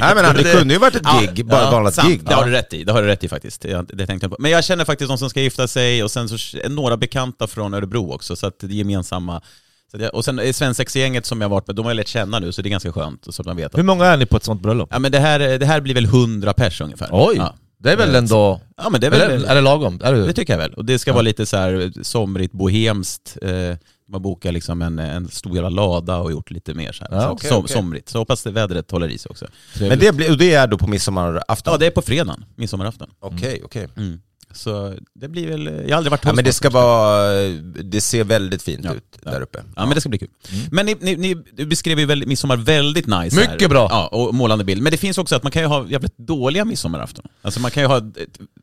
Nej 0.00 0.14
men 0.14 0.34
det 0.36 0.52
kunde 0.58 0.74
ju 0.74 0.80
varit 0.80 0.94
ett 0.94 1.06
gig, 1.34 1.46
bara 1.46 1.66
ett 1.66 1.72
vanligt 1.72 1.94
sant. 1.94 2.08
gig. 2.08 2.24
Det 2.24 2.34
har 2.34 2.44
du 2.44 2.50
rätt 2.50 2.72
i, 2.72 2.84
det 2.84 2.92
har 2.92 3.02
du 3.02 3.08
rätt 3.08 3.24
i 3.24 3.28
faktiskt. 3.28 3.64
Jag, 3.64 3.86
det 3.92 4.06
tänkte 4.06 4.24
jag 4.24 4.30
på. 4.30 4.36
Men 4.42 4.50
jag 4.50 4.64
känner 4.64 4.84
faktiskt 4.84 5.08
de 5.08 5.18
som 5.18 5.30
ska 5.30 5.40
gifta 5.40 5.68
sig 5.68 6.02
och 6.04 6.10
sen 6.10 6.28
så 6.28 6.58
är 6.58 6.68
några 6.68 6.96
bekanta 6.96 7.46
från 7.46 7.74
Örebro 7.74 8.12
också, 8.12 8.36
så 8.36 8.46
att 8.46 8.54
det 8.60 8.66
är 8.66 8.70
gemensamma. 8.70 9.42
Jag, 9.92 10.14
och 10.14 10.24
sen 10.24 10.38
är 10.38 10.52
svensexgänget 10.52 11.26
som 11.26 11.40
jag 11.40 11.48
varit 11.48 11.66
med, 11.66 11.76
de 11.76 11.84
har 11.84 11.90
jag 11.90 11.96
lärt 11.96 12.08
känna 12.08 12.38
nu 12.38 12.52
så 12.52 12.62
det 12.62 12.68
är 12.68 12.70
ganska 12.70 12.92
skönt 12.92 13.26
så 13.34 13.42
man 13.46 13.56
vet 13.56 13.78
Hur 13.78 13.82
många 13.82 14.06
är 14.06 14.16
ni 14.16 14.26
på 14.26 14.36
ett 14.36 14.44
sånt 14.44 14.62
bröllop? 14.62 14.88
Ja 14.92 14.98
men 14.98 15.12
det 15.12 15.18
här, 15.18 15.58
det 15.58 15.66
här 15.66 15.80
blir 15.80 15.94
väl 15.94 16.04
100 16.04 16.52
pers 16.52 16.80
ungefär. 16.80 17.08
Oj! 17.12 17.36
Ja, 17.36 17.54
Det 17.78 17.92
är 17.92 17.96
väl 17.96 18.14
ändå... 18.14 18.60
ja 18.76 18.90
men 18.90 19.00
det 19.00 19.06
är 19.06 19.10
väl... 19.10 19.44
är 19.44 19.54
det 19.54 19.60
lagom? 19.60 20.00
Är 20.04 20.12
Det 20.12 20.26
det, 20.26 20.32
tycker 20.32 20.52
jag 20.52 20.58
väl. 20.58 20.74
Och 20.74 20.84
det 20.84 20.98
ska 20.98 21.12
vara 21.12 21.22
lite 21.22 21.46
så 21.46 21.56
här 21.56 21.92
somrigt, 22.02 22.52
bohemskt. 22.52 23.38
Eh, 23.42 23.76
man 24.10 24.22
bokar 24.22 24.52
liksom 24.52 24.82
en, 24.82 24.98
en 24.98 25.28
stor 25.28 25.54
jävla 25.54 25.68
lada 25.68 26.16
och 26.16 26.30
gjort 26.30 26.50
lite 26.50 26.74
mer 26.74 26.92
så 26.92 27.04
här. 27.04 27.16
Ja, 27.16 27.22
så, 27.22 27.28
okej, 27.28 27.48
som, 27.50 27.58
okej. 27.58 27.76
somrigt. 27.76 28.08
Så 28.08 28.18
hoppas 28.18 28.42
det 28.42 28.50
vädret 28.50 28.90
håller 28.90 29.08
i 29.08 29.18
sig 29.18 29.30
också. 29.30 29.46
Men 29.80 29.98
det, 29.98 30.14
blir, 30.14 30.30
och 30.30 30.38
det 30.38 30.54
är 30.54 30.66
då 30.66 30.78
på 30.78 30.86
midsommarafton? 30.86 31.72
Ja, 31.72 31.78
det 31.78 31.86
är 31.86 31.90
på 31.90 32.02
fredagen, 32.02 32.44
midsommarafton. 32.56 33.08
Okej, 33.20 33.62
okej. 33.64 33.88
Mm. 33.96 34.20
Så 34.52 34.94
det 35.14 35.28
blir 35.28 35.48
väl, 35.48 35.66
jag 35.66 35.90
har 35.90 35.96
aldrig 35.96 36.10
varit 36.10 36.24
Ja, 36.24 36.32
men 36.32 36.44
det 36.44 36.52
ska 36.52 36.70
vara, 36.70 37.32
det 37.84 38.00
ser 38.00 38.24
väldigt 38.24 38.62
fint 38.62 38.80
Ja, 38.84 38.94
ut 38.94 39.18
ja. 39.24 39.30
där 39.30 39.40
uppe. 39.40 39.58
Ja 39.76 39.86
men 39.86 39.94
det 39.94 40.00
ska 40.00 40.08
bli 40.08 40.18
kul. 40.18 40.28
Men 40.70 40.86
ni, 40.86 40.96
ni, 41.00 41.16
ni 41.16 41.34
du 41.52 41.66
beskrev 41.66 41.98
ju 41.98 42.06
väldigt, 42.06 42.28
midsommar 42.28 42.56
väldigt 42.56 43.06
nice 43.06 43.40
här. 43.40 43.52
Mycket 43.52 43.70
bra. 43.70 43.86
Ja, 43.90 44.06
och 44.06 44.34
målande 44.34 44.64
bild. 44.64 44.82
Men 44.82 44.92
det 44.92 44.96
finns 44.96 45.18
också 45.18 45.36
att 45.36 45.42
man 45.42 45.52
kan 45.52 45.62
ju 45.62 45.68
ha 45.68 45.86
jävligt 45.88 46.18
dåliga 46.18 46.64
midsommarafton. 46.64 47.24
Alltså 47.42 47.60
man 47.60 47.70
kan 47.70 47.82
ju 47.82 47.86
ha, 47.86 48.02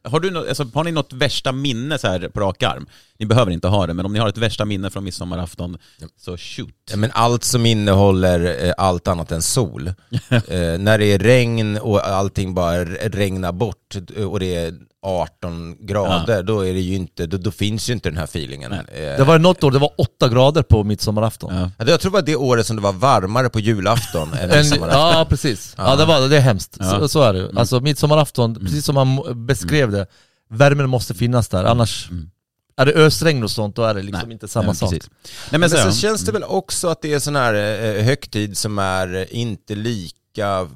har, 0.03 0.19
du 0.19 0.31
nå, 0.31 0.39
alltså, 0.47 0.69
har 0.73 0.83
ni 0.83 0.91
något 0.91 1.13
värsta 1.13 1.51
minne 1.51 1.97
så 1.97 2.07
här 2.07 2.29
på 2.29 2.39
rak 2.39 2.63
arm? 2.63 2.87
Ni 3.19 3.25
behöver 3.25 3.51
inte 3.51 3.67
ha 3.67 3.87
det, 3.87 3.93
men 3.93 4.05
om 4.05 4.13
ni 4.13 4.19
har 4.19 4.29
ett 4.29 4.37
värsta 4.37 4.65
minne 4.65 4.89
från 4.89 5.03
midsommarafton, 5.03 5.77
så 6.17 6.37
shoot. 6.37 6.69
Ja, 6.91 6.97
Men 6.97 7.11
allt 7.13 7.43
som 7.43 7.65
innehåller 7.65 8.65
eh, 8.65 8.73
allt 8.77 9.07
annat 9.07 9.31
än 9.31 9.41
sol. 9.41 9.87
eh, 10.29 10.77
när 10.77 10.97
det 10.97 11.05
är 11.05 11.19
regn 11.19 11.77
och 11.77 12.07
allting 12.07 12.53
bara 12.53 12.85
regnar 12.85 13.51
bort 13.51 13.95
eh, 14.15 14.23
och 14.23 14.39
det 14.39 14.55
är 14.55 14.73
18 15.05 15.75
grader, 15.79 16.43
då, 16.43 16.65
är 16.65 16.73
det 16.73 16.79
ju 16.79 16.95
inte, 16.95 17.25
då, 17.25 17.37
då 17.37 17.51
finns 17.51 17.89
ju 17.89 17.93
inte 17.93 18.09
den 18.09 18.17
här 18.17 18.23
feelingen. 18.23 18.71
Eh, 18.71 18.79
det 18.93 19.23
var 19.23 19.39
något 19.39 19.63
år, 19.63 19.71
det 19.71 19.79
var 19.79 19.91
åtta 19.97 20.29
grader 20.29 20.63
på 20.63 20.83
midsommarafton. 20.83 21.55
Ja. 21.55 21.71
ja, 21.77 21.85
jag 21.87 21.99
tror 21.99 22.11
det 22.11 22.13
var 22.13 22.21
det 22.21 22.35
året 22.35 22.67
som 22.67 22.75
det 22.75 22.81
var 22.81 22.93
varmare 22.93 23.49
på 23.49 23.59
julafton 23.59 24.33
än 24.33 24.49
midsommarafton. 24.57 25.01
ja 25.01 25.25
precis, 25.29 25.75
ja, 25.77 25.95
det, 25.95 26.05
var, 26.05 26.29
det 26.29 26.37
är 26.37 26.41
hemskt. 26.41 26.77
Ja. 26.79 26.89
Så, 26.89 27.07
så 27.07 27.21
är 27.21 27.33
det 27.33 27.51
Alltså 27.55 27.79
midsommarafton, 27.79 28.55
precis 28.55 28.85
som 28.85 28.97
han 28.97 29.45
beskrev 29.45 29.91
det, 29.91 30.07
värmen 30.49 30.89
måste 30.89 31.13
finnas 31.13 31.47
där, 31.47 31.63
annars 31.63 32.09
är 32.77 32.85
det 32.85 32.93
ösregn 32.93 33.43
och 33.43 33.51
sånt, 33.51 33.75
då 33.75 33.83
är 33.83 33.93
det 33.93 34.01
liksom 34.01 34.27
Nej. 34.27 34.33
inte 34.33 34.47
samma 34.47 34.67
Nej, 34.67 34.75
sak. 34.75 34.91
Nej, 34.91 34.99
men 35.49 35.59
Men 35.59 35.69
så, 35.69 35.77
sen 35.77 35.93
känns 35.93 36.21
det 36.21 36.31
väl 36.31 36.43
också 36.43 36.87
att 36.87 37.01
det 37.01 37.13
är 37.13 37.19
sån 37.19 37.35
här 37.35 37.53
eh, 37.53 38.03
högtid 38.03 38.57
som 38.57 38.79
är 38.79 39.15
eh, 39.15 39.25
inte 39.29 39.75
lika 39.75 40.67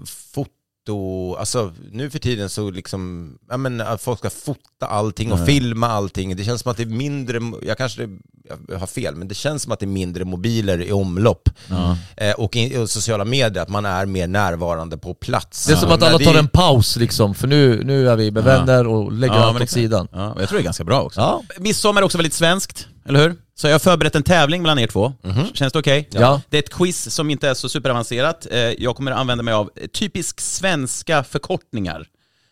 foto, 0.90 1.36
alltså 1.36 1.72
nu 1.92 2.10
för 2.10 2.20
tiden 2.20 2.50
så 2.50 2.72
liksom, 2.72 3.34
ja 3.50 3.58
men 3.58 3.82
att 3.82 4.02
folk 4.02 4.20
ska 4.20 4.30
fota 4.30 4.86
allting 4.88 5.32
och 5.32 5.38
Nej. 5.38 5.48
filma 5.48 5.88
allting. 5.88 6.36
Det 6.36 6.44
känns 6.44 6.62
som 6.62 6.72
att 6.72 6.78
det 6.78 6.84
är 6.84 6.88
mindre, 6.88 7.40
jag 7.62 7.78
kanske 7.78 8.10
jag 8.68 8.80
har 8.80 8.88
fel, 8.88 9.16
men 9.16 9.28
det 9.28 9.36
känns 9.36 9.64
som 9.64 9.72
att 9.72 9.80
det 9.80 9.86
är 9.86 9.88
mindre 9.88 10.26
mobiler 10.26 10.82
i 10.82 10.92
omlopp. 10.92 11.50
Eh, 12.18 12.34
och, 12.34 12.56
i, 12.56 12.78
och 12.78 12.90
sociala 12.90 13.26
medier, 13.26 13.64
att 13.64 13.70
man 13.70 13.86
är 13.86 14.06
mer 14.06 14.28
närvarande 14.28 14.98
på 14.98 15.14
plats. 15.14 15.66
Det 15.66 15.74
är 15.74 15.78
som 15.78 15.92
att 15.92 16.04
alla 16.04 16.20
tar 16.20 16.36
en 16.36 16.48
paus 16.48 16.96
liksom, 16.96 17.36
för 17.36 17.48
nu, 17.48 17.84
nu 17.84 18.10
är 18.10 18.16
vi 18.16 18.32
med 18.32 18.44
vänner 18.44 18.88
och 18.88 19.12
lägger 19.12 19.36
Ja, 19.36 19.46
allt 19.46 19.62
åt 19.62 19.70
sidan. 19.70 20.08
Ja, 20.12 20.36
jag 20.40 20.50
tror 20.50 20.58
det 20.58 20.62
är 20.62 20.66
ganska 20.66 20.84
bra 20.84 21.02
också. 21.02 21.20
Ja. 21.20 21.44
Midsommar 21.58 22.02
är 22.02 22.06
också 22.06 22.18
väldigt 22.18 22.34
svenskt, 22.34 22.88
eller 23.06 23.20
hur? 23.20 23.36
Så 23.56 23.68
jag 23.68 23.74
har 23.74 23.80
förberett 23.80 24.16
en 24.16 24.24
tävling 24.24 24.62
mellan 24.62 24.80
er 24.80 24.88
två. 24.88 25.14
Känns 25.54 25.74
det 25.74 25.80
okej? 25.80 26.10
Ja. 26.12 26.42
Det 26.50 26.58
är 26.58 26.64
ett 26.64 26.74
quiz 26.74 27.14
som 27.16 27.30
inte 27.30 27.50
är 27.50 27.54
så 27.54 27.70
superavancerat. 27.70 28.48
Eh, 28.52 28.58
Jag 28.60 28.96
kommer 28.96 29.12
att 29.12 29.18
använda 29.18 29.44
mig 29.44 29.54
av 29.54 29.70
typisk 29.94 30.40
svenska 30.42 31.24
förkortningar. 31.24 32.06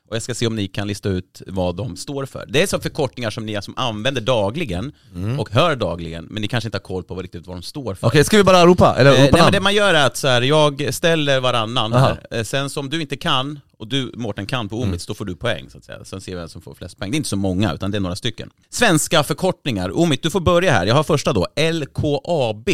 Och 0.10 0.16
jag 0.16 0.24
ska 0.24 0.34
se 0.36 0.48
om 0.48 0.56
ni 0.56 0.68
kan 0.68 0.88
lista 0.88 1.10
ut 1.10 1.42
vad 1.48 1.76
de 1.76 1.96
står 1.98 2.26
för. 2.26 2.46
Det 2.50 2.62
är 2.62 2.68
så 2.68 2.80
förkortningar 2.80 3.30
som 3.30 3.46
ni 3.46 3.62
som 3.62 3.74
använder 3.78 4.22
dagligen 4.22 4.92
och 5.40 5.50
hör 5.52 5.76
dagligen, 5.76 6.26
men 6.26 6.42
ni 6.42 6.48
kanske 6.48 6.68
inte 6.68 6.76
har 6.78 6.84
koll 6.84 7.04
på 7.04 7.14
vad 7.16 7.22
riktigt 7.22 7.48
vad 7.48 7.56
de 7.56 7.62
står 7.64 7.96
för. 7.96 8.08
Okej, 8.08 8.24
ska 8.24 8.38
vi 8.38 8.44
bara 8.44 8.66
ropa? 8.66 8.96
Eller 8.98 9.12
Eh, 9.12 9.22
ropa 9.26 9.38
nej, 9.38 9.44
men 9.44 9.52
det 9.52 9.60
man 9.60 9.76
gör 9.76 9.94
är 9.94 10.06
att 10.06 10.18
så 10.18 10.28
här, 10.28 10.42
jag 10.42 10.94
ställer 10.94 11.40
varannan 11.40 11.94
Aha. 11.94 12.08
här. 12.08 12.38
Eh, 12.40 12.44
Sen 12.44 12.70
som 12.70 12.90
du 12.90 13.02
inte 13.02 13.18
kan, 13.18 13.60
och 13.80 13.88
du 13.88 14.12
Mårten 14.16 14.46
kan 14.46 14.70
på 14.70 14.82
Omits, 14.82 15.06
då 15.06 15.14
får 15.14 15.26
du 15.26 15.36
poäng 15.36 15.70
så 15.70 15.78
att 15.78 15.84
säga. 15.84 16.06
Sen 16.06 16.22
ser 16.22 16.32
vi 16.32 16.38
vem 16.38 16.50
som 16.50 16.62
får 16.62 16.74
flest 16.74 16.98
poäng. 16.98 17.12
Det 17.12 17.16
är 17.16 17.18
inte 17.18 17.30
så 17.30 17.36
många, 17.36 17.74
utan 17.74 17.92
det 17.92 17.98
är 17.98 18.00
några 18.00 18.16
stycken. 18.16 18.50
Svenska 18.70 19.24
förkortningar. 19.24 19.98
Omit, 20.00 20.24
du 20.24 20.30
får 20.30 20.40
börja 20.40 20.72
här. 20.72 20.86
Jag 20.86 20.96
har 20.96 21.04
första 21.04 21.34
då. 21.34 21.48
LKAB. 21.74 22.70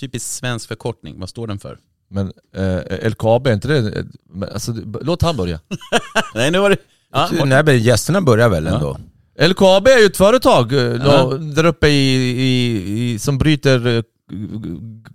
Typisk 0.00 0.26
svensk 0.26 0.68
förkortning. 0.68 1.20
Vad 1.20 1.28
står 1.28 1.46
den 1.46 1.58
för? 1.58 1.78
Men 2.10 2.32
eh, 2.56 3.08
LKAB, 3.10 3.46
är 3.46 3.52
inte 3.52 3.68
det... 3.68 4.04
Alltså, 4.52 4.74
låt 5.00 5.22
han 5.22 5.36
börja. 5.36 5.60
Nej, 6.34 6.50
nu 6.50 6.58
var 6.58 6.70
det... 6.70 6.76
Ja. 7.12 7.28
Nej, 7.44 7.64
men 7.64 7.78
gästerna 7.78 8.20
börjar 8.20 8.48
väl 8.48 8.66
ändå? 8.66 8.96
LKAB 9.40 9.86
är 9.88 9.98
ju 9.98 10.06
ett 10.06 10.16
företag 10.16 10.72
eh, 10.72 10.78
Ja. 10.78 11.32
där 11.54 11.66
uppe 11.66 11.88
i, 11.88 12.14
i, 12.40 13.12
i, 13.12 13.18
som 13.18 13.38
bryter 13.38 13.86
eh, 13.96 14.02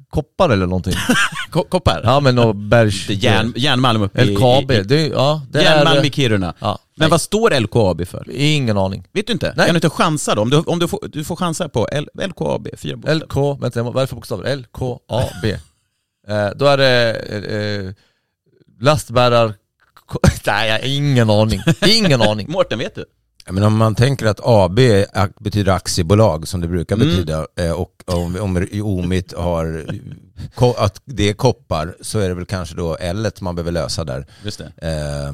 koppar 0.10 0.50
eller 0.50 0.66
någonting. 0.66 0.94
Ko- 1.52 1.64
Koppar. 1.70 2.02
Ja 2.04 2.20
men 2.20 2.40
och 2.40 2.56
bergs... 2.56 3.10
Järn, 3.10 3.54
järnmalm 3.56 4.02
uppe 4.02 4.22
i... 4.22 4.36
LKAB, 4.36 4.72
i, 4.72 4.76
i 4.76 4.82
det, 4.84 5.08
ja, 5.08 5.42
det 5.52 5.62
järnmalm 5.64 6.00
är... 6.00 6.06
i 6.06 6.10
Kiruna. 6.12 6.54
Ja, 6.60 6.80
Men 6.96 7.10
vad 7.10 7.22
står 7.22 7.60
LKAB 7.60 8.08
för? 8.08 8.26
Ingen 8.32 8.78
aning. 8.78 9.08
Vet 9.14 9.28
du 9.28 9.34
inte? 9.34 9.54
Nej. 9.58 9.66
Kan 9.66 9.74
du 9.74 9.78
inte 9.78 9.90
chansa 9.90 10.36
då? 10.36 10.42
Om 10.42 10.50
du, 10.50 10.58
om 10.58 10.80
du, 10.80 10.88
får, 10.88 11.00
du 11.12 11.24
får 11.24 11.36
chansa 11.36 11.70
på 11.70 11.88
L, 11.92 12.10
LKAB, 12.28 12.68
fyra 12.78 12.96
bokstäver. 12.98 13.16
LK, 13.56 13.62
vänta 13.64 13.84
vad 13.84 13.96
är 13.96 14.02
det 14.02 14.08
för 14.08 14.16
bokstäver? 14.16 14.56
LKAB. 14.56 15.60
Eh, 16.28 16.50
då 16.56 16.66
är 16.66 16.78
det 16.78 17.12
eh, 17.86 17.92
lastbärar... 18.82 19.54
Nej, 20.48 20.68
jag 20.70 20.74
har 20.80 20.86
ingen 20.88 21.30
aning. 21.30 21.62
Ingen 21.88 22.22
aning. 22.30 22.52
Mårten, 22.52 22.80
vet 22.80 22.96
du? 22.96 23.06
Ja, 23.46 23.52
men 23.52 23.64
om 23.64 23.78
man 23.78 23.96
tänker 23.96 24.26
att 24.26 24.40
AB 24.44 24.80
betyder 25.40 25.72
aktiebolag 25.72 26.48
som 26.48 26.62
det 26.62 26.68
brukar 26.68 26.96
Mm. 26.96 27.08
betyda 27.08 27.48
eh, 27.60 27.72
och 27.72 27.92
om, 28.06 28.36
om 28.36 28.68
Omit 28.84 29.34
har 29.38 29.86
att 30.78 31.02
det 31.06 31.30
är 31.30 31.34
koppar 31.34 31.96
så 32.02 32.20
är 32.20 32.30
det 32.30 32.36
väl 32.36 32.46
kanske 32.46 32.76
då 32.76 32.96
L 33.00 33.28
man 33.42 33.56
behöver 33.56 33.72
lösa 33.72 34.04
där. 34.04 34.26
Just 34.44 34.58
det. 34.60 34.88
Eh, 34.88 35.34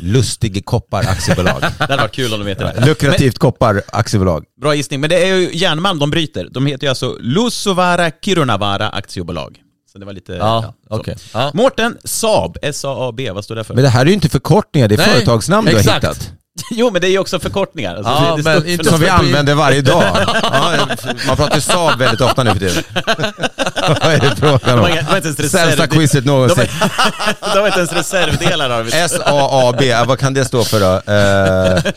Lustig 0.00 0.64
koppar 0.64 1.00
aktiebolag. 1.00 1.60
Det 1.78 1.84
hade 1.84 1.96
varit 1.96 2.12
kul 2.14 2.32
om 2.32 2.38
du 2.40 2.44
vet 2.46 2.58
det. 2.58 2.86
Lukrativt 2.86 3.38
koppar 3.38 3.82
aktiebolag. 3.88 4.44
Bra 4.60 4.74
gissning, 4.74 5.00
men 5.00 5.10
det 5.10 5.28
är 5.28 5.36
ju 5.36 5.50
järnmalm 5.56 5.98
de 5.98 6.10
bryter. 6.10 6.48
De 6.50 6.66
heter 6.66 6.84
ju 6.86 6.88
alltså 6.88 7.16
Lusovara 7.20 8.10
Kirunavara 8.10 8.88
aktiebolag. 8.90 9.58
Så 9.92 9.98
det 9.98 10.06
var 10.06 10.12
lite... 10.12 10.32
Ja, 10.32 10.74
så. 10.88 10.94
okej. 10.96 11.16
Ja. 11.34 11.50
Mårten, 11.54 11.98
Saab, 12.04 12.56
S-A-A-B, 12.62 13.30
vad 13.30 13.44
står 13.44 13.54
det 13.56 13.64
för? 13.64 13.74
Men 13.74 13.84
det 13.84 13.90
här 13.90 14.00
är 14.00 14.06
ju 14.06 14.12
inte 14.12 14.28
förkortningar, 14.28 14.88
det 14.88 14.94
är 14.94 14.96
Nej, 14.96 15.06
företagsnamn 15.06 15.66
du 15.66 15.72
har 15.72 15.80
exakt. 15.80 16.04
hittat. 16.04 16.32
jo, 16.70 16.90
men 16.90 17.00
det 17.00 17.06
är 17.06 17.10
ju 17.10 17.18
också 17.18 17.38
förkortningar. 17.40 17.96
Alltså, 17.96 18.12
Ja, 18.12 18.36
det, 18.36 18.60
det 18.60 18.76
men. 18.76 18.84
Som 18.84 19.00
vi 19.00 19.08
använder 19.08 19.54
varje 19.54 19.80
dag. 19.80 20.04
Ja, 20.42 20.86
man 21.26 21.36
pratar 21.36 21.54
ju 21.54 21.60
Saab 21.60 21.98
väldigt 21.98 22.20
ofta 22.20 22.42
nu 22.42 22.50
för 22.50 22.58
tiden. 22.58 22.84
Vad 23.88 24.12
är 24.12 24.20
det 24.20 24.36
frågan 24.36 24.78
om? 24.78 24.80
har 24.84 24.88
inga- 24.88 25.00
de 25.02 25.06
har 25.06 25.16
inte 25.16 25.28
ens 25.28 25.52
Sämsta 25.52 25.86
quizet 25.86 26.24
någonsin. 26.24 26.66
har, 26.78 27.54
de 27.54 27.60
har 27.60 27.66
inte 27.66 27.78
ens 27.78 27.92
reservdelar 27.92 28.84
det. 28.84 28.96
S-A-A-B, 28.96 29.94
vad 30.06 30.18
kan 30.18 30.34
det 30.34 30.44
stå 30.44 30.64
för 30.64 30.80
då? 30.80 31.02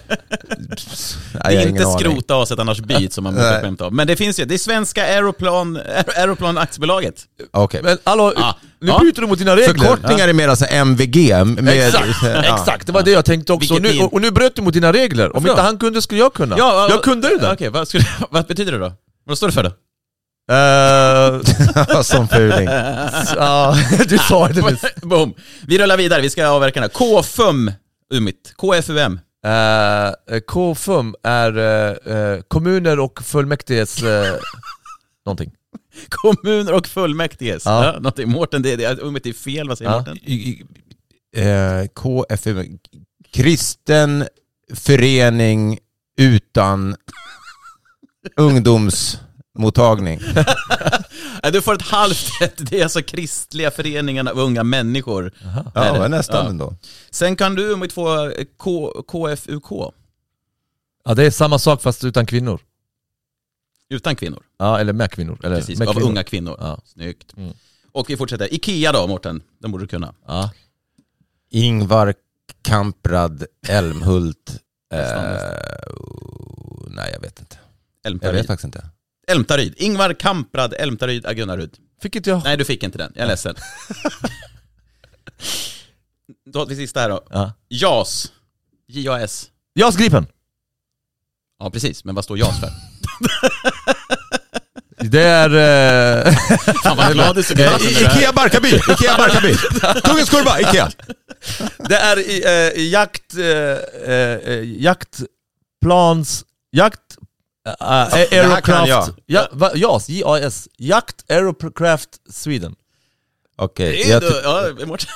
Jag 1.34 1.44
Det 1.44 1.58
har 1.58 1.64
är 1.64 1.68
inte 1.68 1.86
skrota 1.86 2.42
aset 2.42 2.60
annars 2.60 2.80
byt 2.80 3.14
som 3.14 3.24
man 3.24 3.34
brukar 3.34 3.62
skämta 3.62 3.86
om. 3.88 3.96
Men 3.96 4.08
det 4.08 4.16
finns 4.16 4.40
ju, 4.40 4.46
det 4.46 4.54
är 4.54 4.58
svenska 4.58 5.04
Aeroplan, 5.04 5.80
Aeroplan 6.18 6.58
Aktiebolaget. 6.58 7.16
Okej. 7.52 7.82
Men 7.84 7.98
hallå, 8.04 8.34
nu 8.82 8.92
bryter 9.00 9.22
du 9.22 9.28
mot 9.28 9.40
dina 9.40 9.56
regler. 9.56 9.74
Förkortningar 9.74 10.28
är 10.28 10.34
mer 10.34 10.48
alltså 10.48 10.66
MVG. 10.66 11.46
Med, 11.46 11.88
Exakt, 11.88 12.08
ja. 12.24 12.56
exakt, 12.60 12.86
det 12.88 12.92
var 12.94 13.02
det 13.04 13.12
jag 13.12 13.26
tänkte 13.26 13.54
också. 13.54 13.74
Nu, 13.74 14.00
och, 14.00 14.22
nu 14.22 14.32
bröt 14.32 14.56
du 14.56 14.62
mot 14.62 14.74
dina 14.74 14.94
regler. 14.94 15.36
Om 15.36 15.48
inte 15.48 15.62
han 15.62 15.78
kunde 15.78 16.02
skulle 16.02 16.20
jag 16.20 16.34
kunna. 16.34 16.56
Ja, 16.58 16.88
jag 16.90 17.04
kunde 17.04 17.30
ju 17.30 17.38
det. 17.38 17.52
Okej, 17.52 17.70
vad, 17.70 17.88
skulle, 17.88 18.06
vad 18.30 18.46
betyder 18.46 18.72
det 18.72 18.78
då? 18.80 18.92
Vad 19.26 19.38
står 19.38 19.48
det 19.48 19.54
för 19.54 19.64
då? 19.64 19.72
Eh, 20.52 21.42
Som 22.02 22.28
fuling. 22.28 22.68
ja, 23.36 23.76
du 24.08 24.18
sa 24.18 24.48
det 24.48 24.62
nyss. 24.72 24.82
Boom. 25.02 25.34
Vi 25.68 25.78
rullar 25.78 25.98
vidare, 25.98 26.22
vi 26.22 26.30
ska 26.30 26.48
avverka 26.48 26.82
den 26.82 26.90
här. 26.94 27.22
KFUM, 27.22 27.72
Umit. 28.14 28.54
KFUM. 28.58 29.20
Uh, 29.46 30.40
KFUM 30.48 31.16
är 31.24 31.58
eh, 32.36 32.42
kommuner 32.48 33.00
och 33.00 33.22
fullmäktiges... 33.24 34.04
Uh, 34.04 34.10
någonting. 35.26 35.52
Kommuner 36.10 36.74
och 36.74 36.88
fullmäktiges. 36.88 37.66
Ja. 37.66 37.86
Ja. 37.86 37.92
någonting. 37.92 38.30
Mårten, 38.30 38.62
det, 38.62 38.76
det, 38.76 39.00
Umit 39.02 39.26
är 39.26 39.34
fel, 39.34 39.68
vad 39.70 39.78
säger 39.78 39.92
Ja. 39.92 39.98
Mårten? 39.98 40.18
I- 40.24 40.34
i- 40.34 40.64
eh, 41.42 41.86
KFU, 41.96 42.68
Kristen 43.34 44.28
förening 44.74 45.80
utan 46.18 46.96
ungdomsmottagning. 48.38 49.25
Nej, 51.44 51.52
Du 51.52 51.62
får 51.62 51.74
ett 51.74 51.82
halvt 51.82 52.42
rätt. 52.42 52.54
Det 52.70 52.80
är 52.80 52.84
alltså 52.84 53.02
kristliga 53.02 53.72
föreningen 53.72 54.28
av 54.28 54.40
unga 54.40 54.64
människor. 54.64 55.32
Ja, 55.44 55.72
det 55.84 55.94
det? 55.94 56.00
var 56.00 56.10
nästan 56.10 56.44
Ja. 56.46 56.50
ändå. 56.50 56.76
Sen 57.12 57.36
kan 57.36 57.56
du 57.56 57.72
Umit 57.72 57.94
få 57.94 58.30
eh, 58.30 58.46
K, 58.58 58.92
KFUK. 59.08 59.94
Ja, 61.06 61.14
det 61.14 61.24
är 61.26 61.32
samma 61.32 61.60
sak 61.60 61.82
fast 61.82 62.04
utan 62.04 62.26
kvinnor. 62.26 62.60
Utan 63.90 64.16
kvinnor. 64.16 64.44
Ja, 64.58 64.80
eller 64.80 64.94
med 64.94 65.12
kvinnor. 65.12 65.40
Eller 65.44 65.56
Precis, 65.56 65.80
med 65.80 65.88
av 65.88 65.94
kvinnor. 65.94 66.10
unga 66.10 66.24
kvinnor. 66.24 66.56
Ja. 66.60 66.80
Snyggt. 66.86 67.34
Mm. 67.38 67.54
Och 67.92 68.10
vi 68.10 68.18
fortsätter. 68.18 68.54
Ikea 68.54 68.92
då, 68.92 69.08
Mårten. 69.08 69.44
Den 69.62 69.72
borde 69.72 69.84
du 69.84 69.88
kunna. 69.88 70.14
Ja. 70.28 70.52
Ingvar 71.50 72.14
Kamprad 72.62 73.46
Elmhult. 73.68 74.62
Eh, 74.94 75.00
Nästan, 75.00 75.24
nej, 76.90 77.10
jag 77.14 77.20
vet 77.22 77.40
inte. 77.40 77.58
Jag 78.04 78.34
vet 78.34 78.48
faktiskt 78.48 78.66
inte. 78.66 78.90
Älmtaryd. 79.28 79.74
Ingvar 79.78 80.14
Kamprad, 80.14 80.74
Älmtaryd, 80.74 81.26
Agunnaryd. 81.26 81.78
Fick 82.02 82.16
inte 82.16 82.30
jag? 82.30 82.44
Nej, 82.44 82.58
du 82.58 82.66
fick 82.66 82.84
inte 82.84 82.98
den. 82.98 83.12
Jag 83.16 83.24
är 83.24 83.28
ledsen. 83.28 83.56
Då 86.50 86.60
har 86.60 86.66
vi 86.66 86.76
sista 86.76 87.00
här 87.00 87.10
då. 87.10 87.24
Ja. 87.30 87.54
JAS. 87.70 88.32
J-A-S. 88.88 89.50
JAS 89.76 89.96
Gripen! 89.98 90.28
Ja, 91.60 91.70
precis. 91.70 92.04
Men 92.04 92.16
vad 92.16 92.24
står 92.24 92.38
JAS 92.38 92.60
för? 92.60 92.70
Det 94.98 95.22
är... 95.24 95.50
eh, 96.28 96.34
Fan 96.84 96.98
vad 96.98 97.14
glad 97.14 97.36
du 97.36 97.44
såg 97.44 97.60
ut. 97.60 97.82
I- 97.82 97.86
Ikea 98.06 98.32
Barkarby! 98.34 98.68
Ikea 98.68 99.18
Barkarby! 99.18 99.56
Kungens 100.02 100.30
kurva, 100.30 100.60
Ikea! 100.60 100.90
det 101.78 101.96
är 101.96 102.18
uh, 102.18 102.84
jakt... 102.88 103.36
Uh, 103.38 103.44
uh, 104.10 104.82
jaktplans... 104.82 106.46
Jakt... 106.72 107.18
Uh, 107.68 107.74
aerocraft... 107.82 108.90
jag. 108.90 109.10
Ja, 109.26 109.48
va, 109.52 109.72
JAS, 109.76 110.10
J-A-S. 110.10 110.68
Jakt 110.78 111.32
Aerocraft 111.32 112.10
Sweden. 112.30 112.76
Okej, 113.58 114.10
jag 114.10 114.22
ty- 114.22 114.28
ja, 114.44 114.70
Mårten. 114.86 115.10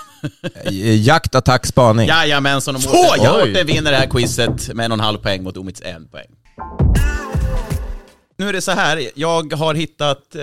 jakt, 1.04 1.36
attack, 1.36 1.66
spaning. 1.66 2.08
Jajamensan, 2.08 2.76
och 2.76 2.82
ja. 3.18 3.38
Mårten 3.38 3.68
vinner 3.68 3.92
det 3.92 3.98
här 3.98 4.08
quizet 4.08 4.74
med 4.74 4.86
en 4.86 4.92
och 4.92 4.98
en 4.98 5.04
halv 5.04 5.18
poäng 5.18 5.44
mot 5.44 5.58
Omits 5.58 5.82
en 5.82 6.08
poäng. 6.08 6.28
Nu 8.40 8.50
är 8.50 8.54
det 8.54 8.62
så 8.62 8.72
här, 8.72 9.10
jag 9.16 9.54
har 9.54 9.74
hittat... 9.74 10.36
Eh, 10.36 10.42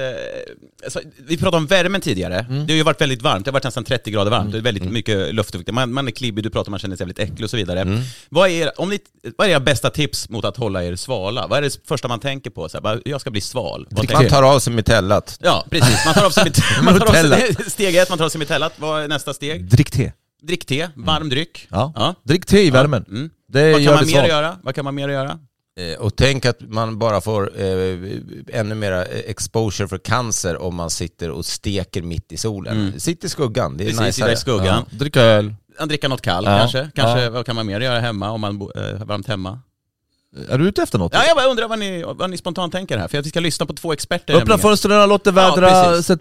alltså, 0.85 1.01
vi 1.27 1.37
pratade 1.37 1.57
om 1.57 1.67
värmen 1.67 2.01
tidigare. 2.01 2.39
Mm. 2.39 2.67
Det 2.67 2.73
har 2.73 2.77
ju 2.77 2.83
varit 2.83 3.01
väldigt 3.01 3.23
varmt, 3.23 3.45
det 3.45 3.49
har 3.49 3.53
varit 3.53 3.65
nästan 3.65 3.85
30 3.85 4.11
grader 4.11 4.31
varmt. 4.31 4.53
Det 4.53 4.59
är 4.59 4.63
väldigt 4.63 4.85
mycket 4.91 5.35
luftfuktighet. 5.35 5.75
Man, 5.75 5.93
man 5.93 6.07
är 6.09 6.13
klibbig, 6.13 6.45
du 6.45 6.51
pratar 6.51 6.61
om 6.61 6.63
att 6.63 6.71
man 6.71 6.79
känner 6.79 6.97
sig 6.97 7.03
jävligt 7.05 7.19
äcklig 7.19 7.45
och 7.45 7.51
så 7.51 7.57
vidare. 7.57 7.81
Mm. 7.81 8.01
Vad, 8.29 8.51
är, 8.51 8.81
om 8.81 8.91
ni, 8.91 8.99
vad 9.39 9.47
är 9.47 9.51
era 9.51 9.61
bästa 9.61 9.91
tips 9.91 10.29
mot 10.29 10.45
att 10.45 10.57
hålla 10.57 10.85
er 10.85 10.97
svala? 10.97 11.47
Vad 11.47 11.59
är 11.59 11.63
det 11.63 11.79
första 11.89 12.09
man 12.09 12.21
tänker 12.21 12.51
på? 12.51 12.69
Så 12.69 12.77
här, 12.77 12.83
bara, 12.83 12.99
jag 13.05 13.21
ska 13.21 13.31
bli 13.31 13.41
sval. 13.41 13.87
Vad 13.91 14.13
Man 14.13 14.29
tar 14.29 14.43
av 14.43 14.59
sig 14.61 14.73
mitellat. 14.73 15.39
Ja, 15.43 15.65
precis. 15.71 16.05
Man 16.05 16.15
tar 16.15 16.25
av 16.27 16.31
sig 16.31 16.45
mit- 16.45 16.63
man 16.83 16.99
tar 16.99 17.07
av 17.07 17.13
Nutella. 17.15 17.37
sig, 17.37 17.55
Steg 17.71 17.97
ett, 17.97 18.09
man 18.09 18.19
tar 18.19 18.25
av 18.25 18.29
sig 18.29 18.39
mitellat. 18.39 18.73
Vad 18.77 19.03
är 19.03 19.09
nästa 19.09 19.35
steg? 19.35 19.65
Drick 19.71 19.91
te. 19.91 20.13
Drick 20.43 20.67
te, 20.67 20.89
varm 20.95 21.29
dryck. 21.29 21.67
Ja. 21.71 21.93
Ja. 21.97 22.15
Drick 22.23 22.47
te 22.47 22.61
i 22.61 22.71
värmen. 22.71 23.05
Mm. 23.09 23.31
Det 23.49 23.73
Vad 23.73 23.85
kan 23.85 23.95
man 23.95 24.05
mer 24.07 24.13
svagt. 24.13 24.29
göra? 24.29 24.57
Vad 24.63 24.75
kan 24.75 24.85
man 24.85 24.95
mer 24.95 25.09
göra? 25.09 25.39
Eh, 25.81 25.99
Och 26.01 26.17
tänk 26.17 26.45
att 26.45 26.61
man 26.61 26.99
bara 26.99 27.21
får 27.21 27.61
eh, 27.61 27.99
ännu 28.53 28.75
mera 28.75 29.05
exposure 29.05 29.89
för 29.89 29.99
cancer 29.99 30.63
om 30.63 30.75
man 30.75 30.91
sitter 30.91 31.31
och 31.31 31.47
steker 31.47 32.03
mitt 32.03 32.33
i 32.33 32.37
solen. 32.37 33.01
Sitt 33.01 33.25
i 33.25 33.29
skuggan, 33.29 33.77
det 33.77 33.85
är 33.85 33.91
Mm. 33.91 33.97
Precis, 34.05 34.19
najsare. 34.21 34.33
i 34.33 34.37
skuggan. 34.37 34.67
Ja. 34.91 34.97
Dricka 34.99 35.21
öl. 35.23 35.55
Dricka 35.87 36.09
något 36.09 36.23
kallt 36.23 36.47
Ja. 36.47 36.59
kanske. 36.59 36.91
Kanske, 36.95 37.23
Ja. 37.25 37.31
vad 37.31 37.47
kan 37.47 37.57
man 37.57 37.67
mer 37.67 37.81
göra 37.81 38.01
hemma 38.01 38.31
om 38.31 38.41
man 38.41 38.59
bor 38.59 38.73
eh, 38.79 39.05
varmt 39.05 39.27
hemma? 39.29 39.59
Är 40.49 40.59
du 40.59 40.69
ute 40.69 40.83
efter 40.83 40.99
något? 40.99 41.13
Ja, 41.15 41.25
jag 41.27 41.37
bara 41.37 41.47
undrar 41.47 41.69
vad 41.69 41.79
ni, 41.79 42.05
vad 42.07 42.31
ni 42.31 42.37
spontant 42.37 42.73
tänker 42.73 42.99
här, 42.99 43.09
för 43.09 43.19
att 43.19 43.27
vi 43.27 43.31
ska 43.31 43.41
lyssna 43.41 43.67
på 43.67 43.73
två 43.73 43.93
experter. 43.93 44.35
Öppna 44.35 44.59
fönstren, 44.59 45.09
låt 45.09 45.25
det 45.25 45.31
Ja, 45.37 45.55
vädra, 45.55 46.03
sätt 46.03 46.21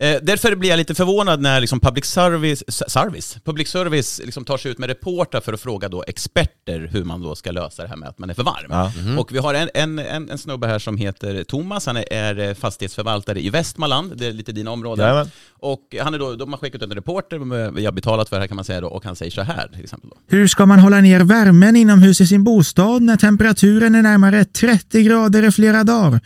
Eh, 0.00 0.16
därför 0.22 0.56
blir 0.56 0.70
jag 0.70 0.76
lite 0.76 0.94
förvånad 0.94 1.40
när 1.40 1.60
liksom 1.60 1.80
public 1.80 2.04
service, 2.04 2.62
service, 2.68 3.36
public 3.44 3.68
service 3.68 4.20
liksom 4.24 4.44
tar 4.44 4.58
sig 4.58 4.70
ut 4.70 4.78
med 4.78 4.88
reportrar 4.88 5.40
för 5.40 5.52
att 5.52 5.60
fråga 5.60 5.88
då 5.88 6.04
experter 6.06 6.88
hur 6.92 7.04
man 7.04 7.22
då 7.22 7.34
ska 7.34 7.50
lösa 7.50 7.82
det 7.82 7.88
här 7.88 7.96
med 7.96 8.08
att 8.08 8.18
man 8.18 8.30
är 8.30 8.34
för 8.34 8.42
varm. 8.42 8.66
Ja. 8.70 8.92
Och 9.18 9.32
vi 9.34 9.38
har 9.38 9.54
en, 9.54 9.68
en, 9.74 9.98
en, 9.98 10.30
en 10.30 10.38
snubbe 10.38 10.66
här 10.66 10.78
som 10.78 10.96
heter 10.96 11.44
Thomas, 11.44 11.86
han 11.86 11.96
är, 11.96 12.12
är 12.12 12.38
eh, 12.48 12.54
fastighetsförvaltare 12.54 13.40
i 13.40 13.50
Västmanland, 13.50 14.12
det 14.16 14.26
är 14.26 14.32
lite 14.32 14.52
dina 14.52 14.70
områden. 14.70 15.04
Jajamän. 15.06 15.30
Och 15.60 15.96
han 16.02 16.14
är 16.14 16.18
då, 16.18 16.34
de 16.36 16.52
har 16.52 16.58
skickat 16.58 16.82
ut 16.82 16.88
en 16.90 16.94
reporter, 16.94 17.38
med- 17.38 17.74
vi 17.74 17.84
har 17.84 17.92
betalat 17.92 18.28
för 18.28 18.36
det 18.36 18.40
här 18.42 18.46
kan 18.48 18.56
man 18.56 18.64
säga 18.64 18.80
då, 18.80 18.88
och 18.88 19.04
han 19.04 19.16
säger 19.16 19.30
så 19.32 19.42
här 19.42 19.68
till 19.74 19.84
exempel. 19.84 20.10
Då. 20.10 20.16
Hur 20.36 20.48
ska 20.48 20.66
man 20.66 20.78
hålla 20.78 21.00
ner 21.00 21.20
värmen 21.20 21.76
inomhus 21.76 22.20
i 22.20 22.26
sin 22.26 22.44
bostad 22.44 23.02
när 23.02 23.16
temperaturen 23.16 23.94
är 23.94 24.02
närmare 24.02 24.44
30 24.44 25.02
grader 25.02 25.42
i 25.42 25.50
flera 25.52 25.84
dagar? 25.84 26.20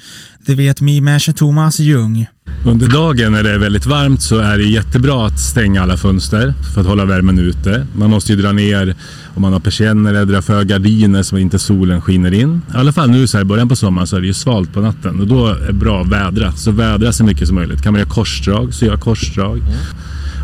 Det 0.47 0.55
vet 0.55 0.81
mimers 0.81 1.29
Thomas 1.37 1.81
Ljung. 1.81 2.27
Under 2.65 2.89
dagen 2.89 3.33
när 3.33 3.43
det 3.43 3.51
är 3.51 3.59
väldigt 3.59 3.87
varmt 3.87 4.23
så 4.23 4.39
är 4.39 4.59
det 4.59 4.65
jättebra 4.65 5.27
att 5.27 5.41
stänga 5.41 5.83
alla 5.83 5.97
fönster 5.97 6.55
för 6.75 6.81
att 6.81 6.87
hålla 6.87 7.05
värmen 7.05 7.39
ute. 7.39 7.87
Man 7.97 8.11
måste 8.11 8.33
ju 8.33 8.43
dra 8.43 8.53
ner 8.53 8.97
om 9.35 9.43
man 9.43 9.53
har 9.53 9.61
persienner 9.61 10.15
eller 10.15 10.33
dra 10.33 10.43
för 10.43 10.65
gardiner 10.65 11.23
så 11.23 11.39
inte 11.39 11.59
solen 11.59 12.01
skiner 12.01 12.33
in. 12.35 12.63
I 12.75 12.77
alla 12.77 12.93
fall 12.93 13.11
nu 13.11 13.27
så 13.27 13.37
här 13.37 13.43
i 13.43 13.45
början 13.45 13.69
på 13.69 13.77
sommaren 13.77 14.07
så 14.07 14.17
är 14.17 14.21
det 14.21 14.27
ju 14.27 14.35
svalt 14.35 14.73
på 14.73 14.81
natten 14.81 15.21
och 15.21 15.27
då 15.27 15.47
är 15.47 15.67
det 15.67 15.73
bra 15.73 16.01
att 16.01 16.09
vädra. 16.09 16.53
Så 16.53 16.71
vädra 16.71 17.13
så 17.13 17.25
mycket 17.25 17.47
som 17.47 17.55
möjligt. 17.55 17.83
Kan 17.83 17.93
man 17.93 18.01
göra 18.01 18.11
korsdrag 18.11 18.75
så 18.75 18.85
gör 18.85 18.97
korsdrag. 18.97 19.63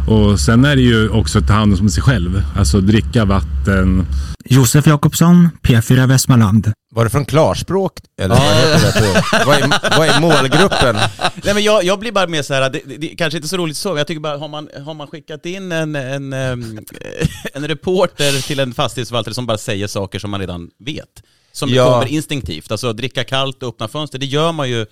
Och 0.08 0.40
sen 0.40 0.64
är 0.64 0.76
det 0.76 0.82
ju 0.82 1.08
också 1.08 1.38
att 1.38 1.46
ta 1.46 1.52
hand 1.52 1.80
om 1.80 1.88
sig 1.88 2.02
själv. 2.02 2.42
Alltså 2.56 2.80
dricka 2.80 3.24
vatten, 3.24 4.06
Josef 4.50 4.86
Jakobsson, 4.86 5.48
P4 5.62 6.06
Västmanland. 6.06 6.72
Var 6.90 7.04
det 7.04 7.10
från 7.10 7.24
klarspråk? 7.24 7.98
Eller 8.20 8.34
vad, 8.34 8.82
heter 8.82 9.00
det? 9.00 9.44
vad, 9.46 9.56
är, 9.56 9.98
vad 9.98 10.08
är 10.08 10.20
målgruppen? 10.20 10.96
Nej 11.44 11.54
men 11.54 11.62
jag, 11.62 11.84
jag 11.84 11.98
blir 11.98 12.12
bara 12.12 12.26
mer 12.26 12.42
så 12.42 12.54
här, 12.54 12.70
det, 12.70 12.80
det, 12.98 13.08
kanske 13.08 13.36
inte 13.36 13.48
så 13.48 13.56
roligt 13.56 13.76
så, 13.76 13.98
jag 13.98 14.06
tycker 14.06 14.20
bara, 14.20 14.36
har 14.38 14.48
man, 14.48 14.68
har 14.84 14.94
man 14.94 15.06
skickat 15.06 15.46
in 15.46 15.72
en, 15.72 15.96
en, 15.96 16.32
ehm, 16.32 16.78
en 17.54 17.68
reporter 17.68 18.46
till 18.46 18.60
en 18.60 18.74
fastighetsförvaltare 18.74 19.34
som 19.34 19.46
bara 19.46 19.58
säger 19.58 19.86
saker 19.86 20.18
som 20.18 20.30
man 20.30 20.40
redan 20.40 20.70
vet, 20.78 21.22
som 21.52 21.70
Ja. 21.70 21.84
kommer 21.92 22.06
instinktivt, 22.06 22.70
alltså 22.70 22.92
dricka 22.92 23.24
kallt 23.24 23.62
och 23.62 23.68
öppna 23.68 23.88
fönster, 23.88 24.18
det 24.18 24.26
gör 24.26 24.52
man 24.52 24.70
ju 24.70 24.86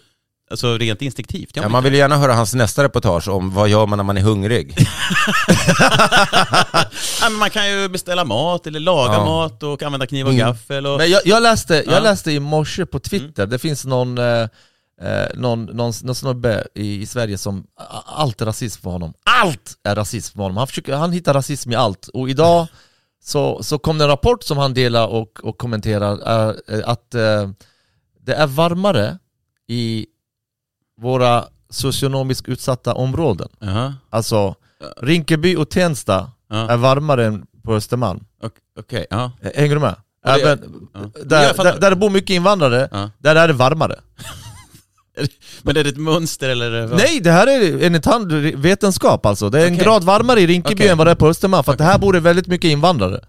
alltså, 0.50 0.78
rent 0.78 1.02
instinktivt. 1.02 1.50
Ja, 1.54 1.68
man 1.68 1.82
vill 1.84 1.94
gärna 1.94 2.16
höra 2.16 2.34
hans 2.34 2.54
nästa 2.54 2.84
reportage 2.84 3.28
om 3.28 3.50
vad 3.54 3.68
gör 3.68 3.86
man 3.86 3.96
när 3.96 4.04
man 4.04 4.16
är 4.16 4.22
hungrig. 4.22 4.76
ja, 7.20 7.28
men 7.30 7.34
man 7.34 7.50
kan 7.50 7.70
ju 7.70 7.88
beställa 7.88 8.24
mat 8.24 8.66
eller 8.66 8.80
laga 8.80 9.12
Ja. 9.12 9.24
mat 9.24 9.62
och 9.62 9.82
använda 9.82 10.06
kniv 10.06 10.26
och 10.26 10.34
gaffel. 10.34 10.86
Och... 10.86 10.98
Men 10.98 11.10
jag, 11.10 11.22
jag, 11.24 11.42
läste, 11.42 11.82
Ja. 11.86 11.92
jag 11.92 12.02
läste 12.02 12.32
i 12.32 12.40
morse 12.40 12.86
på 12.86 12.98
Twitter, 12.98 13.46
det 13.46 13.58
finns 13.58 13.84
någon, 13.84 14.18
eh, 14.18 14.48
eh, 15.02 15.26
någon, 15.34 15.64
någon, 15.64 15.92
någon 16.02 16.14
snubbe 16.14 16.66
i, 16.74 17.00
i 17.00 17.06
Sverige 17.06 17.38
som, 17.38 17.66
allt 18.06 18.40
är 18.40 18.46
rasism 18.46 18.82
för 18.82 18.90
honom. 18.90 19.14
Allt 19.24 19.74
är 19.84 19.94
rasism 19.94 20.36
för 20.36 20.42
honom. 20.42 20.56
Han, 20.56 20.66
försöker, 20.66 20.94
han 20.96 21.12
hittar 21.12 21.34
rasism 21.34 21.72
i 21.72 21.74
allt. 21.74 22.08
Och 22.08 22.30
idag 22.30 22.66
så, 23.24 23.62
så 23.62 23.78
kom 23.78 23.98
det 23.98 24.04
en 24.04 24.10
rapport 24.10 24.42
som 24.42 24.58
han 24.58 24.74
delar 24.74 25.06
och, 25.06 25.40
och 25.42 25.58
kommenterar, 25.58 26.12
eh, 26.48 26.80
att 26.84 27.14
eh, 27.14 27.50
det 28.20 28.34
är 28.34 28.46
varmare 28.46 29.18
i 29.68 30.06
våra 31.00 31.44
socionomiskt 31.70 32.48
utsatta 32.48 32.94
områden. 32.94 33.48
Jaha. 33.58 33.94
Alltså, 34.10 34.54
Rinkeby 35.02 35.56
och 35.56 35.68
Tensta 35.70 36.30
Ja. 36.50 36.70
är 36.70 36.76
varmare 36.76 37.26
än 37.26 37.46
på 37.62 37.74
Östermalm. 37.74 38.20
Ok- 38.42 38.52
Okej, 38.80 39.06
ja. 39.10 39.30
Hänger 39.54 39.74
du 39.74 39.80
med? 39.80 39.94
Även, 40.26 40.58
där, 41.24 41.54
där, 41.64 41.80
där 41.80 41.90
det 41.90 41.96
bor 41.96 42.10
mycket 42.10 42.30
invandrare, 42.30 43.10
där 43.18 43.36
är 43.36 43.46
det 43.48 43.54
varmare. 43.54 44.00
Men 45.62 45.76
är 45.76 45.84
det 45.84 45.90
ett 45.90 45.96
mönster 45.96 46.48
eller? 46.48 46.86
vad? 46.86 46.98
Nej, 46.98 47.20
det 47.20 47.30
här 47.30 47.46
är 47.46 47.82
enligt 47.82 48.04
han 48.04 48.28
vetenskap 48.62 49.26
alltså. 49.26 49.50
Det 49.50 49.60
är 49.62 49.66
en 49.66 49.72
Okej. 49.74 49.84
grad 49.84 50.04
varmare 50.04 50.40
i 50.40 50.46
Rinkeby 50.46 50.74
Okej. 50.74 50.88
än 50.88 50.98
vad 50.98 51.06
det 51.06 51.10
är 51.10 51.14
på 51.14 51.28
Östermalm, 51.28 51.64
för 51.64 51.72
att 51.72 51.78
det 51.78 51.84
här 51.84 51.98
bor 51.98 52.12
det 52.12 52.20
väldigt 52.20 52.46
mycket 52.46 52.68
invandrare. 52.70 53.20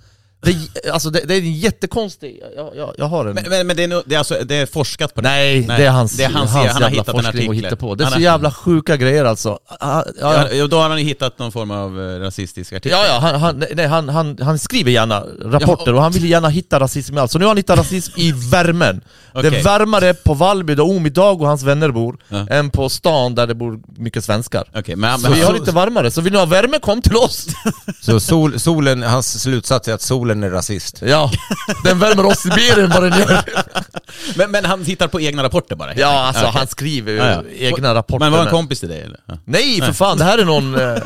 Det, 0.41 0.51
är- 0.51 0.91
alltså 0.91 1.09
det, 1.09 1.19
det 1.27 1.33
är 1.35 1.39
en 1.41 1.53
jättekonstig, 1.53 2.41
jag, 2.55 2.75
jag, 2.75 2.93
jag 2.97 3.05
har 3.05 3.25
en... 3.25 3.33
Men, 3.35 3.43
men, 3.49 3.67
men 3.67 3.75
det, 3.75 3.83
är 3.83 3.87
nog, 3.87 4.03
det, 4.05 4.15
är 4.15 4.19
alltså, 4.19 4.37
det 4.45 4.55
är 4.55 4.65
forskat 4.65 5.15
på 5.15 5.21
det? 5.21 5.29
Nej, 5.29 5.61
det 5.61 5.85
är 5.85 5.89
hans, 5.89 6.17
det 6.17 6.23
är 6.23 6.29
hans- 6.29 6.51
han 6.51 6.59
har 6.59 6.65
jävla 6.67 6.87
hittat 6.87 7.07
en 7.07 7.13
forskning 7.13 7.47
och 7.47 7.53
artikel. 7.53 7.65
hitta 7.65 7.75
på. 7.75 7.95
Det 7.95 8.01
är 8.03 8.05
Han 8.05 8.11
så 8.11 8.15
har- 8.17 8.21
jävla 8.23 8.51
sjuka 8.51 8.97
grejer 8.97 9.25
alltså. 9.25 9.59
Ah, 9.79 10.03
Ja, 10.21 10.33
ja, 10.35 10.51
Ja, 10.51 10.67
då 10.67 10.77
har 10.79 10.89
han 10.89 10.97
ju 10.99 11.03
hittat 11.05 11.39
någon 11.39 11.51
form 11.51 11.71
av 11.71 12.01
eh, 12.01 12.19
rasistisk 12.19 12.73
artikel. 12.73 12.91
Ja, 12.91 13.05
ja 13.07 13.19
han, 13.19 13.41
han, 13.41 13.63
nej, 13.75 13.87
han, 13.87 14.09
han, 14.09 14.37
han 14.41 14.59
skriver 14.59 14.91
gärna 14.91 15.23
rapporter 15.41 15.93
och 15.93 16.01
han 16.01 16.11
vill 16.11 16.29
gärna 16.29 16.49
hitta 16.49 16.79
rasism 16.79 17.17
i 17.17 17.19
allt. 17.19 17.31
Så 17.31 17.39
nu 17.39 17.45
har 17.45 17.49
han 17.49 17.57
hittat 17.57 17.79
rasism 17.79 18.13
i 18.19 18.31
värmen. 18.51 19.01
Det 19.41 19.47
Okej. 19.47 19.59
är 19.59 19.63
varmare 19.63 20.13
på 20.13 20.33
Vallby 20.33 20.75
där 20.75 20.83
Omidag 20.83 21.41
och 21.41 21.47
hans 21.47 21.63
vänner 21.63 21.91
bor, 21.91 22.17
Ja. 22.29 22.47
än 22.49 22.69
på 22.69 22.89
stan 22.89 23.35
där 23.35 23.47
det 23.47 23.55
bor 23.55 23.79
mycket 23.97 24.23
svenskar. 24.23 24.63
Okej, 24.75 24.95
men, 24.95 25.19
Så 25.19 25.29
men, 25.29 25.33
vi 25.39 25.43
har 25.43 25.53
lite 25.53 25.71
varmare, 25.71 26.11
så 26.11 26.21
vill 26.21 26.33
ni 26.33 26.39
ha 26.39 26.45
värme, 26.45 26.79
kom 26.79 27.01
till 27.01 27.15
oss! 27.15 27.47
Så 28.01 28.19
sol, 28.19 28.59
solen, 28.59 29.03
hans 29.03 29.41
slutsats 29.41 29.87
är 29.87 29.93
att 29.93 30.01
solen 30.01 30.43
är 30.43 30.49
rasist. 30.49 31.01
Ja, 31.05 31.31
den 31.83 31.99
värmer 31.99 32.25
oss 32.25 32.45
mer 32.45 32.79
än 32.79 32.89
vad 32.89 33.03
den 33.03 33.19
gör. 33.19 33.43
men, 34.35 34.51
men 34.51 34.65
han 34.65 34.85
hittar 34.85 35.07
på 35.07 35.21
egna 35.21 35.43
rapporter 35.43 35.75
bara? 35.75 35.95
Ja, 35.95 36.07
alltså 36.07 36.41
Okej. 36.45 36.57
han 36.57 36.67
skriver 36.67 37.13
Ja, 37.13 37.25
ja. 37.33 37.41
egna 37.57 37.95
rapporter. 37.95 38.25
Men 38.25 38.31
var 38.31 38.39
han 38.39 38.47
kompis 38.51 38.79
till 38.79 38.89
dig 38.89 39.01
eller? 39.01 39.19
Nej 39.45 39.81
för 39.81 39.93
fan, 39.93 40.17
det 40.17 40.23
här 40.23 40.37
är 40.37 40.45
någon... 40.45 40.77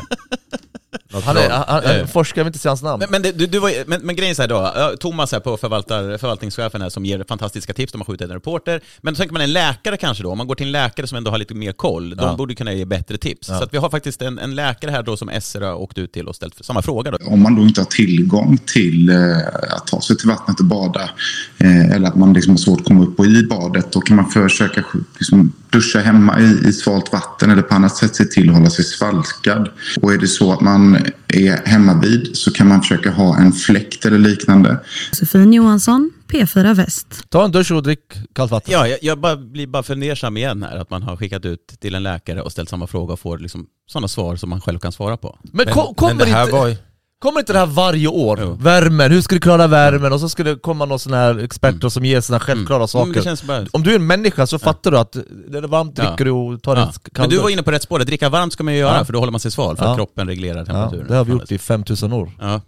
han 1.24 1.36
är, 1.36 1.50
han, 1.50 1.64
han, 1.84 2.08
forskar, 2.08 2.42
vill 2.42 2.46
inte 2.48 2.58
säga 2.58 2.70
hans 2.70 2.82
namn. 2.82 2.98
Men, 3.00 3.08
men, 3.10 3.22
det, 3.22 3.32
du, 3.32 3.46
du 3.46 3.58
var, 3.58 3.72
men, 3.86 4.00
men 4.02 4.16
grejen 4.16 4.30
är 4.30 4.34
så 4.34 4.42
här 4.42 4.48
då, 4.48 4.96
Thomas 5.00 5.32
här 5.32 5.40
på 5.40 5.56
förvaltar, 5.56 6.18
förvaltningschefen 6.18 6.82
här 6.82 6.88
som 6.88 7.04
ger 7.04 7.24
fantastiska 7.28 7.72
tips, 7.72 7.92
de 7.92 8.00
har 8.00 8.06
skjutit 8.06 8.28
en 8.28 8.34
reporter. 8.34 8.80
Men 9.00 9.14
då 9.14 9.18
tänker 9.18 9.32
man 9.32 9.42
en 9.42 9.52
läkare 9.52 9.96
kanske 9.96 10.22
då, 10.22 10.30
om 10.30 10.38
man 10.38 10.46
går 10.46 10.54
till 10.54 10.66
en 10.66 10.72
läkare 10.72 11.06
som 11.06 11.18
ändå 11.18 11.30
har 11.30 11.38
lite 11.38 11.54
mer 11.54 11.72
koll, 11.72 12.10
de 12.10 12.24
Ja. 12.24 12.36
borde 12.36 12.54
kunna 12.54 12.72
ge 12.72 12.84
bättre 12.84 13.16
tips. 13.18 13.48
Ja. 13.48 13.58
Så 13.58 13.64
att 13.64 13.74
vi 13.74 13.78
har 13.78 13.90
faktiskt 13.90 14.22
en, 14.22 14.38
en 14.38 14.54
läkare 14.54 14.90
här 14.90 15.02
då 15.02 15.16
som 15.16 15.30
SR 15.40 15.60
har 15.60 15.74
åkt 15.74 15.98
ut 15.98 16.12
till 16.12 16.28
och 16.28 16.36
ställt 16.36 16.64
samma 16.64 16.82
fråga 16.82 17.10
då. 17.10 17.18
om 17.26 17.42
man 17.42 17.54
då 17.56 17.62
inte 17.62 17.80
har 17.80 17.86
tillgång 17.86 18.58
till 18.66 19.08
eh, 19.08 19.36
att 19.76 19.86
ta 19.86 20.00
sig 20.00 20.16
till 20.16 20.28
vattnet 20.28 20.60
och 20.60 20.66
bada 20.66 21.10
eh, 21.58 21.90
eller 21.90 22.08
att 22.08 22.14
man 22.16 22.32
liksom 22.32 22.52
har 22.52 22.58
svårt 22.58 22.80
att 22.80 22.86
komma 22.86 23.02
upp 23.04 23.18
och 23.18 23.26
i 23.26 23.42
badet 23.46 23.92
då 23.92 24.00
kan 24.00 24.16
man 24.16 24.30
försöka 24.30 24.84
liksom, 25.18 25.52
duscha 25.72 25.98
hemma 25.98 26.40
i, 26.40 26.68
i 26.68 26.72
svalt 26.72 27.12
vatten 27.12 27.50
eller 27.50 27.62
på 27.62 27.74
annat 27.74 27.96
sätt 27.96 28.16
se 28.16 28.24
till 28.24 28.48
att 28.50 28.56
hålla 28.56 28.70
sig 28.70 28.84
svalkad. 28.84 29.68
Och 30.02 30.12
är 30.12 30.18
det 30.18 30.26
så 30.28 30.52
att 30.52 30.60
man 30.60 30.98
är 31.28 31.66
hemma 31.66 32.00
vid 32.00 32.30
så 32.36 32.52
kan 32.52 32.68
man 32.68 32.80
försöka 32.82 33.10
ha 33.10 33.38
en 33.38 33.52
fläkt 33.52 34.04
eller 34.06 34.18
liknande. 34.18 34.78
Josefin 35.12 35.52
Johansson, 35.52 36.10
P4 36.28 36.74
Väst. 36.74 37.06
Ta 37.28 37.44
en 37.44 37.52
dusch 37.52 37.70
och 37.72 37.82
drick 37.82 38.12
kallt 38.34 38.50
vatten. 38.50 38.72
Ja, 38.72 38.86
jag, 38.86 38.98
jag 39.02 39.18
bara, 39.20 39.36
blir 39.36 39.66
bara 39.66 39.82
fundersam 39.82 40.36
igen 40.36 40.62
här, 40.62 40.76
att 40.76 40.90
man 40.90 41.02
har 41.02 41.16
skickat 41.16 41.44
ut 41.44 41.66
till 41.80 41.94
en 41.94 42.02
läkare 42.02 42.42
och 42.42 42.52
ställt 42.52 42.68
samma 42.68 42.86
fråga 42.86 43.12
och 43.12 43.20
får 43.20 43.38
liksom 43.38 43.66
sådana 43.86 44.08
svar 44.08 44.36
som 44.36 44.50
man 44.50 44.60
själv 44.60 44.78
kan 44.78 44.92
svara 44.92 45.16
på. 45.16 45.38
Men, 45.42 45.64
Men- 45.66 45.74
ko- 45.74 45.94
kommer, 45.94 46.14
men 46.14 46.26
det 46.26 46.32
här 46.32 46.42
inte, 46.42 46.52
var 46.52 46.66
ju- 46.68 46.76
kommer 47.22 47.40
inte 47.40 47.52
det 47.52 47.58
här 47.58 47.66
varje 47.66 48.08
år? 48.08 48.38
Jo. 48.42 48.56
Värmen, 48.60 49.12
hur 49.12 49.20
ska 49.20 49.34
du 49.34 49.40
klara 49.40 49.66
värmen? 49.66 50.12
Och 50.12 50.20
så 50.20 50.28
ska 50.28 50.42
det 50.42 50.56
komma 50.56 50.84
någon 50.84 50.98
sån 50.98 51.12
här 51.12 51.38
experter 51.44 51.88
som 51.88 52.04
ger 52.04 52.20
såna 52.20 52.40
självklara 52.40 52.76
Mm, 52.78 52.88
saker. 52.88 53.22
det 53.30 53.44
bara... 53.46 53.66
Om 53.72 53.82
du 53.82 53.90
är 53.90 53.94
en 53.94 54.06
människa 54.06 54.46
så 54.46 54.58
fattar 54.58 54.90
du 54.90 54.98
att 54.98 55.12
det 55.48 55.58
är 55.58 55.62
varmt 55.62 55.98
Ja. 55.98 56.04
dricker 56.08 56.24
du 56.24 56.30
och 56.30 56.62
tar 56.62 56.76
Ja. 56.76 56.82
en 56.82 56.86
Men 56.88 57.10
kall 57.14 57.30
du 57.30 57.38
var 57.38 57.50
inne 57.50 57.62
på 57.62 57.70
rätt 57.70 57.82
spår, 57.82 57.98
dricka 57.98 58.28
varmt 58.28 58.52
ska 58.52 58.64
man 58.64 58.74
ju 58.74 58.80
göra 58.80 58.98
Ja. 58.98 59.04
för 59.04 59.12
då 59.12 59.18
håller 59.18 59.30
man 59.32 59.40
sig 59.40 59.50
sval, 59.50 59.76
för 59.76 59.84
Ja. 59.84 59.90
att 59.90 59.96
kroppen 59.96 60.26
reglerar 60.28 60.58
Ja, 60.58 60.64
temperaturen. 60.64 61.06
det 61.08 61.14
har 61.14 61.24
vi 61.24 61.32
gjort 61.32 61.52
i 61.52 61.58
5000 61.58 62.12
år. 62.12 62.32
Ja, 62.40 62.60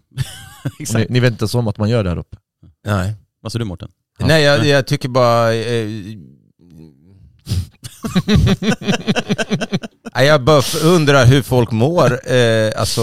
Ni, 0.95 1.07
ni 1.11 1.21
vet 1.21 1.31
inte 1.33 1.43
ens 1.43 1.55
om 1.55 1.69
att 1.69 1.79
man 1.79 1.89
gör 1.89 2.05
det 2.05 2.11
här 2.11 2.19
uppe. 2.19 2.37
Nej. 2.87 3.15
Vad 3.43 3.53
sa 3.53 3.59
du 3.59 3.65
Mårten? 3.65 3.89
Nej, 4.19 4.43
jag, 4.43 4.67
jag 4.67 4.87
tycker 4.87 5.09
bara... 5.09 5.55
Eh, 5.55 5.89
Nej, 10.15 10.27
jag 10.27 10.45
bara 10.45 10.63
undrar 10.85 11.25
hur 11.27 11.43
folk 11.43 11.71
mår. 11.71 12.33
Eh, 12.33 12.73
alltså... 12.81 13.03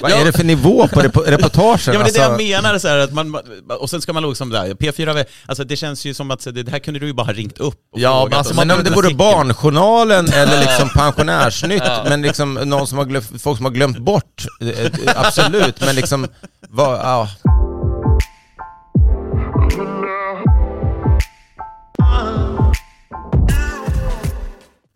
Vad 0.00 0.12
är 0.12 0.24
det 0.24 0.32
för 0.32 0.44
nivå 0.44 0.88
på 0.88 1.00
rep- 1.00 1.24
reportagen? 1.26 1.78
Ja 1.86 1.92
men 1.92 2.02
det 2.12 2.18
är 2.18 2.38
det 2.38 2.44
jag 2.44 2.64
Alltså, 2.64 2.68
menar, 2.68 2.78
så 2.78 2.88
här, 2.88 2.98
att 2.98 3.12
man, 3.12 3.36
och 3.80 3.90
sen 3.90 4.00
ska 4.02 4.12
man 4.12 4.28
liksom 4.28 4.50
där, 4.50 4.66
P4, 4.74 5.24
alltså 5.46 5.64
det 5.64 5.76
känns 5.76 6.04
ju 6.04 6.14
som 6.14 6.30
att 6.30 6.46
det 6.54 6.68
här 6.68 6.78
kunde 6.78 7.00
du 7.00 7.06
ju 7.06 7.12
bara 7.12 7.26
ha 7.26 7.32
ringt 7.32 7.58
upp 7.58 7.78
och 7.92 8.00
Ja, 8.00 8.10
frågat 8.20 8.30
men 8.30 8.38
alltså 8.38 8.54
men 8.54 8.70
om 8.70 8.84
det 8.84 8.90
vore. 8.90 9.14
Barnjournalen 9.14 10.28
eller 10.32 10.60
liksom 10.60 10.88
Pensionärsnytt, 10.94 11.82
men 12.08 12.22
liksom 12.22 12.54
någon 12.54 12.86
som 12.86 12.98
har 12.98 13.04
glömt, 13.04 13.42
folk 13.42 13.56
som 13.56 13.64
har 13.66 13.72
glömt 13.72 13.98
bort, 13.98 14.44
eh, 14.60 14.68
eh, 14.68 14.90
absolut, 15.16 15.80
men 15.80 15.94
liksom, 15.96 16.26
vad, 16.68 16.98
ja. 16.98 17.28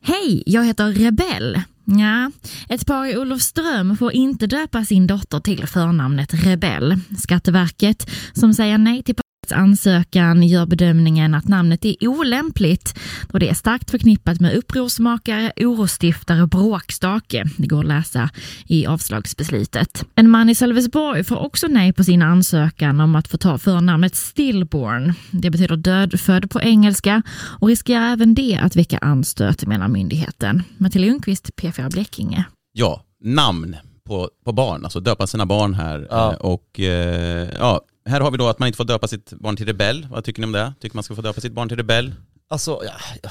Hej, 0.02 0.42
jag 0.46 0.64
heter 0.66 0.92
Rebell. 0.92 1.60
Ja, 1.88 2.30
ett 2.68 2.86
par 2.86 3.06
i 3.06 3.16
Olofström 3.18 3.96
får 3.96 4.12
inte 4.12 4.46
döpa 4.46 4.84
sin 4.84 5.06
dotter 5.06 5.40
till 5.40 5.66
förnamnet 5.66 6.34
Rebell. 6.34 6.98
Skatteverket, 7.18 8.10
som 8.32 8.54
säger 8.54 8.78
nej 8.78 9.02
till 9.02 9.14
ansökan, 9.52 10.42
gör 10.42 10.66
bedömningen 10.66 11.34
att 11.34 11.48
namnet 11.48 11.84
är 11.84 12.08
olämpligt 12.08 12.98
då 13.28 13.38
det 13.38 13.48
är 13.48 13.54
starkt 13.54 13.90
förknippat 13.90 14.40
med 14.40 14.54
upprorsmakare, 14.56 15.52
orosstiftare 15.56 16.42
och 16.42 16.48
bråkstake. 16.48 17.44
Det 17.56 17.66
går 17.66 17.80
att 17.80 17.86
läsa 17.86 18.30
i 18.66 18.86
avslagsbeslutet. 18.86 20.04
En 20.14 20.30
man 20.30 20.48
i 20.48 20.54
Sölvesborg 20.54 21.24
får 21.24 21.36
också 21.36 21.66
nej 21.66 21.92
på 21.92 22.04
sin 22.04 22.22
ansökan 22.22 23.00
om 23.00 23.14
att 23.16 23.28
få 23.28 23.36
ta 23.38 23.58
förnamnet 23.58 24.14
Stillborn. 24.16 25.14
Det 25.30 25.50
betyder 25.50 25.76
dödfödd 25.76 26.50
på 26.50 26.60
engelska 26.62 27.22
och 27.60 27.68
riskerar 27.68 28.12
även 28.12 28.34
det 28.34 28.58
att 28.62 28.76
väcka 28.76 28.98
anstöt, 28.98 29.66
menar 29.66 29.88
myndigheten. 29.88 30.62
Matilda 30.78 31.06
Ljungqvist, 31.06 31.50
P4 31.56 31.92
Blekinge. 31.92 32.44
Ja, 32.72 33.02
namn 33.24 33.76
på, 34.06 34.30
på 34.44 34.52
barn, 34.52 34.84
alltså 34.84 35.00
döpa 35.00 35.26
sina 35.26 35.46
barn 35.46 35.74
här. 35.74 36.06
Ja. 36.10 36.32
Eh, 36.32 36.38
Och 36.38 36.80
eh, 36.80 37.48
ja, 37.58 37.80
här 38.06 38.20
har 38.20 38.30
vi 38.30 38.36
då 38.38 38.48
att 38.48 38.58
man 38.58 38.66
inte 38.66 38.76
får 38.76 38.84
döpa 38.84 39.08
sitt 39.08 39.30
barn 39.30 39.56
till 39.56 39.66
rebell. 39.66 40.06
Vad 40.10 40.24
tycker 40.24 40.40
ni 40.40 40.46
om 40.46 40.52
det? 40.52 40.72
Tycker 40.80 40.96
man 40.96 41.02
ska 41.04 41.14
få 41.14 41.22
döpa 41.22 41.40
sitt 41.40 41.52
barn 41.52 41.68
till 41.68 41.76
rebell? 41.76 42.14
Alltså, 42.48 42.80
ja, 42.84 42.92
ja, 43.22 43.30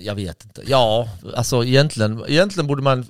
jag 0.00 0.14
vet 0.14 0.44
inte. 0.44 0.62
Ja, 0.66 1.08
alltså 1.36 1.64
egentligen, 1.64 2.24
egentligen 2.28 2.66
borde 2.66 2.82
man... 2.82 3.06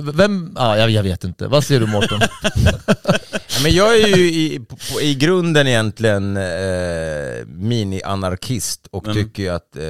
Vem? 0.00 0.52
Ja, 0.56 0.78
jag, 0.78 0.90
jag 0.90 1.02
vet 1.02 1.24
inte. 1.24 1.46
Vad 1.48 1.64
säger 1.64 1.80
du 1.80 1.86
Mårten? 1.86 2.20
Men 3.62 3.72
jag 3.74 4.00
är 4.00 4.16
ju 4.16 4.32
i, 4.32 4.60
på, 4.92 5.00
i 5.00 5.14
grunden 5.14 5.66
egentligen 5.66 6.36
eh, 6.36 7.46
mini-anarkist 7.46 8.86
och 8.90 9.04
Mm. 9.04 9.16
tycker 9.16 9.42
ju 9.42 9.48
att 9.48 9.76
eh, 9.76 9.84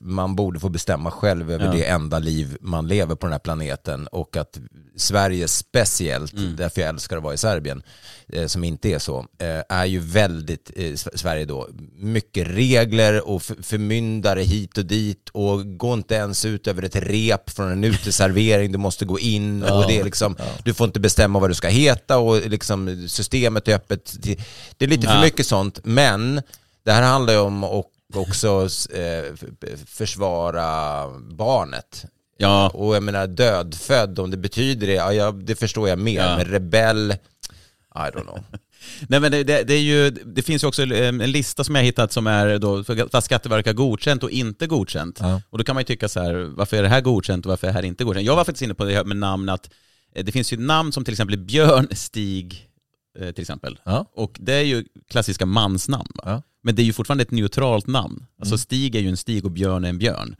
man 0.00 0.36
borde 0.36 0.60
få 0.60 0.68
bestämma 0.68 1.10
själv 1.10 1.52
över 1.52 1.64
Ja. 1.64 1.72
det 1.72 1.84
enda 1.84 2.18
liv 2.18 2.56
man 2.60 2.88
lever 2.88 3.14
på 3.14 3.26
den 3.26 3.32
här 3.32 3.38
planeten 3.38 4.06
och 4.06 4.36
att 4.36 4.58
Sverige 4.96 5.48
speciellt, 5.48 6.32
Mm. 6.32 6.56
därför 6.56 6.80
jag 6.80 6.88
älskar 6.88 7.16
att 7.16 7.22
vara 7.22 7.34
i 7.34 7.38
Serbien, 7.38 7.82
som 8.46 8.64
inte 8.64 8.88
är 8.88 8.98
så, 8.98 9.18
eh, 9.18 9.62
är 9.68 9.84
ju 9.84 9.98
väldigt, 9.98 10.70
eh, 10.76 10.94
Sverige 10.94 11.44
då, 11.44 11.68
mycket 11.96 12.48
regler 12.48 13.28
och 13.28 13.42
förmyndare 13.42 14.42
hit 14.42 14.78
och 14.78 14.86
dit 14.86 15.28
och 15.32 15.78
gå 15.78 15.94
inte 15.94 16.14
ens 16.14 16.44
ut 16.44 16.66
över 16.66 16.82
ett 16.82 16.96
rep 16.96 17.50
från 17.50 17.72
en 17.72 17.84
uteservering, 17.84 18.72
du 18.72 18.78
måste 18.78 19.04
gå 19.04 19.18
in 19.18 19.62
och 19.62 19.86
det 19.88 19.98
är 19.98 20.04
liksom, 20.04 20.36
du 20.64 20.74
får 20.74 20.86
inte 20.86 21.00
bestämma 21.00 21.38
vad 21.38 21.50
du 21.50 21.54
ska 21.54 21.68
heta 21.68 22.18
och 22.18 22.50
liksom 22.50 23.08
systemet 23.08 23.68
är 23.68 23.74
öppet. 23.74 24.16
Det 24.76 24.84
är 24.84 24.88
lite 24.88 25.06
för 25.06 25.20
mycket 25.20 25.46
sånt, 25.46 25.80
men 25.84 26.42
det 26.84 26.92
här 26.92 27.02
handlar 27.02 27.32
ju 27.32 27.40
om 27.40 27.64
att 27.64 27.84
också 28.14 28.68
eh, 28.94 29.34
försvara 29.86 31.08
barnet. 31.30 32.06
Ja, 32.38 32.68
Och 32.68 32.96
jag 32.96 33.02
menar 33.02 33.26
dödfödd, 33.26 34.18
om 34.18 34.30
det 34.30 34.36
betyder 34.36 34.86
det, 34.86 34.92
ja, 34.92 35.30
det 35.32 35.54
förstår 35.54 35.88
jag 35.88 35.98
mer. 35.98 36.20
Ja. 36.20 36.36
Men 36.36 36.46
rebell, 36.46 37.14
I 37.96 38.10
don't 38.10 38.22
know. 38.22 38.38
Nej 39.08 39.20
men 39.20 39.32
det, 39.32 39.44
det, 39.44 39.62
det, 39.62 39.74
är 39.74 39.80
ju, 39.80 40.10
det 40.10 40.42
finns 40.42 40.64
ju 40.64 40.68
också 40.68 40.82
eh, 40.82 41.08
en 41.08 41.18
lista 41.18 41.64
som 41.64 41.74
jag 41.74 41.82
hittat 41.82 42.12
som 42.12 42.26
är 42.26 42.58
då, 42.58 42.84
för 42.84 43.16
att 43.16 43.24
Skatteverket 43.24 43.66
har 43.66 43.74
godkänt 43.74 44.22
och 44.22 44.30
inte 44.30 44.66
godkänt. 44.66 45.18
Ja. 45.20 45.42
Och 45.50 45.58
då 45.58 45.64
kan 45.64 45.74
man 45.74 45.80
ju 45.80 45.84
tycka 45.84 46.08
så 46.08 46.20
här, 46.20 46.34
varför 46.34 46.76
är 46.76 46.82
det 46.82 46.88
här 46.88 47.00
godkänt 47.00 47.46
och 47.46 47.50
varför 47.50 47.66
är 47.66 47.72
det 47.72 47.78
här 47.78 47.84
inte 47.84 48.04
godkänt? 48.04 48.26
Jag 48.26 48.36
var 48.36 48.44
faktiskt 48.44 48.62
inne 48.62 48.74
på 48.74 48.84
det 48.84 48.94
här 48.94 49.04
med 49.04 49.16
namn, 49.16 49.48
att 49.48 49.70
eh, 50.14 50.24
det 50.24 50.32
finns 50.32 50.52
ju 50.52 50.56
namn 50.56 50.92
som 50.92 51.04
till 51.04 51.14
exempel 51.14 51.38
Björn 51.38 51.88
Stig, 51.90 52.68
eh, 53.18 53.30
till 53.30 53.42
exempel. 53.42 53.78
Ja. 53.84 54.06
Och 54.14 54.36
det 54.40 54.54
är 54.54 54.64
ju 54.64 54.84
klassiska 55.08 55.46
mansnamn. 55.46 56.12
Ja. 56.24 56.42
Men 56.62 56.74
det 56.74 56.82
är 56.82 56.84
ju 56.84 56.92
fortfarande 56.92 57.22
ett 57.22 57.30
neutralt 57.30 57.86
namn. 57.86 58.26
Alltså 58.40 58.58
Stig 58.58 58.94
är 58.94 59.00
ju 59.00 59.08
en 59.08 59.16
Stig 59.16 59.44
och 59.44 59.50
Björn 59.50 59.84
är 59.84 59.88
en 59.88 59.98
Björn. 59.98 60.36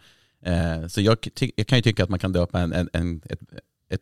Eh, 0.47 0.88
så 0.88 1.01
jag, 1.01 1.19
jag 1.57 1.66
kan 1.66 1.79
ju 1.79 1.83
tycka 1.83 2.05
att 2.05 2.11
man 2.11 2.19
kan 2.19 2.33
döpa 2.33 2.61
en, 2.61 2.73
en, 2.73 2.88
en, 2.92 3.23
ett, 3.31 3.40
ett, 3.90 4.01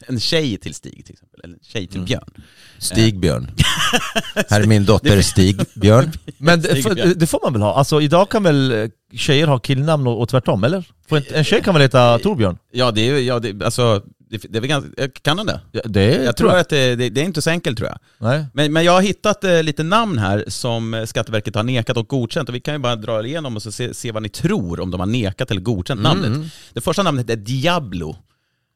en 0.06 0.20
tjej 0.20 0.58
till 0.58 0.74
Stig 0.74 1.04
till 1.04 1.12
exempel, 1.12 1.40
eller 1.44 1.54
en 1.54 1.60
tjej 1.62 1.86
till 1.86 2.00
Björn. 2.00 2.30
Stigbjörn. 2.78 3.50
Här 4.48 4.60
är 4.60 4.66
min 4.66 4.84
dotter 4.84 5.22
Stigbjörn. 5.22 6.12
Men 6.38 6.62
det, 6.62 6.82
för, 6.82 7.14
det 7.14 7.26
får 7.26 7.40
man 7.42 7.52
väl 7.52 7.62
ha? 7.62 7.74
Alltså 7.74 8.00
idag 8.00 8.28
kan 8.28 8.42
väl 8.42 8.72
eh, 8.72 8.88
tjejer 9.12 9.46
ha 9.46 9.58
killnamn 9.58 10.06
och, 10.06 10.20
och 10.20 10.28
tvärtom, 10.28 10.64
eller? 10.64 10.84
Får 11.08 11.18
inte, 11.18 11.34
en 11.34 11.44
tjej 11.44 11.62
kan 11.62 11.74
väl 11.74 11.82
heta 11.82 12.18
Torbjörn? 12.18 12.58
Ja, 12.72 12.90
det 12.90 13.00
är 13.00 13.14
ju, 13.14 13.20
ja, 13.20 13.38
det, 13.38 13.64
alltså, 13.64 14.02
det, 14.30 14.52
det 14.52 14.58
är 14.58 14.60
väl 14.60 14.68
ganska, 14.70 15.08
kan 15.22 15.36
den 15.36 15.46
det? 15.46 15.60
Ja, 15.72 15.80
det 15.84 16.24
Jag 16.24 16.36
tror 16.36 16.56
att 16.56 16.68
det, 16.68 16.96
det, 16.96 17.10
det 17.10 17.20
är 17.20 17.24
inte 17.24 17.42
så 17.42 17.50
enkelt 17.50 17.78
tror 17.78 17.88
jag. 17.88 17.98
Nej. 18.18 18.46
Men, 18.54 18.72
men 18.72 18.84
jag 18.84 18.92
har 18.92 19.02
hittat 19.02 19.44
eh, 19.44 19.62
lite 19.62 19.82
namn 19.82 20.18
här 20.18 20.44
som 20.48 20.94
eh, 20.94 21.04
Skatteverket 21.04 21.54
har 21.54 21.62
nekat 21.62 21.96
och 21.96 22.08
godkänt 22.08 22.48
och 22.48 22.54
vi 22.54 22.60
kan 22.60 22.74
ju 22.74 22.78
bara 22.78 22.96
dra 22.96 23.26
igenom 23.26 23.56
och 23.56 23.62
så 23.62 23.72
se, 23.72 23.94
se 23.94 24.12
vad 24.12 24.22
ni 24.22 24.28
tror 24.28 24.80
om 24.80 24.90
de 24.90 25.00
har 25.00 25.06
nekat 25.06 25.50
eller 25.50 25.60
godkänt 25.60 26.00
namnet. 26.00 26.52
Det 26.72 26.80
första 26.80 27.02
namnet 27.02 27.30
är 27.30 27.36
Diablo, 27.36 28.16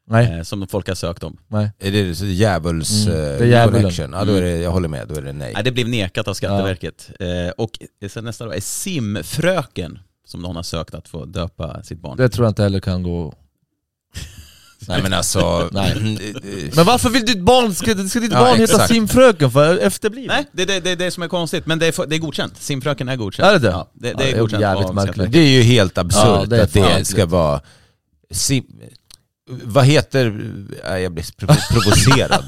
Nej. 0.09 0.37
eh, 0.37 0.43
som 0.43 0.67
folk 0.67 0.87
har 0.87 0.95
sökt 0.95 1.23
om. 1.23 1.37
Nej. 1.47 1.71
Är 1.79 1.91
det 1.91 1.99
djävuls 2.25 3.05
Mm, 3.07 3.17
eh, 3.19 3.23
det 3.23 3.29
är 3.43 3.45
djävulen. 3.45 3.81
connection? 3.81 4.13
Ja, 4.13 4.25
då 4.25 4.33
är 4.33 4.41
det, 4.41 4.57
jag 4.57 4.71
håller 4.71 4.87
med, 4.87 5.07
då 5.07 5.15
är 5.15 5.21
det 5.21 5.33
nej. 5.33 5.51
Nej, 5.53 5.63
det 5.63 5.71
blev 5.71 5.89
nekat 5.89 6.27
av 6.27 6.33
Skatteverket. 6.33 7.09
Eh, 7.19 7.49
och 7.57 7.79
sen 8.09 8.23
nästa 8.23 8.45
då 8.45 8.51
är 8.51 8.59
Simfröken, 8.59 9.99
som 10.27 10.41
någon 10.41 10.55
har 10.55 10.63
sökt 10.63 10.93
att 10.93 11.07
få 11.07 11.25
döpa 11.25 11.83
sitt 11.83 12.01
barn. 12.01 12.17
Det 12.17 12.29
tror 12.29 12.45
jag 12.45 12.51
inte 12.51 12.63
heller 12.63 12.79
kan 12.79 13.03
gå. 13.03 13.33
Nej 14.87 15.01
men 15.03 15.13
alltså... 15.13 15.69
Nej. 15.71 15.95
Men 16.75 16.85
varför 16.85 17.09
vill 17.09 17.25
ditt 17.25 17.39
barn, 17.41 17.75
ska, 17.75 18.07
ska 18.07 18.19
ditt 18.19 18.31
Ja, 18.31 18.39
barn 18.39 18.57
heta 18.59 18.73
exakt. 18.73 18.87
simfröken 18.93 19.51
för? 19.51 19.77
Efterbliven? 19.77 20.35
Nej, 20.35 20.45
det 20.51 20.61
är 20.61 20.67
det, 20.67 20.79
det, 20.79 20.95
det 20.95 21.11
som 21.11 21.23
är 21.23 21.27
konstigt, 21.27 21.65
men 21.65 21.79
det 21.79 21.87
är, 21.99 22.05
det 22.07 22.15
är 22.15 22.19
godkänt. 22.19 22.57
Simfröken 22.61 23.09
är 23.09 23.15
godkänt. 23.15 23.47
Är 23.47 23.53
det 23.53 23.59
det? 23.59 23.67
Ja, 23.67 23.91
det, 23.93 24.13
det 24.13 24.13
Ja, 24.13 24.19
är 24.23 24.31
det 24.31 24.37
är 24.37 24.39
godkänt 24.39 24.61
jävligt 24.61 24.93
märkligt. 24.93 25.31
Det 25.31 25.39
är 25.39 25.49
ju 25.49 25.61
helt 25.61 25.97
absurt 25.97 26.47
Ja, 26.51 26.63
att 26.63 26.73
det 26.73 27.05
ska 27.05 27.25
vara... 27.25 27.61
Sim... 28.31 28.63
Vad 29.49 29.85
heter... 29.85 30.51
Nej, 30.89 31.01
jag 31.03 31.11
blir 31.11 31.23
provo- 31.23 31.71
provocerad. 31.73 32.43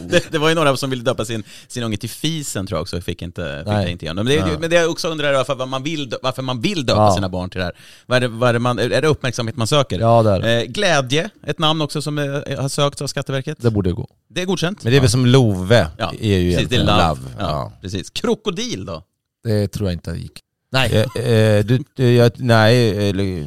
det, 0.08 0.32
det 0.32 0.38
var 0.38 0.48
ju 0.48 0.54
några 0.54 0.76
som 0.76 0.90
ville 0.90 1.02
döpa 1.02 1.24
sin, 1.24 1.42
sin 1.68 1.82
unge 1.82 1.96
till 1.96 2.10
Fisen 2.10 2.66
tror 2.66 2.76
jag 2.76 2.82
också, 2.82 3.00
fick 3.00 3.22
inte, 3.22 3.58
fick 3.58 3.66
Nej. 3.66 3.90
inte 3.92 4.04
igenom. 4.04 4.24
Men 4.26 4.34
det, 4.36 4.50
Ja. 4.52 4.58
men 4.60 4.70
det 4.70 4.76
jag 4.76 4.90
också 4.90 5.08
undrar 5.08 5.28
är 5.28 5.32
varför 5.44 5.66
man 5.66 5.82
vill, 5.82 6.14
varför 6.22 6.42
man 6.42 6.60
vill 6.60 6.86
döpa 6.86 7.00
Ja. 7.00 7.14
sina 7.14 7.28
barn 7.28 7.50
till 7.50 7.58
det 7.58 7.64
här. 7.64 7.76
Vad 8.06 8.16
är 8.16 8.20
det, 8.20 8.28
vad 8.28 8.48
är 8.48 8.52
det 8.52 8.58
man, 8.58 8.78
är 8.78 9.02
det 9.02 9.08
uppmärksamhet 9.08 9.56
man 9.56 9.66
söker? 9.66 9.98
Ja, 10.00 10.22
det 10.22 10.30
är 10.30 10.40
det. 10.40 10.62
Eh, 10.62 10.66
glädje, 10.66 11.30
ett 11.46 11.58
namn 11.58 11.80
också 11.82 12.02
som 12.02 12.18
eh, 12.18 12.24
har 12.60 12.68
sökts 12.68 13.02
av 13.02 13.06
Skatteverket. 13.06 13.56
Det 13.60 13.70
borde 13.70 13.92
gå. 13.92 14.08
Det 14.30 14.42
är 14.42 14.46
godkänt. 14.46 14.82
Men 14.84 14.90
det 14.92 14.96
är 14.96 15.00
väl 15.00 15.10
som 15.10 15.26
Love, 15.26 15.86
Ja, 15.98 16.12
är 16.20 16.38
ju 16.38 16.52
precis, 16.54 16.68
det 16.68 16.76
är 16.76 16.80
love. 16.80 17.08
love. 17.08 17.20
Ja. 17.38 17.72
precis. 17.80 18.10
Krokodil 18.10 18.84
då? 18.84 19.02
Det 19.44 19.68
tror 19.68 19.88
jag 19.88 19.94
inte 19.94 20.10
gick. 20.10 20.40
Nej. 20.74 21.06
Eh, 21.16 21.22
eh, 21.30 21.64
du, 21.64 21.84
eh, 21.98 22.10
jag, 22.10 22.32
nej, 22.36 23.08
eller, 23.08 23.46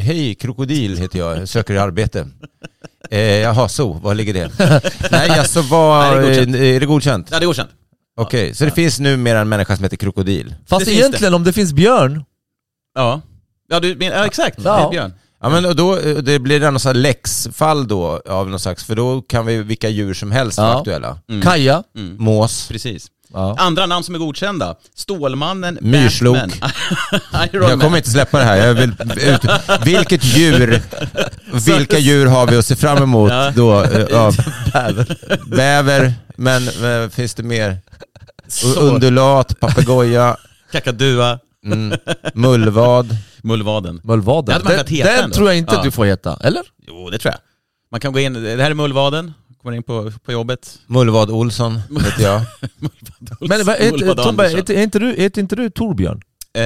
hej 0.00 0.34
krokodil 0.34 0.96
heter 0.98 1.18
jag, 1.18 1.48
söker 1.48 1.74
arbete. 1.76 2.28
Eh, 3.10 3.20
jaha, 3.20 3.68
så, 3.68 3.92
var 3.92 4.14
ligger 4.14 4.34
det? 4.34 4.50
nej, 5.10 5.30
alltså 5.30 5.62
vad, 5.62 6.16
Nej, 6.16 6.24
det 6.24 6.34
är 6.36 6.44
godkänt. 6.44 6.56
eh, 6.56 6.62
är 6.76 6.80
det 6.80 6.86
godkänt? 6.86 7.28
Ja, 7.30 7.38
det 7.38 7.44
är 7.44 7.46
godkänt. 7.46 7.70
Okej, 8.20 8.54
så 8.54 8.64
det 8.64 8.70
finns 8.70 9.00
numera 9.00 9.40
en 9.40 9.48
människa 9.48 9.76
som 9.76 9.84
heter 9.84 9.96
krokodil? 9.96 10.54
Fast 10.66 10.86
Det 10.86 10.92
egentligen 10.92 11.34
om 11.34 11.44
det 11.44 11.52
finns 11.52 11.72
björn, 11.72 12.24
Ja, 12.94 13.20
ja, 13.68 13.80
du, 13.80 13.94
men, 13.96 14.08
ja 14.08 14.26
exakt. 14.26 14.58
Ja. 14.64 14.76
Det 14.76 14.82
är 14.86 14.90
Björn. 14.90 15.12
Ja 15.42 15.48
men 15.48 15.76
då, 15.76 15.94
det 16.22 16.38
blir 16.38 16.60
det 16.60 16.66
sånt 16.66 16.84
här 16.84 16.94
läxfall 16.94 17.88
då 17.88 18.20
av 18.28 18.50
någon 18.50 18.60
slags, 18.60 18.84
för 18.84 18.94
då 18.96 19.22
kan 19.22 19.46
vi 19.46 19.62
vilka 19.62 19.88
djur 19.88 20.14
som 20.14 20.32
helst 20.32 20.58
vara 20.58 20.68
Ja. 20.70 20.78
aktuella. 20.78 21.18
Mm. 21.28 21.42
Kaja, 21.42 21.82
Mm. 21.96 22.16
Mås. 22.18 22.68
Precis. 22.68 23.06
Ja. 23.32 23.56
Andra 23.58 23.86
namn 23.86 24.04
som 24.04 24.14
är 24.14 24.18
godkända. 24.18 24.74
Stålmannen, 24.94 25.78
Myrslok. 25.80 26.36
Batman, 26.36 26.70
Iron 27.52 27.68
Jag 27.70 27.80
kommer 27.80 27.96
inte 27.96 28.10
släppa 28.10 28.38
det 28.38 28.44
här. 28.44 28.56
Jag 28.66 28.74
vill 28.74 28.92
ut. 29.20 29.40
Vilket 29.84 30.24
djur, 30.24 30.82
vilka 31.66 31.98
djur 31.98 32.26
har 32.26 32.46
vi 32.46 32.56
att 32.56 32.66
se 32.66 32.76
fram 32.76 33.02
emot 33.02 33.30
Ja. 33.32 33.50
då? 33.56 33.82
Eh, 33.82 34.06
Ja. 34.10 34.32
Bäver, 35.46 36.14
men, 36.36 36.62
men 36.80 37.10
finns 37.10 37.34
det 37.34 37.42
mer? 37.42 37.78
Undulat, 38.78 39.60
papegoja, 39.60 40.36
Kakadua, 40.72 41.38
mm, 41.64 41.98
mullvad. 42.34 43.16
mullvaden. 43.42 44.00
Mullvaden. 44.04 44.60
Den, 44.64 44.84
den 45.04 45.30
tror 45.30 45.48
jag 45.48 45.58
inte 45.58 45.74
Ja. 45.74 45.82
du 45.82 45.90
får 45.90 46.04
heta, 46.04 46.38
eller? 46.40 46.62
Jo, 46.86 47.10
det 47.10 47.18
tror 47.18 47.32
jag. 47.32 47.40
Man 47.90 48.00
kan 48.00 48.12
gå 48.12 48.18
in, 48.20 48.32
det 48.32 48.62
här 48.62 48.70
är 48.70 48.74
mullvaden, 48.74 49.32
kommer 49.62 49.76
in 49.76 49.82
på, 49.82 50.12
på 50.24 50.32
jobbet. 50.32 50.78
Mullvad 50.86 51.30
Olsson, 51.30 51.80
vet 51.90 52.20
jag. 52.20 52.42
Men 53.40 53.64
vad, 53.64 53.76
heter, 53.76 53.90
Mullvad 53.90 54.16
Tobbe, 54.16 54.28
Andersson. 54.28 54.56
heter, 54.56 54.74
är 54.74 54.82
inte 54.82 54.98
du, 54.98 55.14
heter 55.14 55.40
inte 55.40 55.56
du 55.56 55.70
Torbjörn? 55.70 56.22
Eh, 56.54 56.60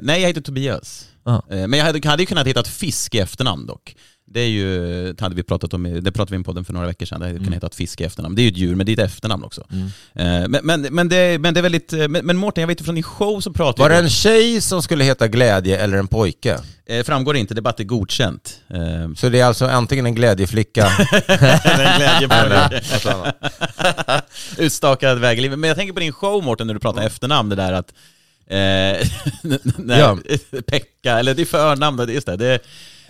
nej, 0.00 0.20
jag 0.20 0.28
heter 0.28 0.40
Tobias. 0.40 1.08
Eh, 1.26 1.40
men 1.48 1.72
jag 1.72 1.84
hade, 1.86 2.08
hade 2.08 2.22
ju 2.22 2.26
kunnat 2.26 2.46
heta 2.46 2.60
ett 2.60 2.68
fisk 2.68 3.14
i 3.14 3.18
efternamn 3.18 3.66
dock. 3.66 3.96
Det 4.28 4.40
är 4.40 4.48
ju, 4.48 5.12
det 5.12 5.20
hade 5.20 5.34
vi 5.34 5.42
pratat 5.42 5.74
om, 5.74 6.00
det 6.02 6.12
pratade 6.12 6.30
vi 6.30 6.36
om 6.36 6.44
podden 6.44 6.64
för 6.64 6.72
några 6.72 6.86
veckor 6.86 7.06
sedan, 7.06 7.20
det 7.20 7.26
hade 7.26 7.38
kunnat 7.38 7.54
heta 7.54 7.66
ett 7.66 7.74
fisk 7.74 8.00
i 8.00 8.04
efternamn. 8.04 8.34
Det 8.34 8.42
är 8.42 8.44
ju 8.44 8.50
ett 8.50 8.56
djur, 8.56 8.74
men 8.74 8.86
det 8.86 8.92
är 8.92 9.04
ett 9.04 9.10
efternamn 9.12 9.44
också. 9.44 9.64
Mm. 9.72 9.86
Eh, 10.14 10.48
men, 10.48 10.60
men, 10.66 10.94
men, 10.94 11.08
det, 11.08 11.38
men 11.40 11.54
det 11.54 11.60
är 11.60 11.62
väldigt, 11.62 11.92
eh, 11.92 12.08
men, 12.08 12.26
men 12.26 12.36
Mårten, 12.36 12.62
jag 12.62 12.68
vet 12.68 12.80
ju 12.80 12.84
från 12.84 12.94
din 12.94 13.04
show 13.04 13.40
så 13.40 13.52
pratar 13.52 13.82
Var 13.82 13.90
det 13.90 13.96
en 13.96 14.10
tjej 14.10 14.60
som 14.60 14.82
skulle 14.82 15.04
heta 15.04 15.28
Glädje 15.28 15.78
eller 15.78 15.98
en 15.98 16.08
pojke? 16.08 16.58
eh, 16.86 17.02
framgår 17.04 17.36
inte, 17.36 17.54
det 17.54 17.58
är 17.58 17.62
bara 17.62 17.70
att 17.70 17.76
det 17.76 17.82
är 17.82 17.84
godkänt. 17.84 18.60
Eh, 18.68 19.14
Så 19.16 19.28
det 19.28 19.40
är 19.40 19.44
alltså 19.44 19.66
antingen 19.66 20.06
en 20.06 20.14
glädjeflicka 20.14 20.86
en 21.26 21.96
glädje 21.96 22.28
eller 22.30 22.82
något 22.94 23.06
annat. 23.06 24.24
Utstakad 24.58 25.18
väg 25.18 25.38
i 25.38 25.40
livet. 25.40 25.58
Men 25.58 25.68
jag 25.68 25.76
tänker 25.76 25.92
på 25.94 26.00
din 26.00 26.12
show 26.12 26.44
Mårten, 26.44 26.66
när 26.66 26.74
du 26.74 26.80
pratar 26.80 27.02
efternamn, 27.02 27.48
det 27.48 27.56
där 27.56 27.72
att 27.72 27.92
Eh, 28.48 28.56
när, 29.78 29.98
Ja. 29.98 30.18
Pekka, 30.66 31.18
eller 31.18 31.34
det 31.34 31.42
är 31.42 31.46
förnamn, 31.46 32.08
just 32.08 32.26
det. 32.26 32.36
det 32.36 32.58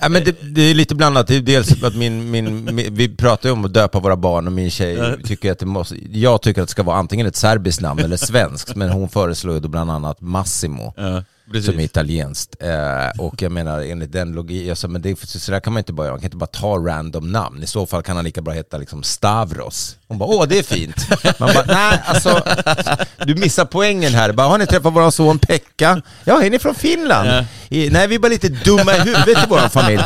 Ja, 0.00 0.08
men 0.08 0.24
det, 0.24 0.36
det 0.42 0.62
är 0.62 0.74
lite 0.74 0.94
blandat. 0.94 1.26
Det 1.26 1.36
är 1.36 1.40
dels 1.40 1.82
att 1.82 1.96
min, 1.96 2.30
min, 2.30 2.76
vi 2.92 3.16
pratar 3.16 3.48
ju 3.48 3.52
om 3.52 3.64
att 3.64 3.74
döpa 3.74 4.00
våra 4.00 4.16
barn 4.16 4.46
och 4.46 4.52
min 4.52 4.70
tjej 4.70 5.16
tycker 5.24 5.52
att 5.52 5.58
det 5.58 5.66
måste, 5.66 5.96
jag 6.18 6.42
tycker 6.42 6.62
att 6.62 6.68
det 6.68 6.72
ska 6.72 6.82
vara 6.82 6.96
antingen 6.96 7.26
ett 7.26 7.36
serbiskt 7.36 7.80
namn 7.80 8.00
eller 8.00 8.16
svenskt, 8.16 8.76
men 8.76 8.88
hon 8.90 9.08
föreslår 9.08 9.54
ju 9.54 9.60
då 9.60 9.68
bland 9.68 9.90
annat 9.90 10.20
Massimo. 10.20 10.94
ja, 10.96 11.22
precis. 11.52 11.70
Som 11.70 11.80
är 11.80 11.84
italienskt. 11.84 12.56
Eh, 12.62 13.20
och 13.20 13.42
jag 13.42 13.52
menar 13.52 13.80
enligt 13.80 14.12
den 14.12 14.32
logiken, 14.32 14.68
jag 14.68 14.78
sa, 14.78 14.88
men 14.88 15.02
det, 15.02 15.20
så 15.20 15.52
där 15.52 15.60
kan 15.60 15.72
man 15.72 15.80
inte 15.80 15.92
bara 15.92 16.10
man 16.10 16.18
kan 16.18 16.24
inte 16.24 16.36
bara 16.36 16.46
ta 16.46 16.76
random 16.76 17.32
namn. 17.32 17.62
I 17.62 17.66
så 17.66 17.86
fall 17.86 18.02
kan 18.02 18.16
han 18.16 18.24
lika 18.24 18.42
bra 18.42 18.52
heta 18.52 18.78
liksom 18.78 19.02
Stavros. 19.02 19.96
Hon 20.08 20.18
bara, 20.18 20.28
åh 20.28 20.46
det 20.48 20.58
är 20.58 20.62
fint. 20.62 20.96
Man 21.40 21.54
bara, 21.54 21.64
nej 21.66 22.02
alltså, 22.04 22.42
du 23.26 23.34
missar 23.34 23.64
poängen 23.64 24.14
här. 24.14 24.32
Bara, 24.32 24.46
har 24.46 24.58
ni 24.58 24.66
träffat 24.66 24.92
våran 24.92 25.12
son 25.12 25.38
Pekka? 25.38 26.02
Ja, 26.24 26.42
är 26.42 26.50
ni 26.50 26.58
från 26.58 26.74
Finland? 26.74 27.28
Ja. 27.28 27.44
I, 27.68 27.90
nej, 27.90 28.08
vi 28.08 28.14
är 28.14 28.18
bara 28.18 28.28
lite 28.28 28.48
dumma 28.48 28.96
i 28.96 29.00
huvudet 29.00 29.44
i 29.44 29.46
vår 29.48 29.68
familj. 29.68 30.02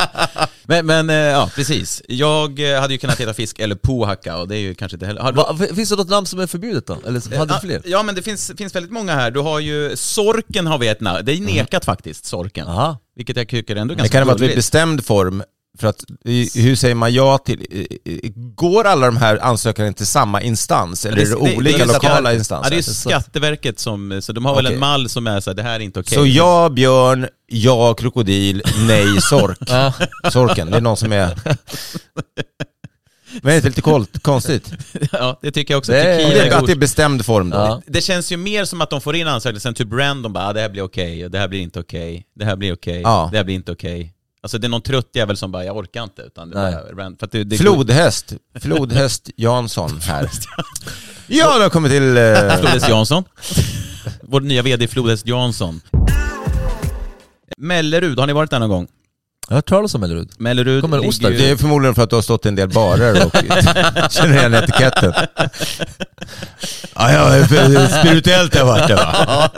Men, 0.63 0.85
men 0.85 1.09
eh, 1.09 1.15
ja, 1.15 1.49
precis. 1.55 2.01
Jag 2.07 2.73
eh, 2.73 2.81
hade 2.81 2.93
ju 2.93 2.97
kunnat 2.97 3.19
heta 3.19 3.33
fisk 3.33 3.59
eller 3.59 3.75
pohacka 3.75 4.37
och 4.37 4.47
det 4.47 4.55
är 4.55 4.59
ju 4.59 4.75
kanske 4.75 4.95
inte 4.95 5.05
heller... 5.05 5.21
Har, 5.21 5.33
Va, 5.33 5.57
finns 5.75 5.89
det 5.89 5.95
något 5.95 6.09
namn 6.09 6.25
som 6.25 6.39
är 6.39 6.47
förbjudet 6.47 6.87
då? 6.87 6.97
Eller 7.07 7.37
hade 7.37 7.53
du 7.53 7.59
fler? 7.59 7.81
Ja 7.85 8.03
men 8.03 8.15
det 8.15 8.21
finns, 8.21 8.51
finns 8.57 8.75
väldigt 8.75 8.91
många 8.91 9.15
här. 9.15 9.31
Du 9.31 9.39
har 9.39 9.59
ju 9.59 9.95
Sorken 9.95 10.67
har 10.67 10.77
vi 10.77 10.87
ett 10.87 11.01
namn. 11.01 11.25
Det 11.25 11.33
är 11.33 11.41
nekat 11.41 11.85
faktiskt, 11.85 12.25
Sorken. 12.25 12.67
Aha. 12.67 12.97
Vilket 13.15 13.37
jag 13.37 13.47
tycker 13.47 13.75
ändå 13.75 13.93
är 13.93 13.95
Det 13.95 14.01
ganska 14.01 14.17
kan 14.17 14.27
vara 14.27 14.49
att 14.49 14.55
bestämd 14.55 15.05
form, 15.05 15.43
för 15.79 15.87
att 15.87 16.03
hur 16.55 16.75
säger 16.75 16.95
man 16.95 17.13
ja 17.13 17.37
till, 17.37 17.87
går 18.55 18.83
alla 18.87 19.05
de 19.05 19.17
här 19.17 19.39
ansökningarna 19.43 19.93
till 19.93 20.07
samma 20.07 20.41
instans? 20.41 21.05
Eller 21.05 21.17
är 21.21 21.25
det, 21.25 21.35
olika 21.35 21.83
är 21.83 21.87
lokala 21.87 22.29
skatt- 22.29 22.33
instanser? 22.37 22.71
Ja, 22.71 22.75
det 22.75 22.87
är 22.87 23.19
Skatteverket 23.19 23.79
som, 23.79 24.21
så 24.21 24.33
de 24.33 24.45
har 24.45 24.55
väl 24.55 24.65
Okej. 24.65 24.73
en 24.75 24.79
mall 24.79 25.09
som 25.09 25.27
är 25.27 25.39
så 25.39 25.49
här, 25.49 25.55
det 25.55 25.63
här 25.63 25.75
är 25.75 25.79
inte 25.79 25.99
okej. 25.99 26.17
Så 26.17 26.25
ja 26.25 26.69
björn, 26.69 27.27
ja 27.47 27.93
krokodil, 27.93 28.63
nej 28.87 29.21
sork. 29.21 29.57
Sorken, 30.33 30.71
det 30.71 30.77
är 30.77 30.81
någon 30.81 30.97
som 30.97 31.11
är... 31.11 31.39
Men 33.41 33.45
är 33.45 33.51
det 33.51 33.55
inte 33.55 33.67
lite 33.67 33.81
kol- 33.81 34.05
konstigt? 34.21 34.71
ja, 35.11 35.39
det 35.41 35.51
tycker 35.51 35.73
jag 35.73 35.77
också. 35.79 35.91
Det 35.91 36.01
är- 36.01 36.17
Det 36.17 36.39
är 36.39 36.45
är 36.51 36.57
att 36.57 36.65
det 36.65 36.71
är 36.71 36.75
bestämd 36.75 37.25
form 37.25 37.49
då. 37.49 37.57
Ja. 37.57 37.81
Det 37.87 38.01
känns 38.01 38.31
ju 38.31 38.37
mer 38.37 38.65
som 38.65 38.81
att 38.81 38.89
de 38.89 39.01
får 39.01 39.15
in 39.15 39.27
ansökningar, 39.27 39.59
sen 39.59 39.73
typ 39.73 39.93
random 39.93 40.33
bara, 40.33 40.47
ah, 40.47 40.53
det 40.53 40.61
här 40.61 40.69
blir 40.69 40.81
okej, 40.83 41.25
och 41.25 41.31
det 41.31 41.39
här 41.39 41.47
blir 41.47 41.59
inte 41.59 41.79
okej, 41.79 42.25
det 42.35 42.45
här 42.45 42.55
blir 42.55 42.73
okej, 42.73 43.01
Ja. 43.01 43.29
det 43.31 43.37
här 43.37 43.43
blir 43.43 43.55
inte 43.55 43.71
okej. 43.71 44.13
Alltså 44.43 44.57
det 44.57 44.67
är 44.67 44.69
någon 44.69 44.81
trött 44.81 45.09
jävel 45.13 45.37
som 45.37 45.51
bara, 45.51 45.65
jag 45.65 45.77
orkar 45.77 46.03
inte. 46.03 46.21
Utan 46.21 46.49
det 46.49 46.61
Nej. 46.61 46.73
bara. 46.95 47.11
För 47.19 47.27
det, 47.31 47.43
det 47.43 47.57
Flodhäst, 47.57 48.33
flodhäst 48.61 49.29
Jansson 49.37 49.99
här. 50.01 50.29
Ja, 51.27 51.57
det 51.59 51.69
kommit 51.69 51.91
till... 51.91 52.17
Eh, 52.17 52.57
Flodhäst 52.59 52.89
Jansson. 52.89 53.23
Vår 54.21 54.41
nya 54.41 54.61
VD 54.61 54.87
Flodhäst 54.87 55.27
Jansson. 55.27 55.81
Mellerud, 57.57 58.19
har 58.19 58.27
ni 58.27 58.33
varit 58.33 58.49
där 58.49 58.59
någon 58.59 58.69
gång? 58.69 58.87
Jag 59.47 59.53
har 59.53 59.57
hört 59.57 59.65
talas 59.69 59.95
om 59.95 60.01
Mellerud. 60.01 60.31
Mellerud 60.37 60.81
Kommer 60.81 60.99
ligger 60.99 61.29
det 61.29 61.35
ju... 61.37 61.51
är 61.51 61.55
förmodligen 61.55 61.95
för 61.95 62.03
att 62.03 62.09
du 62.09 62.15
har 62.15 62.23
stått 62.23 62.45
i 62.45 62.49
en 62.49 62.55
del 62.55 62.69
barer 62.69 63.25
och 63.25 63.35
känner 64.11 64.37
igen 64.37 64.53
etiketten. 64.53 65.13
Ja, 66.95 67.11
ja, 67.11 67.47
spirituellt 68.01 68.53
har 68.53 68.59
jag 68.59 68.65
varit 68.65 68.87
där 68.87 68.95
va? 68.95 69.49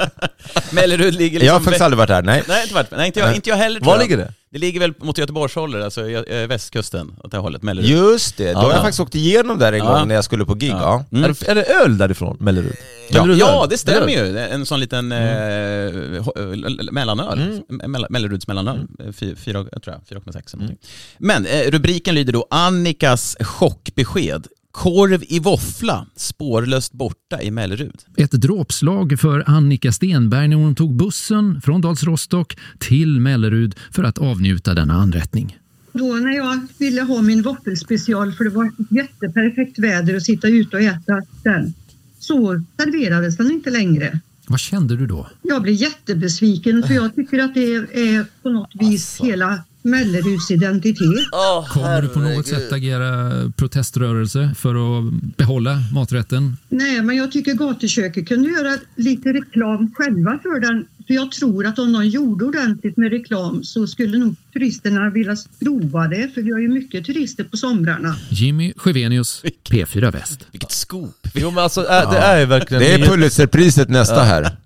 Mellerud 0.71 1.13
ligger 1.13 1.39
liksom... 1.39 1.45
Jag 1.47 1.53
har 1.53 1.59
faktiskt 1.59 1.81
aldrig 1.81 1.97
varit 1.97 2.07
där, 2.07 2.21
nej. 2.21 2.43
Nej, 2.47 2.61
inte, 2.63 2.73
varit, 2.73 2.91
nej 2.91 3.07
inte, 3.07 3.19
jag, 3.19 3.35
inte 3.35 3.49
jag 3.49 3.57
heller 3.57 3.79
Var 3.79 3.93
jag. 3.93 4.01
ligger 4.01 4.17
det? 4.17 4.33
Det 4.53 4.59
ligger 4.59 4.79
väl 4.79 4.93
mot 4.99 5.17
Göteborgshållet, 5.17 5.83
alltså 5.83 6.09
eh, 6.09 6.47
västkusten, 6.47 7.15
åt 7.23 7.31
det 7.31 7.37
hållet, 7.37 7.63
Mellerud. 7.63 7.89
Just 7.89 8.37
det, 8.37 8.53
då 8.53 8.59
har 8.59 8.63
Ja. 8.69 8.71
jag 8.73 8.81
faktiskt 8.81 8.99
åkt 8.99 9.15
igenom 9.15 9.59
där 9.59 9.73
en 9.73 9.79
Ja. 9.79 9.85
gång 9.99 10.07
när 10.07 10.15
jag 10.15 10.23
skulle 10.23 10.45
på 10.45 10.53
gig. 10.53 10.69
Ja. 10.71 11.05
Mm. 11.11 11.23
Är, 11.23 11.27
det, 11.29 11.47
är 11.51 11.55
det 11.55 11.63
öl 11.63 11.97
därifrån, 11.97 12.37
Mellerud? 12.39 12.75
Ja. 13.09 13.21
Mellerud 13.21 13.39
Ja, 13.41 13.67
det 13.69 13.77
stämmer 13.77 14.09
ju. 14.09 14.37
En 14.37 14.65
sån 14.65 14.79
liten 14.79 15.11
eh, 15.11 15.17
ho- 15.17 16.53
l- 16.53 16.77
l- 16.79 16.89
mellanöl. 16.91 17.61
Mell- 17.69 18.05
Melleruds 18.09 18.47
mellanöl. 18.47 18.87
Mm. 18.99 19.13
Fyra, 19.13 19.35
fyra, 19.35 19.65
jag 19.71 19.83
tror 19.83 19.95
jag, 20.09 20.17
4,6 20.21 20.53
eller 20.53 20.63
någonting. 20.63 20.77
Men 21.17 21.45
eh, 21.45 21.71
rubriken 21.71 22.15
lyder 22.15 22.33
då 22.33 22.47
Annikas 22.49 23.37
chockbesked. 23.39 24.47
Korv 24.73 25.23
i 25.27 25.39
våffla, 25.39 26.07
spårlöst 26.15 26.93
borta 26.93 27.41
i 27.41 27.51
Mellerud. 27.51 28.01
Ett 28.17 28.31
dråpslag 28.31 29.19
för 29.19 29.43
Annika 29.49 29.91
Stenberg 29.91 30.47
när 30.47 30.55
hon 30.55 30.75
tog 30.75 30.95
bussen 30.95 31.61
från 31.61 31.81
Dals 31.81 32.03
Rostock 32.03 32.57
till 32.79 33.19
Mellerud 33.19 33.75
för 33.91 34.03
att 34.03 34.17
avnjuta 34.17 34.73
denna 34.73 34.93
anrättning. 34.93 35.57
Då 35.91 36.05
när 36.05 36.31
jag 36.31 36.67
ville 36.77 37.01
ha 37.01 37.21
min 37.21 37.41
våffelspecial 37.41 38.33
för 38.33 38.43
det 38.43 38.49
var 38.49 38.65
ett 38.65 38.73
jätteperfekt 38.89 39.79
väder 39.79 40.15
att 40.15 40.23
sitta 40.23 40.47
ute 40.47 40.75
och 40.75 40.81
äta 40.81 41.21
den 41.43 41.73
så 42.19 42.63
serverades 42.77 43.37
den 43.37 43.51
inte 43.51 43.69
längre. 43.69 44.19
Vad 44.47 44.59
kände 44.59 44.95
du 44.95 45.07
då? 45.07 45.27
Jag 45.41 45.61
blev 45.61 45.75
jättebesviken 45.75 46.83
för 46.83 46.93
jag 46.93 47.15
tycker 47.15 47.39
att 47.39 47.53
det 47.53 47.75
är 47.75 48.25
på 48.41 48.49
något 48.49 48.71
vis 48.79 49.19
hela 49.21 49.63
Melleruds 49.83 50.51
identitet. 50.51 51.29
Kommer 51.69 52.01
du 52.01 52.07
på 52.07 52.19
något 52.19 52.47
sätt 52.47 52.71
agera 52.71 53.31
proteströrelse 53.57 54.55
för 54.57 54.75
att 54.75 55.13
behålla 55.37 55.77
maträtten? 55.93 56.57
Nej, 56.69 57.01
men 57.01 57.15
jag 57.15 57.31
tycker 57.31 57.53
gatuköket 57.53 58.27
kunde 58.27 58.49
göra 58.49 58.77
lite 58.95 59.33
reklam 59.33 59.91
själva 59.95 60.39
för 60.43 60.59
den. 60.59 60.85
För 61.07 61.13
jag 61.13 61.31
tror 61.31 61.65
att 61.65 61.79
om 61.79 61.91
någon 61.91 62.09
gjorde 62.09 62.45
ordentligt 62.45 62.97
med 62.97 63.11
reklam 63.11 63.63
så 63.63 63.87
skulle 63.87 64.17
nog 64.17 64.35
turisterna 64.53 65.09
vilja 65.09 65.35
prova 65.59 66.07
det. 66.07 66.29
För 66.33 66.41
vi 66.41 66.51
har 66.51 66.59
ju 66.59 66.67
mycket 66.67 67.05
turister 67.05 67.43
på 67.43 67.57
somrarna. 67.57 68.15
Jimmy 68.29 68.73
Sjövenius, 68.77 69.43
P4 69.69 70.11
Väst. 70.11 70.39
Vilket 70.51 70.71
scoop! 70.71 71.15
Jo 71.35 71.51
men 71.51 71.63
alltså 71.63 71.81
äh, 71.81 72.11
det 72.11 72.17
är 72.17 72.39
ju 72.39 72.45
verkligen... 72.45 72.83
Det 72.83 72.93
är 72.93 73.05
Pulitzerpriset 73.07 73.89
nästa 73.89 74.23
här. 74.23 74.57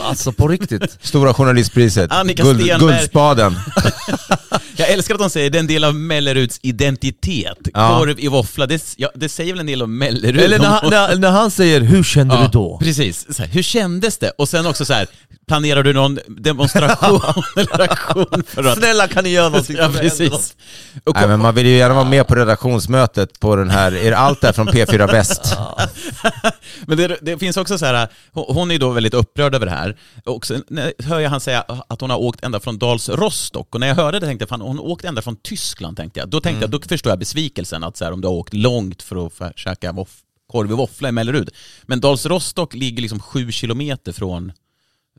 Alltså 0.00 0.32
på 0.32 0.48
riktigt. 0.48 0.98
Stora 1.02 1.34
journalistpriset. 1.34 2.12
Annika 2.12 2.42
Guld, 2.42 2.60
Stenberg. 2.60 2.78
Guldspaden. 2.96 3.54
Jag 4.76 4.90
älskar 4.90 5.14
att 5.14 5.20
de 5.20 5.30
säger 5.30 5.50
det 5.50 5.58
är 5.58 5.60
en 5.60 5.66
del 5.66 5.84
av 5.84 5.94
Melleruds 5.94 6.60
identitet. 6.62 7.68
Ja. 7.74 7.98
Korv 7.98 8.20
i 8.20 8.28
våffla, 8.28 8.66
det, 8.66 8.94
ja, 8.96 9.10
det 9.14 9.28
säger 9.28 9.52
väl 9.52 9.60
en 9.60 9.66
del 9.66 9.82
om 9.82 9.98
Mellerud? 9.98 10.40
Eller 10.40 10.58
när, 10.58 10.66
han- 10.66 10.90
när, 10.90 11.16
när 11.16 11.30
han 11.30 11.50
säger 11.50 11.80
'Hur 11.80 12.02
kände 12.02 12.34
Ja, 12.34 12.42
du 12.42 12.48
då?' 12.52 12.78
Precis. 12.78 13.26
Så 13.36 13.42
här, 13.42 13.50
hur 13.50 13.62
kändes 13.62 14.18
det? 14.18 14.30
Och 14.30 14.48
sen 14.48 14.66
också 14.66 14.84
så 14.84 14.92
här, 14.92 15.06
planerar 15.82 15.82
du 15.82 15.92
någon 15.92 16.42
demonstration 16.42 17.20
eller 17.56 17.80
aktion 17.80 18.42
för 18.46 18.64
att... 18.64 18.78
Snälla 18.78 19.08
kan 19.08 19.24
ni 19.24 19.30
göra 19.30 19.48
någonting? 19.48 19.76
Ja, 19.76 19.88
precis. 19.88 20.56
Nej, 21.14 21.28
men 21.28 21.40
man 21.40 21.54
vill 21.54 21.66
ju 21.66 21.76
gärna 21.76 21.94
vara 21.94 22.04
med 22.04 22.26
på 22.26 22.34
redaktionsmötet 22.34 23.40
på 23.40 23.56
den 23.56 23.70
här, 23.70 23.92
är 23.92 24.10
det 24.10 24.16
allt 24.18 24.40
där 24.40 24.52
från 24.52 24.68
P4 24.68 25.12
Väst? 25.12 25.56
men 26.86 26.98
det, 26.98 27.18
det 27.22 27.38
finns 27.38 27.56
också 27.56 27.78
så 27.78 27.86
här, 27.86 28.08
hon 28.32 28.70
är 28.70 28.74
ju 28.74 28.78
då 28.78 28.90
väldigt 28.90 29.14
upprörd 29.14 29.54
över 29.54 29.66
det 29.66 29.72
här. 29.72 29.96
Och 30.24 30.46
sen 30.46 30.62
hör 30.98 31.20
jag 31.20 31.30
han 31.30 31.40
säga 31.40 31.64
att 31.88 32.00
hon 32.00 32.10
har 32.10 32.18
åkt 32.18 32.44
ända 32.44 32.60
från 32.60 32.78
Dals 32.78 33.08
Rostock. 33.08 33.74
Och 33.74 33.80
när 33.80 33.88
jag 33.88 33.94
hörde 33.94 34.18
det 34.18 34.26
tänkte 34.26 34.42
jag, 34.42 34.48
fan 34.48 34.60
hon 34.60 34.78
har 34.78 34.86
åkt 34.86 35.04
ända 35.04 35.22
från 35.22 35.36
Tyskland 35.36 35.96
tänkte 35.96 36.20
jag. 36.20 36.28
Då 36.28 36.40
tänkte 36.40 36.62
jag, 36.62 36.70
då 36.70 36.80
förstår 36.88 37.10
jag 37.10 37.18
besvikelsen 37.18 37.84
att 37.84 37.96
så 37.96 38.04
här, 38.04 38.12
om 38.12 38.20
du 38.20 38.28
har 38.28 38.34
åkt 38.34 38.54
långt 38.54 39.02
för 39.02 39.26
att 39.26 39.58
käka 39.58 39.92
korv 40.50 40.72
och 40.72 40.78
våffla 40.78 41.08
i 41.08 41.12
Mellerud. 41.12 41.50
Men 41.82 42.00
Dals 42.00 42.26
Rostock 42.26 42.74
ligger 42.74 43.02
liksom 43.02 43.20
sju 43.20 43.52
kilometer 43.52 44.12
från, 44.12 44.52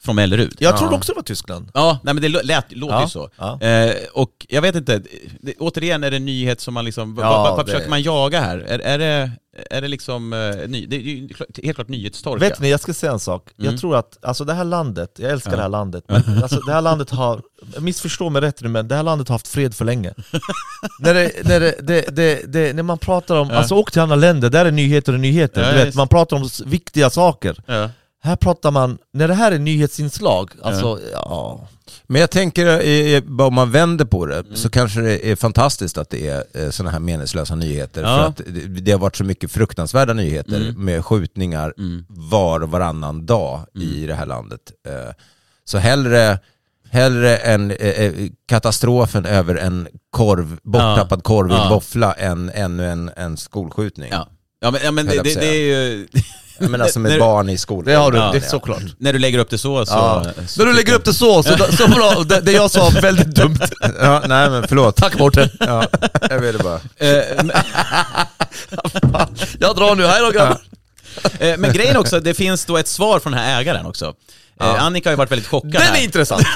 från 0.04 0.16
Mellerud. 0.16 0.56
Jag 0.60 0.78
trodde 0.78 0.96
också 0.96 1.12
det 1.12 1.16
var 1.16 1.24
Tyskland. 1.24 1.72
Ja, 1.74 2.00
nej 2.04 2.14
men 2.14 2.24
det 2.24 2.30
lät, 2.44 2.72
låter 2.72 2.96
Ja, 2.96 3.02
ju 3.04 3.10
så. 3.10 3.30
ja. 3.38 3.62
Eh, 3.62 3.94
och 4.14 4.46
jag 4.50 4.62
vet 4.62 4.76
inte, 4.76 5.02
det, 5.42 5.54
återigen 5.60 6.04
är 6.04 6.12
det 6.12 6.18
en 6.18 6.26
nyhet 6.26 6.62
som 6.62 6.74
man 6.74 6.86
liksom, 6.86 7.18
Ja, 7.22 7.44
vad, 7.44 7.58
vad, 7.58 7.66
försöker 7.66 7.90
man 7.90 8.02
jaga 8.02 8.40
här? 8.42 8.58
Är, 8.58 8.80
är, 8.80 8.98
det, 9.00 9.32
är 9.70 9.82
det 9.82 9.88
liksom, 9.88 10.34
eh, 10.34 10.70
ny, 10.70 10.86
det 10.86 10.96
är 10.96 11.00
ju 11.00 11.30
helt 11.64 11.76
klart 11.76 11.88
nyhetstorka. 11.88 12.40
Vet 12.40 12.60
ni, 12.60 12.70
jag 12.70 12.80
ska 12.80 12.94
säga 12.94 13.12
en 13.12 13.20
sak. 13.20 13.50
Mm. 13.60 13.72
Jag 13.72 13.82
tror 13.82 13.96
att, 13.96 14.18
alltså 14.26 14.46
det 14.46 14.54
här 14.54 14.64
landet, 14.64 15.12
jag 15.20 15.32
älskar 15.32 15.52
Ja. 15.52 15.56
det 15.58 15.62
här 15.62 15.70
landet, 15.70 16.04
men 16.08 16.24
alltså 16.44 16.60
det 16.60 16.74
här 16.74 16.82
landet 16.82 17.10
har, 17.10 17.42
missförstå 17.80 18.30
mig 18.30 18.42
rätt 18.42 18.62
nu 18.62 18.70
men 18.70 18.88
det 18.88 18.96
här 18.96 19.04
landet 19.04 19.28
har 19.28 19.34
haft 19.36 19.48
fred 19.48 19.76
för 19.76 19.86
länge. 19.86 20.14
när, 21.00 21.14
det, 21.14 21.32
när, 21.46 21.60
det, 21.60 21.76
det, 21.82 22.16
det, 22.16 22.54
det, 22.54 22.74
när 22.74 22.84
man 22.84 22.98
pratar 22.98 23.36
om, 23.36 23.50
Ja. 23.50 23.56
alltså 23.56 23.76
åk 23.76 23.92
till 23.92 24.02
andra 24.02 24.16
länder, 24.16 24.50
där 24.50 24.66
är 24.66 24.72
nyheter 24.72 25.14
och 25.14 25.20
nyheter. 25.20 25.62
Ja, 25.62 25.72
du 25.72 25.86
vet, 25.86 25.96
man 25.96 26.08
pratar 26.08 26.38
om 26.38 26.50
viktiga 26.66 27.10
saker. 27.10 27.56
Ja. 28.24 28.30
Här 28.30 28.36
pratar 28.36 28.72
man, 28.72 28.98
när 29.14 29.28
det 29.28 29.34
här 29.34 29.52
är 29.52 29.60
nyhetsinslag, 29.60 30.52
alltså 30.64 31.00
ja. 31.14 31.68
Men 32.08 32.22
jag 32.22 32.32
tänker, 32.32 32.66
eh, 32.68 33.14
eh, 33.14 33.24
bara 33.24 33.48
om 33.48 33.54
man 33.54 33.72
vänder 33.72 34.06
på 34.06 34.26
det, 34.26 34.44
så 34.54 34.70
kanske 34.70 35.02
det 35.02 35.32
är 35.32 35.36
fantastiskt 35.36 35.98
att 35.98 36.10
det 36.10 36.28
är 36.28 36.72
sådana 36.72 36.92
här 36.92 37.00
meningslösa 37.00 37.56
nyheter. 37.56 38.02
Ja. 38.02 38.08
För 38.18 38.24
att 38.26 38.42
det, 38.86 38.92
har 38.92 39.00
varit 39.00 39.16
så 39.16 39.24
mycket 39.24 39.52
fruktansvärda 39.52 40.14
nyheter 40.14 40.56
Mm. 40.56 40.86
med 40.86 41.06
skjutningar 41.06 41.74
var 42.08 42.64
och 42.64 42.70
varannan 42.72 43.26
dag 43.26 43.60
i 43.76 44.06
det 44.08 44.16
här 44.16 44.26
landet. 44.26 44.62
Eh, 44.88 45.14
Så 45.66 45.78
hellre, 45.78 46.40
hellre 46.90 47.38
en 47.38 47.72
eh, 47.72 47.78
eh, 47.90 48.14
katastrofen 48.48 49.26
över 49.26 49.56
en 49.56 49.88
korv, 50.10 50.58
borttappad 50.64 51.24
korv 51.24 51.50
i 51.50 51.54
en 51.54 51.60
Ja. 51.60 51.70
våffla 51.70 52.14
än 52.14 52.50
ännu 52.50 52.86
en, 52.90 53.12
en 53.16 53.38
skolskjutning. 53.38 54.10
Ja. 54.12 54.28
Ja 54.62 54.72
men, 54.72 54.82
ja, 54.84 54.92
men 54.92 55.06
det, 55.06 55.24
det, 55.24 55.40
det 55.40 55.46
är 55.48 55.62
ju... 55.62 56.08
Jag 56.62 56.70
menar 56.72 56.88
som 56.88 57.06
ett 57.06 57.20
barn 57.20 57.50
i 57.50 57.58
skolan. 57.58 57.86
Det 57.86 57.94
har 57.94 58.12
du, 58.12 58.18
Ja. 58.18 58.30
det 58.32 58.38
är 58.38 58.42
såklart. 58.50 58.82
När 58.98 59.14
du 59.14 59.20
lägger 59.20 59.40
upp 59.40 59.50
det 59.50 59.58
så, 59.58 59.86
så... 59.86 59.94
Ja. 59.94 60.26
så 60.48 60.60
När 60.62 60.66
du 60.72 60.74
lägger 60.78 60.94
upp 60.94 61.06
det 61.06 61.14
så, 61.14 61.44
så, 61.44 61.58
så 61.78 61.88
bra, 61.88 62.24
det, 62.24 62.42
det 62.42 62.52
jag 62.52 62.72
sa 62.72 62.90
väldigt 63.02 63.36
dumt. 63.36 63.60
Ja, 64.02 64.22
nej 64.28 64.50
men 64.50 64.68
förlåt. 64.68 64.96
Tack 64.96 65.20
Mårten. 65.20 65.50
Ja, 65.60 65.86
jag 66.30 66.40
ville 66.40 66.58
bara. 66.60 66.80
Eh, 66.98 67.24
Jag 69.60 69.76
drar 69.76 69.96
nu, 69.96 70.06
hej 70.06 70.22
då 70.22 70.30
grabbar. 70.32 70.58
Eh, 71.40 71.58
Men 71.58 71.74
grejen 71.74 71.98
också, 71.98 72.20
det 72.20 72.34
finns 72.34 72.66
då 72.66 72.78
ett 72.78 72.88
svar 72.88 73.20
från 73.20 73.32
den 73.32 73.42
här 73.42 73.62
ägaren 73.62 73.86
också. 73.86 74.14
Eh, 74.62 74.84
Annika 74.84 75.10
har 75.10 75.12
ju 75.12 75.18
varit 75.18 75.32
väldigt 75.32 75.48
chockad 75.48 75.72
Den 75.72 75.82
här. 75.82 75.98
är 76.00 76.04
intressant. 76.04 76.48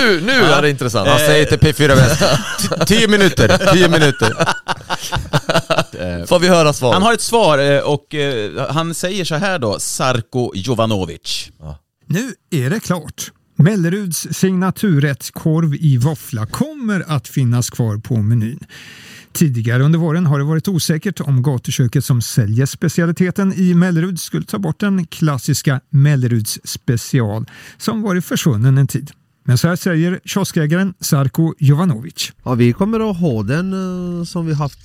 Nu, 0.00 0.20
nu 0.20 0.42
är 0.42 0.62
det 0.62 0.70
intressant. 0.70 1.08
Han 1.08 1.18
säger 1.18 1.44
till 1.44 1.58
P4 1.58 1.94
Väst, 1.94 2.20
"T- 2.68 2.86
tio 2.86 3.08
minuter, 3.08 3.72
tio 3.72 3.88
minuter. 3.88 4.32
Får 6.26 6.38
vi 6.38 6.48
höra 6.48 6.72
svaret? 6.72 6.94
Han 6.94 7.02
har 7.02 7.12
ett 7.12 7.20
svar 7.20 7.58
eh, 7.58 7.80
och 7.80 8.14
eh, 8.14 8.70
han 8.70 8.94
säger 8.94 9.24
så 9.24 9.34
här 9.34 9.58
då, 9.58 9.78
Sarko 9.78 10.52
Jovanovic. 10.54 11.50
Nu 12.06 12.34
är 12.50 12.70
det 12.70 12.80
klart. 12.80 13.32
Melleruds 13.56 14.28
signaturrätt 14.30 15.30
korv 15.30 15.74
i 15.74 15.96
våffla 15.96 16.46
kommer 16.46 17.04
att 17.08 17.28
finnas 17.28 17.70
kvar 17.70 17.96
på 17.96 18.16
menyn. 18.16 18.60
Tidigare 19.32 19.82
under 19.82 19.98
våren 19.98 20.26
har 20.26 20.38
det 20.38 20.44
varit 20.44 20.68
osäkert 20.68 21.20
om 21.20 21.42
gatuköket 21.42 22.04
som 22.04 22.22
säljer 22.22 22.66
specialiteten 22.66 23.52
i 23.52 23.74
Mellerud 23.74 24.20
skulle 24.20 24.44
ta 24.44 24.58
bort 24.58 24.80
den 24.80 25.06
klassiska 25.06 25.80
Melleruds 25.90 26.58
special 26.64 27.46
som 27.78 28.02
varit 28.02 28.24
försvunnen 28.24 28.78
en 28.78 28.86
tid. 28.86 29.10
Men 29.48 29.58
så 29.58 29.68
här 29.68 29.76
säger 29.76 30.20
kioskägaren 30.24 30.94
Sarko 31.00 31.54
Jovanovic. 31.58 32.32
Ja, 32.44 32.54
vi 32.54 32.72
kommer 32.72 33.10
att 33.10 33.16
ha 33.16 33.42
den 33.42 33.72
eh, 33.72 34.24
som 34.24 34.46
vi 34.46 34.54
haft 34.54 34.78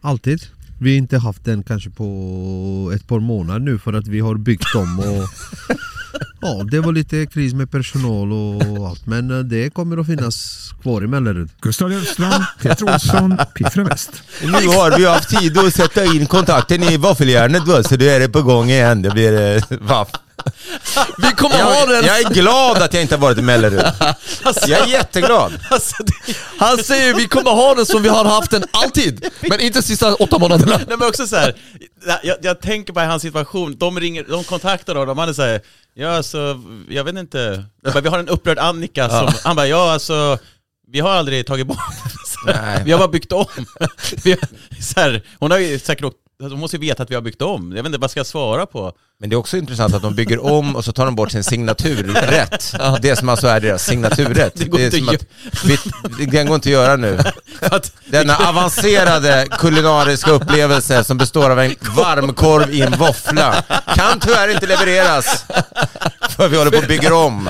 alltid. 0.00 0.42
Vi 0.80 0.90
har 0.90 0.98
inte 0.98 1.18
haft 1.18 1.44
den 1.44 1.62
kanske 1.62 1.90
på 1.90 2.92
ett 2.94 3.06
par 3.08 3.20
månader 3.20 3.60
nu 3.60 3.78
för 3.78 3.92
att 3.92 4.06
vi 4.06 4.20
har 4.20 4.34
byggt 4.34 4.74
om 4.74 4.98
och 4.98 5.28
Ja, 6.40 6.62
det 6.70 6.80
var 6.80 6.92
lite 6.92 7.26
kris 7.26 7.54
med 7.54 7.70
personal 7.70 8.32
och 8.32 8.88
allt 8.88 9.06
men 9.06 9.30
eh, 9.30 9.38
det 9.38 9.74
kommer 9.74 9.96
att 9.96 10.06
finnas 10.06 10.68
kvar 10.82 11.04
i 11.04 11.06
Mellerud. 11.06 11.50
Gustav 11.60 11.90
Löfstrand, 11.90 12.44
Peter 12.62 12.94
Olsson, 12.94 13.36
Piffra 13.54 13.84
Väst. 13.84 14.22
Nu 14.42 14.52
har 14.52 14.98
vi 14.98 15.06
haft 15.06 15.40
tid 15.40 15.58
att 15.58 15.74
sätta 15.74 16.04
in 16.04 16.26
kontakten 16.26 16.82
i 16.82 16.96
våffeljärnet 16.96 17.66
då, 17.66 17.82
så 17.82 17.96
nu 17.96 18.08
är 18.08 18.20
det 18.20 18.28
på 18.28 18.42
gång 18.42 18.70
igen. 18.70 19.02
Det 19.02 19.10
blir 19.10 19.56
eh, 19.56 19.78
vaff. 19.80 20.08
Vi 21.18 21.30
kommer 21.36 21.62
ha 21.62 21.74
Jag, 21.78 21.88
den! 21.88 22.04
jag 22.04 22.20
är 22.20 22.30
glad 22.30 22.82
att 22.82 22.94
jag 22.94 23.02
inte 23.02 23.14
har 23.14 23.20
varit 23.20 23.38
i 23.38 23.42
Mellerud. 23.42 23.84
Jag 24.66 24.80
är 24.80 24.86
jätteglad. 24.86 25.52
Alltså, 25.70 26.02
det, 26.02 26.36
Han 26.58 26.78
säger 26.78 27.14
vi 27.14 27.28
kommer 27.28 27.50
ha 27.50 27.74
den 27.74 27.86
som 27.86 28.02
vi 28.02 28.08
har 28.08 28.24
haft 28.24 28.50
den 28.50 28.64
alltid, 28.70 29.26
men 29.40 29.60
inte 29.60 29.78
de 29.78 29.82
sista 29.82 30.14
åtta 30.14 30.38
månaderna. 30.38 30.76
nej 30.76 30.96
men 30.98 31.08
också 31.08 31.26
så 31.26 31.36
här, 31.36 31.54
jag, 32.22 32.36
jag 32.42 32.60
tänker 32.60 32.92
på 32.92 33.00
hans 33.00 33.22
situation, 33.22 33.76
de 33.78 34.00
ringer, 34.00 34.24
de 34.28 34.44
kontaktar 34.44 34.94
honom, 34.94 35.18
han 35.18 35.28
är 35.28 35.32
såhär, 35.32 35.60
ja 35.94 36.16
alltså, 36.16 36.60
jag 36.88 37.04
vet 37.04 37.16
inte, 37.16 37.64
Jag 37.82 37.92
bara, 37.92 38.00
vi 38.00 38.08
har 38.08 38.18
en 38.18 38.28
upprörd 38.28 38.58
Annika 38.58 39.08
som, 39.08 39.32
han 39.44 39.56
bara, 39.56 39.66
ja 39.66 39.92
alltså, 39.92 40.38
vi 40.92 41.00
har 41.00 41.10
aldrig 41.10 41.46
tagit 41.46 41.66
bort. 41.66 41.78
Vi 42.84 42.92
har 42.92 42.98
bara 42.98 43.08
byggt 43.08 43.32
om. 43.32 43.46
Vi 44.24 44.30
har, 44.30 44.40
så 44.82 45.00
här, 45.00 45.22
hon 45.38 45.50
har 45.50 45.58
ju 45.58 45.78
säkert 45.78 46.04
åkt, 46.04 46.16
hon 46.50 46.60
måste 46.60 46.76
ju 46.76 46.80
veta 46.80 47.02
att 47.02 47.10
vi 47.10 47.14
har 47.14 47.22
byggt 47.22 47.42
om. 47.42 47.72
Jag 47.76 47.82
vet 47.82 47.86
inte, 47.86 47.98
vad 47.98 48.10
ska 48.10 48.20
jag 48.20 48.26
svara 48.26 48.66
på? 48.66 48.92
Men 49.20 49.30
det 49.30 49.34
är 49.34 49.38
också 49.38 49.56
intressant 49.56 49.94
att 49.94 50.02
de 50.02 50.14
bygger 50.14 50.44
om 50.44 50.76
och 50.76 50.84
så 50.84 50.92
tar 50.92 51.04
de 51.04 51.14
bort 51.14 51.30
sin 51.30 51.44
signaturrätt. 51.44 52.74
Det 53.00 53.16
som 53.16 53.28
alltså 53.28 53.46
är 53.46 53.60
deras 53.60 53.84
signaturrätt. 53.84 54.52
Det 54.56 54.64
går 54.64 54.80
är 54.80 54.96
inte 54.96 55.14
att 55.14 55.26
vi, 55.64 55.78
det 56.18 56.30
den 56.30 56.46
går 56.46 56.54
inte 56.54 56.68
att 56.68 56.72
göra 56.72 56.96
nu. 56.96 57.18
Denna 58.06 58.36
avancerade 58.36 59.46
kulinariska 59.50 60.30
upplevelse 60.30 61.04
som 61.04 61.18
består 61.18 61.50
av 61.50 61.60
en 61.60 61.74
varmkorv 61.96 62.70
i 62.70 62.82
en 62.82 62.92
våffla 62.92 63.62
kan 63.94 64.20
tyvärr 64.20 64.48
inte 64.48 64.66
levereras. 64.66 65.44
För 66.36 66.48
vi 66.48 66.56
håller 66.56 66.70
på 66.70 66.78
att 66.78 66.88
bygga 66.88 67.14
om. 67.14 67.48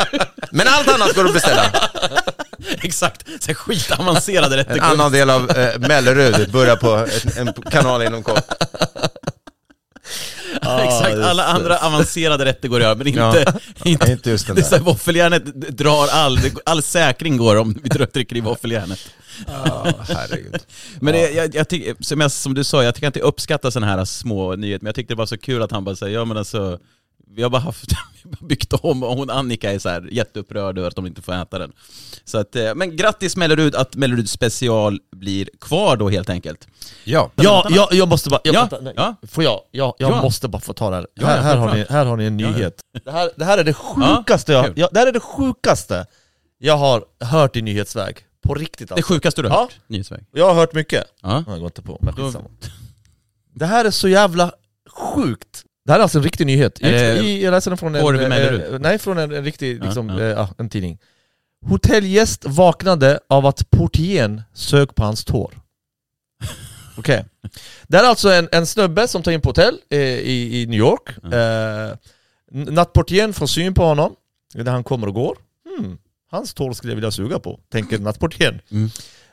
Men 0.50 0.66
allt 0.68 0.88
annat 0.88 1.14
går 1.14 1.24
att 1.24 1.34
beställa. 1.34 1.62
exakt, 2.82 3.26
så 3.40 3.46
här 3.46 3.54
skitavancerade 3.54 4.56
rätter. 4.56 4.72
En 4.72 4.80
annan 4.80 5.12
del 5.12 5.30
av 5.30 5.50
eh, 5.50 5.78
Mellerud 5.78 6.52
börjar 6.52 6.76
på 6.76 6.96
ett, 6.96 7.36
en 7.36 7.52
kanal 7.52 8.02
inom 8.02 8.22
kort. 8.22 8.44
Exakt, 10.62 11.18
alla 11.18 11.44
andra 11.44 11.78
avancerade 11.78 12.50
att 12.50 12.64
göra, 12.64 12.94
men 12.94 13.06
inte, 13.06 13.20
Ja, 13.20 13.52
inte, 13.84 14.12
inte 14.12 14.30
just 14.30 14.46
den 14.46 14.56
det 14.56 14.62
är 14.62 14.70
där. 14.70 14.78
här, 14.78 14.84
Våffeljärnet 14.84 15.44
drar 15.78 16.08
all, 16.08 16.38
all 16.64 16.82
säkring 16.82 17.36
går 17.36 17.56
om 17.56 17.80
vi 17.82 17.88
trycker 17.88 18.36
i 18.36 18.40
våffeljärnet. 18.40 18.98
herregud. 20.08 20.56
Men 21.00 21.14
det, 21.14 21.30
jag, 21.30 21.54
jag 21.54 21.68
tycker, 21.68 21.96
som, 22.00 22.20
jag, 22.20 22.32
som 22.32 22.54
du 22.54 22.64
sa, 22.64 22.84
jag 22.84 22.94
tycker 22.94 23.06
inte 23.06 23.20
uppskatta 23.20 23.70
sådana 23.70 23.92
här 23.92 24.04
små 24.04 24.56
nyheter, 24.56 24.82
men 24.84 24.88
jag 24.88 24.94
tyckte 24.94 25.14
det 25.14 25.18
var 25.18 25.26
så 25.26 25.38
kul 25.38 25.62
att 25.62 25.70
han 25.70 25.84
bara 25.84 25.96
säger, 25.96 26.14
ja 26.18 26.24
men 26.24 26.36
alltså, 26.36 26.78
vi 27.30 27.42
har 27.42 27.50
bara 27.50 27.60
haft, 27.62 27.90
byggt 28.40 28.72
om 28.72 29.02
och 29.02 29.16
hon 29.16 29.30
Annika 29.30 29.72
är 29.72 29.78
så 29.78 29.88
här 29.88 30.08
jätteupprörd 30.12 30.78
över 30.78 30.88
att 30.88 30.96
de 30.96 31.06
inte 31.06 31.22
får 31.22 31.32
äta 31.34 31.58
den. 31.58 31.72
Så 32.24 32.38
att, 32.38 32.56
eh, 32.56 32.74
men 32.74 32.96
grattis 32.96 33.36
Mellerud 33.36 33.74
att 33.74 33.94
Mellerud 33.96 34.28
special 34.30 35.00
blir 35.16 35.48
kvar 35.60 35.96
då 35.96 36.08
helt 36.08 36.30
enkelt. 36.30 36.68
Ja. 37.04 37.30
Ja, 37.34 37.66
jag, 37.70 37.88
jag 37.92 38.08
måste 38.08 38.30
bara... 38.30 38.40
Jag, 38.44 38.54
Ja, 38.54 38.60
vänta, 38.60 38.80
nej. 38.80 38.92
ja. 38.96 39.14
Får 39.28 39.44
jag? 39.44 39.60
Jag, 39.70 39.94
jag 39.98 40.10
Ja. 40.12 40.22
måste 40.22 40.48
bara 40.48 40.60
få 40.60 40.72
ta 40.72 40.90
det 40.90 40.96
här. 40.96 41.06
Ja, 41.14 41.26
här, 41.26 41.42
här, 41.42 41.56
har 41.56 41.74
ni, 41.74 41.86
här 41.90 42.04
har 42.06 42.16
ni 42.16 42.24
en 42.24 42.36
nyhet. 42.36 42.80
Det, 43.04 43.10
här, 43.12 43.30
det 43.36 43.44
här 43.44 43.58
är 43.58 43.64
det 43.64 43.74
sjukaste 43.74 44.52
Ja, 44.52 44.64
jag, 44.66 44.78
jag, 44.78 44.88
det 44.92 44.98
här 45.00 45.06
är 45.06 45.12
det 45.12 45.20
sjukaste 45.20 46.06
jag 46.58 46.76
har 46.76 47.04
hört 47.20 47.56
i 47.56 47.62
nyhetsväg. 47.62 48.16
På 48.42 48.54
riktigt 48.54 48.88
Det 48.88 48.94
alltså. 48.94 49.12
sjukaste 49.14 49.42
du 49.42 49.48
har 49.48 49.56
Ja. 49.56 49.60
hört, 49.62 49.76
nyhetsväg. 49.86 50.24
Jag 50.32 50.46
har 50.46 50.54
hört 50.54 50.74
mycket. 50.74 51.04
Ja. 51.22 51.44
Jag 51.46 51.58
går 51.58 51.66
inte 51.66 51.82
på, 51.82 51.98
men 52.02 52.14
skitsamma. 52.14 52.44
Det 53.54 53.66
här 53.66 53.84
är 53.84 53.90
så 53.90 54.08
jävla 54.08 54.52
sjukt. 55.14 55.62
Det 55.86 55.92
här 55.92 55.98
är 55.98 56.02
alltså 56.02 56.18
en 56.18 56.24
riktig 56.24 56.46
nyhet. 56.46 56.74
Det 56.80 57.18
I, 57.18 57.44
jag 57.44 57.50
läser 57.50 57.70
den 57.70 57.78
från 57.78 57.94
en, 57.94 58.04
eh, 58.20 58.28
Mellerud? 58.28 58.80
nej, 58.80 58.98
från 58.98 59.18
en, 59.18 59.32
en 59.32 59.44
riktig, 59.44 59.84
liksom, 59.84 60.08
ja. 60.08 60.20
eh, 60.20 60.24
ja, 60.26 60.48
en 60.58 60.68
tidning. 60.68 60.98
Hotellgäst 61.66 62.44
vaknade 62.44 63.20
av 63.28 63.46
att 63.46 63.70
portieren 63.70 64.42
sög 64.54 64.94
på 64.94 65.04
hans 65.04 65.24
tår. 65.24 65.54
Okej. 66.98 67.24
Det 67.88 67.96
här 67.96 68.04
är 68.04 68.08
alltså 68.08 68.28
en, 68.32 68.48
en 68.52 68.66
snubbe 68.66 69.08
som 69.08 69.22
tar 69.22 69.32
in 69.32 69.40
på 69.40 69.48
hotell 69.48 69.78
eh, 69.90 69.98
i, 70.00 70.62
i 70.62 70.66
New 70.66 70.78
York. 70.78 71.08
Eh, 71.32 71.96
n- 72.52 72.68
nattportieren 72.70 73.32
får 73.32 73.46
syn 73.46 73.74
på 73.74 73.84
honom, 73.84 74.14
när 74.54 74.72
han 74.72 74.84
kommer 74.84 75.06
och 75.06 75.14
går. 75.14 75.36
Hmm, 75.78 75.98
hans 76.30 76.54
tår 76.54 76.72
skulle 76.72 76.90
jag 76.92 76.96
vilja 76.96 77.10
suga 77.10 77.38
på, 77.38 77.60
tänker 77.72 77.98
nattportieren. 77.98 78.60
Mm. 78.70 78.90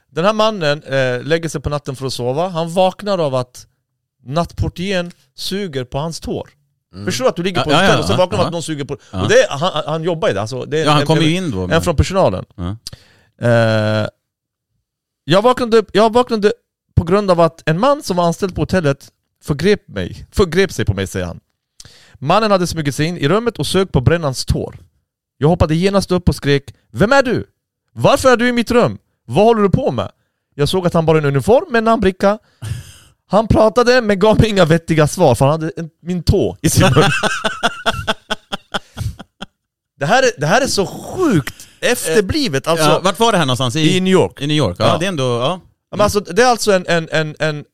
Den 0.09 0.25
här 0.25 0.33
mannen 0.33 0.83
eh, 0.83 1.23
lägger 1.23 1.49
sig 1.49 1.61
på 1.61 1.69
natten 1.69 1.95
för 1.95 2.05
att 2.05 2.13
sova. 2.13 2.47
Han 2.47 2.73
vaknar 2.73 3.17
av 3.17 3.35
att 3.35 3.67
nattportieren 4.25 5.11
suger 5.35 5.83
på 5.83 5.97
hans 5.97 6.19
tår. 6.19 6.49
Förstår 7.05 7.23
du 7.25 7.29
att 7.29 7.35
du 7.35 7.43
ligger 7.43 7.63
på 7.63 7.71
Ja, 7.71 7.83
ja, 7.83 7.89
ja, 7.93 7.99
och 7.99 8.05
så 8.05 8.15
vaknar 8.17 8.39
ja. 8.39 8.45
att 8.45 8.51
någon 8.51 8.63
suger 8.63 8.85
på... 8.85 8.93
Och 8.93 9.29
det, 9.29 9.43
är- 9.43 9.49
han, 9.57 9.83
han 9.85 10.03
jobbar 10.03 10.27
ju 10.27 10.33
där, 10.33 10.41
alltså, 10.41 10.65
det 10.65 10.79
är 10.79 10.85
Ja, 10.85 10.91
han 10.91 11.01
en, 11.01 11.07
kommer 11.07 11.21
en, 11.21 11.27
ju 11.27 11.35
in 11.35 11.51
då. 11.51 11.61
en 11.63 11.69
men- 11.69 11.81
från 11.81 11.95
personalen. 11.95 12.45
Eh, 13.41 14.07
jag, 15.23 15.41
vaknade, 15.41 15.77
upp- 15.77 15.89
jag 15.93 16.13
vaknade 16.13 16.53
på 16.95 17.03
grund 17.03 17.31
av 17.31 17.39
att 17.41 17.69
en 17.69 17.79
man 17.79 18.03
som 18.03 18.17
var 18.17 18.25
anställd 18.25 18.55
på 18.55 18.61
hotellet 18.61 19.07
förgrep, 19.43 19.87
mig, 19.87 20.25
förgrep 20.31 20.71
sig 20.71 20.85
på 20.85 20.93
mig, 20.93 21.07
säger 21.07 21.25
han. 21.25 21.39
Mannen 22.13 22.51
hade 22.51 22.67
smugit 22.67 22.95
sig 22.95 23.05
in 23.05 23.17
i 23.17 23.27
rummet 23.27 23.59
och 23.59 23.67
sög 23.67 23.91
på 23.91 24.01
brännans 24.01 24.45
tår. 24.45 24.75
Jag 25.37 25.47
hoppade 25.47 25.75
genast 25.75 26.11
upp 26.11 26.29
och 26.29 26.35
skrek 26.35 26.73
Vem 26.91 27.11
är 27.11 27.23
du? 27.23 27.45
Varför 27.93 28.31
är 28.31 28.37
du 28.37 28.47
i 28.47 28.51
mitt 28.51 28.71
rum? 28.71 28.97
Vad 29.25 29.45
håller 29.45 29.61
du 29.61 29.69
på 29.69 29.91
med? 29.91 30.11
Jag 30.55 30.69
såg 30.69 30.87
att 30.87 30.93
han 30.93 31.05
bar 31.05 31.15
en 31.15 31.25
uniform 31.25 31.65
med 31.71 31.77
en 31.77 31.83
namnbricka. 31.83 32.39
Han 33.33 33.47
pratade 33.47 34.01
men 34.01 34.19
gav 34.19 34.39
mig 34.39 34.49
inga 34.49 34.65
vettiga 34.65 35.07
svar 35.07 35.35
för 35.35 35.45
han 35.45 35.51
hade 35.61 35.71
en, 35.77 35.89
min 36.01 36.23
tå 36.23 36.57
i 36.61 36.69
sin 36.69 36.83
mun. 36.83 36.93
det, 39.99 40.05
här 40.05 40.23
är, 40.23 40.29
det 40.37 40.45
här 40.47 40.61
är 40.61 40.67
så 40.67 40.85
sjukt 40.85 41.67
efterblivet. 41.79 42.67
Alltså, 42.67 42.85
ja, 42.85 42.99
vart 43.03 43.19
var 43.19 43.31
det 43.31 43.37
här 43.37 43.45
någonstans? 43.45 43.75
I 43.75 43.99
New 43.99 44.13
York. 44.13 44.41
I 44.41 44.47
New 44.47 44.57
York, 44.57 44.75
ja, 44.79 44.87
Ja. 44.87 44.97
det 44.97 45.05
är 45.05 45.09
ändå... 45.09 45.23
Ja. 45.23 45.59
Men 45.91 46.01
alltså, 46.01 46.19
det 46.19 46.41
är 46.43 46.47
alltså 46.47 46.71
en, 46.71 46.85
en, 46.87 47.09
en, 47.11 47.35
en 47.39 47.65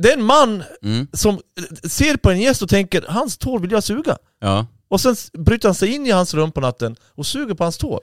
det 0.00 0.08
är 0.12 0.16
en 0.16 0.22
man 0.24 0.62
Mm. 0.84 1.06
som 1.12 1.40
ser 1.84 2.16
på 2.16 2.30
en 2.30 2.40
gäst 2.40 2.62
och 2.62 2.68
tänker 2.68 3.04
hans 3.08 3.36
tår 3.38 3.58
vill 3.58 3.70
jag 3.70 3.84
suga. 3.84 4.16
Ja. 4.40 4.66
Och 4.88 5.00
sen 5.00 5.12
s- 5.12 5.30
bryter 5.32 5.68
han 5.68 5.74
sig 5.74 5.94
in 5.94 6.06
i 6.06 6.10
hans 6.10 6.34
rum 6.34 6.52
på 6.52 6.60
natten 6.60 6.96
och 7.14 7.26
suger 7.26 7.54
på 7.54 7.64
hans 7.64 7.76
tår. 7.78 8.00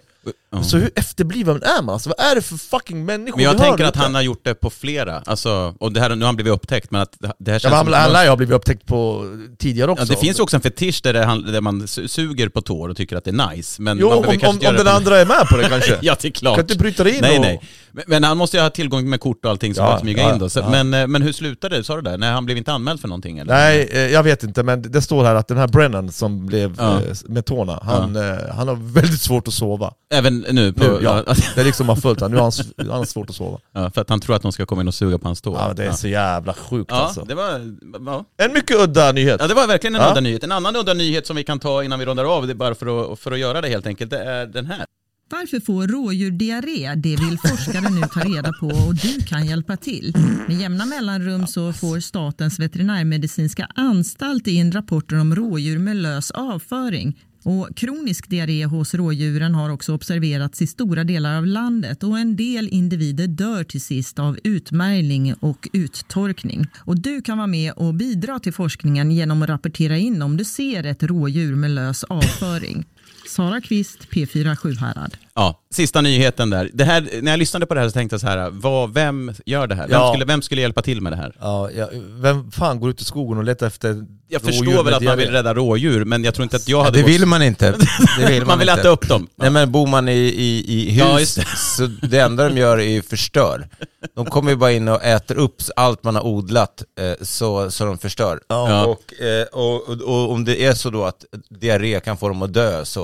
Ja. 0.54 0.64
Så 0.64 0.78
hur 0.78 0.92
efterbliven 0.96 1.64
är 1.64 1.82
man? 1.82 1.94
Alltså, 1.94 2.10
vad 2.18 2.28
är 2.32 2.36
det 2.36 2.42
för 2.42 2.58
fucking 2.58 3.06
människor 3.06 3.38
Men 3.38 3.44
jag 3.44 3.52
har 3.52 3.60
tänker 3.60 3.84
att 3.84 3.96
han 3.96 4.16
har 4.16 4.22
gjort 4.22 4.42
det 4.44 4.54
på 4.54 4.70
flera, 4.70 5.22
alltså, 5.26 5.76
och 5.80 5.92
det 5.94 6.00
här, 6.00 6.10
nu 6.10 6.22
har 6.22 6.26
han 6.26 6.36
blivit 6.36 6.54
upptäckt, 6.54 6.92
men 6.92 7.02
att 7.02 7.16
det 7.20 7.34
det 7.40 7.52
här 7.52 7.56
Ja, 7.56 7.60
känns 7.60 7.72
men 7.72 7.78
han, 7.78 7.86
som... 7.86 7.94
han 7.94 8.12
lär 8.12 8.24
ju 8.24 8.30
ha 8.30 8.36
blivit 8.36 8.56
upptäckt 8.56 8.86
på 8.86 9.26
tidigare 9.60 9.92
också. 9.92 10.04
Ja, 10.04 10.16
det 10.16 10.22
finns 10.22 10.40
också 10.40 10.56
en 10.58 10.62
fetisch 10.62 11.00
där, 11.04 11.14
det, 11.14 11.52
där 11.52 11.62
man 11.62 11.82
su- 11.82 12.08
suger 12.08 12.50
på 12.50 12.62
tår 12.62 12.90
och 12.90 12.98
tycker 12.98 13.16
att 13.16 13.24
det 13.24 13.30
är 13.32 13.50
nice. 13.56 13.82
Men 13.82 13.98
Jo, 13.98 14.10
man 14.10 14.18
om, 14.18 14.24
om, 14.26 14.32
om 14.50 14.60
den 14.60 14.76
det 14.76 14.84
på- 14.84 14.90
andra 14.90 15.18
är 15.20 15.26
med 15.26 15.46
på 15.50 15.58
det 15.58 15.70
kanske. 15.70 15.98
ja, 16.02 16.16
det 16.22 16.28
är 16.28 16.32
klart. 16.32 16.56
Kan 16.56 16.64
inte 16.64 16.78
bryta 16.78 17.04
dig 17.04 17.14
in 17.16 17.22
Nej, 17.22 17.36
och... 17.38 17.42
nej. 17.46 17.62
Men, 17.92 18.04
men 18.08 18.24
han 18.24 18.38
måste 18.38 18.58
ju 18.58 18.64
ha 18.64 18.70
tillgång 18.70 19.10
med 19.10 19.20
kort 19.22 19.46
och 19.46 19.52
allting 19.52 19.76
som 19.76 19.86
Ja, 19.86 19.92
kan 19.92 20.00
smyga 20.00 20.24
ja, 20.24 20.34
in 20.34 20.40
då. 20.40 20.50
Så, 20.50 20.60
ja. 20.60 20.70
men, 20.70 20.94
eh, 20.94 21.08
men 21.08 21.22
hur 21.22 21.34
slutade 21.34 21.78
det, 21.78 21.84
sa 21.84 21.96
du 21.96 22.02
där? 22.02 22.18
Nej, 22.18 22.32
han 22.32 22.46
blev 22.46 22.58
inte 22.58 22.72
anmäld 22.72 23.02
för 23.02 23.08
någonting 23.08 23.38
eller? 23.38 23.54
Nej, 23.54 23.90
eh, 23.92 24.00
jag 24.00 24.24
vet 24.24 24.44
inte, 24.44 24.64
men 24.64 24.82
det 24.82 25.02
står 25.02 25.24
här 25.24 25.36
att 25.36 25.48
den 25.48 25.58
här 25.58 25.68
Brennan 25.68 26.12
som 26.12 26.46
blev 26.46 26.76
Ja. 26.78 26.92
eh, 26.96 27.02
med 27.26 27.46
tårna, 27.46 27.80
han, 27.84 28.16
han 28.56 28.68
har 28.68 28.94
väldigt 28.94 29.22
svårt 29.22 29.48
att 29.48 29.54
sova. 29.54 29.94
Även 30.12 30.46
nu? 30.52 30.74
På, 30.74 30.84
Nu, 30.84 31.00
ja. 31.04 31.24
Det 31.56 31.64
liksom 31.64 31.90
har 31.90 31.96
följt 31.96 32.22
han. 32.22 32.32
Nu 32.32 32.38
har 32.38 32.44
han, 32.44 32.52
han 32.78 32.98
har 32.98 33.06
svårt 33.06 33.30
att 33.30 33.36
sova. 33.36 33.60
Ja, 33.74 33.92
för 33.92 34.02
att 34.02 34.10
han 34.10 34.20
tror 34.20 34.36
att 34.36 34.42
de 34.42 34.52
ska 34.52 34.66
komma 34.66 34.82
in 34.82 34.88
och 34.88 34.94
suga 34.94 35.18
på 35.18 35.28
hans 35.28 35.42
tår. 35.42 35.58
Ja, 35.58 35.74
det 35.74 35.86
är 35.86 35.92
så 35.92 36.08
jävla 36.08 36.54
sjukt 36.54 36.92
Ja, 36.92 36.98
alltså. 36.98 37.24
det 37.24 37.36
var... 37.36 37.76
Ja. 38.06 38.26
En 38.38 38.54
mycket 38.54 38.78
udda 38.78 39.12
nyhet. 39.12 39.38
Ja 39.42 39.48
det 39.48 39.54
var 39.54 39.68
verkligen 39.68 39.96
en 39.96 40.02
Ja. 40.02 40.12
udda 40.12 40.22
nyhet. 40.22 40.44
En 40.44 40.52
annan 40.52 40.76
udda 40.76 40.94
nyhet 40.94 41.28
som 41.28 41.36
vi 41.36 41.44
kan 41.44 41.60
ta 41.60 41.84
innan 41.84 42.00
vi 42.00 42.06
rundar 42.06 42.38
av, 42.38 42.48
det 42.48 42.54
är 42.54 42.56
bara 42.56 42.76
för 42.76 43.14
att, 43.14 43.20
för 43.20 43.32
att 43.32 43.40
göra 43.40 43.62
det 43.62 43.68
helt 43.70 43.88
enkelt, 43.88 44.12
det 44.12 44.24
är 44.24 44.46
den 44.46 44.66
här. 44.66 44.86
Varför 45.32 45.60
får 45.60 45.88
rådjur 45.88 46.32
diarré? 46.32 46.94
Det 46.96 47.16
vill 47.16 47.38
forskare 47.46 47.90
nu 47.90 48.02
ta 48.14 48.20
reda 48.20 48.54
på 48.60 48.68
och 48.68 48.96
du 48.96 49.22
kan 49.28 49.46
hjälpa 49.46 49.78
till. 49.78 50.14
Med 50.48 50.58
jämna 50.60 50.86
mellanrum 50.86 51.48
så 51.48 51.74
får 51.74 52.00
Statens 52.00 52.60
veterinärmedicinska 52.60 53.68
anstalt 53.76 54.48
in 54.48 54.72
rapporter 54.72 55.20
om 55.20 55.36
rådjur 55.36 55.78
med 55.80 55.96
lös 55.96 56.32
avföring. 56.32 57.20
Och 57.44 57.70
kronisk 57.76 58.30
diarré 58.30 58.66
hos 58.66 58.94
rådjuren 58.94 59.56
har 59.56 59.70
också 59.70 59.94
observerats 59.94 60.62
i 60.62 60.68
stora 60.68 61.04
delar 61.04 61.38
av 61.38 61.46
landet 61.46 62.04
och 62.04 62.20
en 62.20 62.36
del 62.36 62.68
individer 62.68 63.28
dör 63.28 63.64
till 63.64 63.82
sist 63.82 64.20
av 64.20 64.40
utmärgling 64.44 65.34
och 65.34 65.70
uttorkning. 65.74 66.68
Och 66.80 67.00
du 67.00 67.22
kan 67.22 67.38
vara 67.38 67.48
med 67.48 67.74
och 67.74 67.94
bidra 67.94 68.40
till 68.40 68.54
forskningen 68.54 69.12
genom 69.12 69.42
att 69.42 69.50
rapportera 69.50 69.98
in 69.98 70.22
om 70.22 70.38
du 70.38 70.46
ser 70.46 70.86
ett 70.86 71.04
rådjur 71.04 71.56
med 71.56 71.72
lös 71.72 72.04
avföring. 72.04 72.86
Sara 73.30 73.62
Kvist, 73.62 73.98
P4 74.12 74.56
Sjuhärad. 74.56 75.18
Ja, 75.36 75.60
sista 75.74 76.02
nyheten 76.02 76.50
där. 76.50 76.70
Det 76.74 76.84
här, 76.84 77.10
när 77.22 77.32
jag 77.32 77.38
lyssnade 77.38 77.66
på 77.66 77.74
det 77.74 77.80
här 77.80 77.88
så 77.90 77.94
tänkte 77.94 78.14
jag 78.14 78.22
så 78.22 78.28
här, 78.28 78.50
vad, 78.50 78.94
vem 78.94 79.34
gör 79.46 79.68
det 79.68 79.76
här? 79.76 79.88
Vem, 79.88 80.00
Ja. 80.00 80.10
skulle, 80.14 80.26
vem 80.26 80.42
skulle 80.42 80.62
hjälpa 80.62 80.82
till 80.82 81.02
med 81.02 81.12
det 81.12 81.16
här? 81.18 81.36
Ja, 81.40 81.70
ja, 81.72 81.90
vem 82.10 82.52
fan 82.52 82.80
går 82.80 82.90
ut 82.90 83.02
i 83.02 83.04
skogen 83.06 83.38
och 83.38 83.44
letar 83.44 83.68
efter 83.68 84.06
Jag 84.28 84.42
förstår 84.42 84.84
väl 84.84 84.94
att 84.94 85.04
man 85.04 85.18
vill 85.18 85.30
rädda 85.32 85.54
rådjur, 85.54 86.06
men 86.06 86.24
jag 86.24 86.34
tror 86.36 86.44
inte 86.44 86.56
att 86.56 86.68
jag 86.68 86.80
Ja, 86.80 86.84
hade 86.84 86.98
det 86.98 87.02
gått- 87.02 87.12
vill 87.12 87.26
man 87.26 87.42
inte. 87.42 87.72
Det 88.20 88.26
vill 88.28 88.40
man, 88.40 88.48
Man 88.48 88.60
vill 88.60 88.70
inte. 88.70 88.82
äta 88.82 88.90
upp 88.90 89.08
dem. 89.08 89.28
Nej 89.36 89.50
men 89.50 89.72
bor 89.72 89.88
man 89.88 90.10
i, 90.10 90.12
i, 90.18 90.66
i 90.88 90.92
hus, 90.92 90.98
Ja, 91.00 91.20
just 91.20 91.36
det. 91.36 91.46
så 91.78 91.86
det 91.86 92.20
enda 92.20 92.50
de 92.50 92.58
gör 92.58 92.78
är 92.78 92.90
ju 92.90 93.02
förstör. 93.02 93.68
De 94.16 94.26
kommer 94.26 94.52
ju 94.52 94.58
bara 94.58 94.72
in 94.72 94.88
och 94.88 95.04
äter 95.04 95.36
upp 95.38 95.56
allt 95.76 96.04
man 96.04 96.16
har 96.16 96.26
odlat 96.26 96.84
så, 97.22 97.26
så, 97.26 97.72
så 97.72 97.86
de 97.86 97.98
förstör. 97.98 98.40
Ja. 98.48 98.86
Och, 98.86 99.22
eh, 99.24 99.44
och, 99.52 99.90
och, 99.90 100.02
och 100.02 100.32
om 100.32 100.46
det 100.46 100.64
är 100.66 100.74
så 100.74 100.90
då 100.90 101.04
att 101.06 101.26
diarré 101.50 102.00
kan 102.00 102.18
få 102.18 102.28
dem 102.28 102.42
att 102.42 102.54
dö 102.54 102.86
så, 102.86 103.01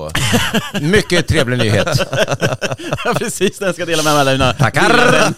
mycket 0.82 1.28
trevlig 1.28 1.58
nyhet. 1.58 1.88
Ja, 3.06 3.14
precis, 3.14 3.60
den 3.60 3.74
ska 3.74 3.86
dela 3.86 4.04
med 4.04 4.14
alla 4.14 4.32
mina 4.32 4.54
Tackar! 4.54 5.34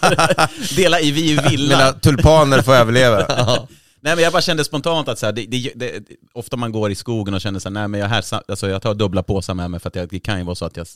Dela 0.76 1.00
i 1.00 1.10
Vi 1.20 1.36
är 1.36 1.48
villa. 1.50 1.76
Mina 1.78 1.92
tulpaner 1.92 2.62
får 2.62 2.74
överleva. 2.74 3.18
Nej 4.02 4.14
men 4.14 4.24
jag 4.24 4.32
bara 4.32 4.42
kände 4.42 4.64
spontant 4.64 5.08
att 5.08 5.18
så 5.18 5.26
här, 5.26 5.32
det, 5.32 5.46
det, 5.48 5.72
det, 5.74 5.92
ofta 6.34 6.56
man 6.56 6.72
går 6.72 6.90
i 6.90 6.94
skogen 6.94 7.34
och 7.34 7.40
känner 7.40 7.58
så 7.60 7.68
här, 7.68 7.74
nej 7.74 7.88
men 7.88 8.00
jag, 8.00 8.08
här, 8.08 8.24
alltså, 8.48 8.68
jag 8.68 8.82
tar 8.82 8.94
dubbla 8.94 9.22
påsar 9.22 9.54
med 9.54 9.70
mig 9.70 9.80
för 9.80 9.88
att 9.88 9.96
jag, 9.96 10.08
det 10.08 10.20
kan 10.20 10.38
ju 10.38 10.44
vara 10.44 10.54
så 10.54 10.64
att 10.64 10.76
jag... 10.76 10.86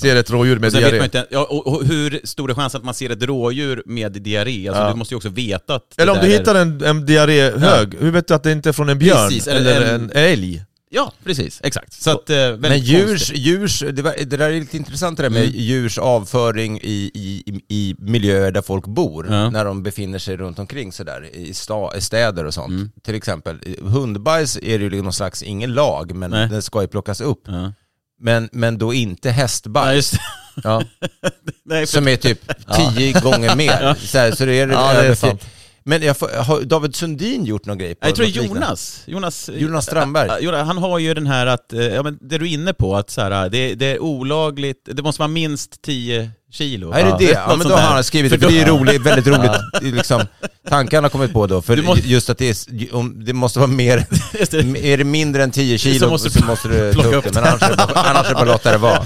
Ser 0.00 0.16
ett 0.16 0.30
rådjur 0.30 0.58
med 0.58 0.72
diarré. 0.72 1.04
inte, 1.04 1.26
ja, 1.30 1.44
och, 1.44 1.66
och 1.66 1.84
hur 1.84 2.20
stor 2.24 2.50
är 2.50 2.54
chansen 2.54 2.78
att 2.78 2.84
man 2.84 2.94
ser 2.94 3.10
ett 3.10 3.22
rådjur 3.22 3.82
med 3.86 4.12
diarré? 4.12 4.68
Alltså 4.68 4.82
Ja. 4.82 4.88
du 4.90 4.94
måste 4.96 5.14
ju 5.14 5.16
också 5.16 5.28
veta 5.28 5.74
att... 5.74 5.82
Eller 5.98 6.12
om 6.12 6.18
du 6.22 6.26
är- 6.34 6.38
hittar 6.38 6.54
en, 6.54 6.84
en 6.84 7.06
diarréhög, 7.06 7.96
hur 8.00 8.10
vet 8.10 8.28
du 8.28 8.34
att 8.34 8.42
det 8.42 8.52
inte 8.52 8.68
är 8.68 8.72
från 8.72 8.88
en 8.88 8.98
björn? 8.98 9.28
Precis, 9.28 9.46
eller, 9.46 9.74
eller 9.76 9.94
en, 9.94 10.02
en- 10.04 10.10
älg? 10.10 10.62
Ja, 10.90 11.12
precis, 11.24 11.60
exakt. 11.64 11.92
Så 12.02 12.10
att, 12.10 12.30
eh, 12.30 12.36
Men 12.58 12.78
djurs, 12.78 13.08
konstigt. 13.08 13.38
djurs 13.38 13.80
det, 13.92 14.02
var, 14.02 14.14
det 14.18 14.36
där 14.36 14.50
är 14.50 14.60
lite 14.60 14.76
intressant 14.76 15.16
det 15.16 15.22
där 15.22 15.30
med 15.30 15.42
Mm. 15.42 15.54
djurs 15.56 15.98
avföring 15.98 16.78
i, 16.82 17.10
i, 17.14 17.42
i- 17.68 17.94
miljöer 17.98 18.50
där 18.52 18.62
folk 18.62 18.86
bor, 18.86 19.26
Ja. 19.30 19.50
när 19.50 19.64
de 19.64 19.82
befinner 19.82 20.18
sig 20.18 20.36
runt 20.36 20.58
omkring 20.58 20.92
sådär, 20.92 21.30
i, 21.36 21.54
sta, 21.54 22.00
städer 22.00 22.44
och 22.44 22.54
sånt. 22.54 22.70
Mm. 22.70 22.90
Till 23.02 23.14
exempel, 23.14 23.58
hundbajs 23.82 24.58
är 24.62 24.78
det 24.78 24.84
ju 24.96 25.02
någon 25.02 25.12
slags, 25.12 25.42
ingen 25.42 25.72
lag, 25.74 26.14
men 26.16 26.30
Nej. 26.30 26.48
den 26.48 26.62
ska 26.62 26.80
ju 26.82 26.88
plockas 26.88 27.20
upp. 27.20 27.42
Ja. 27.46 27.72
Men, 28.20 28.48
men 28.52 28.78
då 28.78 28.94
inte 28.94 29.30
hästbajs. 29.30 30.12
Ja. 30.12 30.20
Ja. 30.64 30.82
Nej, 31.64 31.86
för- 31.86 31.92
Som 31.92 32.08
är 32.08 32.16
typ 32.16 32.40
tio 32.76 33.20
gånger 33.20 33.56
mer. 33.56 33.94
Så, 34.06 34.18
här, 34.18 34.32
så 34.32 34.44
det 34.44 34.60
är, 34.60 34.68
Ja, 34.68 34.92
det 35.02 35.06
är. 35.08 35.38
Men 35.86 36.02
jag 36.02 36.16
får, 36.16 36.28
har 36.28 36.60
David 36.60 36.96
Sundin 36.96 37.44
gjort 37.44 37.66
någon 37.66 37.78
grej? 37.78 37.94
På 37.94 38.08
Jag 38.08 38.14
tror 38.16 38.26
liknande? 38.26 38.48
Jonas, 38.54 39.02
Jonas, 39.06 39.50
Jonas 39.54 39.84
Strandberg. 39.84 40.28
Ja, 40.28 40.38
ja, 40.58 40.62
han 40.62 40.78
har 40.78 40.98
ju 40.98 41.14
den 41.14 41.26
här 41.26 41.46
att, 41.46 41.72
eh, 41.72 41.80
ja 41.80 42.02
men 42.02 42.18
det 42.20 42.38
du 42.38 42.44
är 42.44 42.52
inne 42.52 42.72
på, 42.74 42.96
att 42.96 43.10
så 43.10 43.20
här, 43.20 43.48
det, 43.48 43.74
det 43.74 43.86
är 43.86 43.98
olagligt, 44.02 44.88
det 44.92 45.02
måste 45.02 45.20
vara 45.20 45.28
minst 45.28 45.82
10 45.82 46.30
kilo. 46.52 46.90
Ja, 46.92 46.98
är 46.98 47.04
det 47.04 47.16
det? 47.26 47.32
Ja, 47.32 47.56
men 47.56 47.68
då 47.68 47.74
har 47.74 47.80
han 47.94 48.04
skrivit 48.04 48.32
det, 48.32 48.38
för 48.38 48.48
det 48.50 48.60
är 48.60 48.66
roligt, 48.66 49.02
väldigt 49.02 49.26
roligt, 49.26 49.50
liksom, 49.94 50.22
tanken 50.68 51.02
har 51.04 51.10
kommit 51.10 51.32
på 51.32 51.46
då, 51.46 51.62
för 51.62 51.76
Du 51.76 51.82
måste- 51.82 52.08
just 52.08 52.30
att 52.30 52.38
det, 52.38 52.48
är, 52.50 52.94
om 52.94 53.24
det 53.24 53.32
måste 53.32 53.58
vara 53.58 53.70
mer, 53.70 54.06
det. 54.50 54.92
är 54.92 54.98
det 54.98 55.04
mindre 55.04 55.42
än 55.42 55.50
10 55.50 55.78
kilo 55.78 55.94
Så 55.94 56.04
så 56.04 56.10
måste 56.10 56.44
måste, 56.46 56.68
du 56.68 56.74
du 56.86 56.92
plocka 56.92 57.16
upp 57.16 57.24
det, 57.24 57.34
men 57.34 57.44
annars 57.44 57.62
är 57.62 57.70
det 57.70 57.76
bara, 57.76 58.00
annars 58.00 58.24
är 58.26 58.28
det 58.28 58.34
bara 58.34 58.44
låta 58.44 58.72
det 58.72 58.78
vara. 58.78 59.04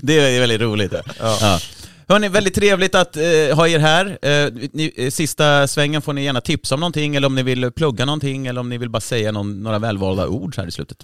det, 0.00 0.20
det 0.20 0.36
är 0.36 0.40
väldigt 0.40 0.60
roligt. 0.60 0.92
Ja. 1.20 1.38
Ja. 1.40 1.58
Hörni, 2.08 2.28
väldigt 2.28 2.54
trevligt 2.54 2.94
att 2.94 3.16
eh, 3.16 3.22
ha 3.56 3.68
er 3.68 3.78
här. 3.78 4.06
Eh, 4.22 4.52
ni, 4.72 4.92
eh, 4.96 5.10
sista 5.10 5.68
svängen 5.68 6.02
får 6.02 6.12
ni 6.12 6.24
gärna 6.24 6.40
tipsa 6.40 6.74
om 6.74 6.80
någonting, 6.80 7.16
eller 7.16 7.26
om 7.26 7.34
ni 7.34 7.42
vill 7.42 7.70
plugga 7.70 8.04
någonting, 8.04 8.46
eller 8.46 8.60
om 8.60 8.68
ni 8.68 8.78
vill 8.78 8.90
bara 8.90 9.00
säga 9.00 9.32
någon, 9.32 9.62
några 9.62 9.78
välvalda 9.78 10.26
ord 10.28 10.54
här 10.56 10.66
i 10.66 10.70
slutet. 10.70 10.98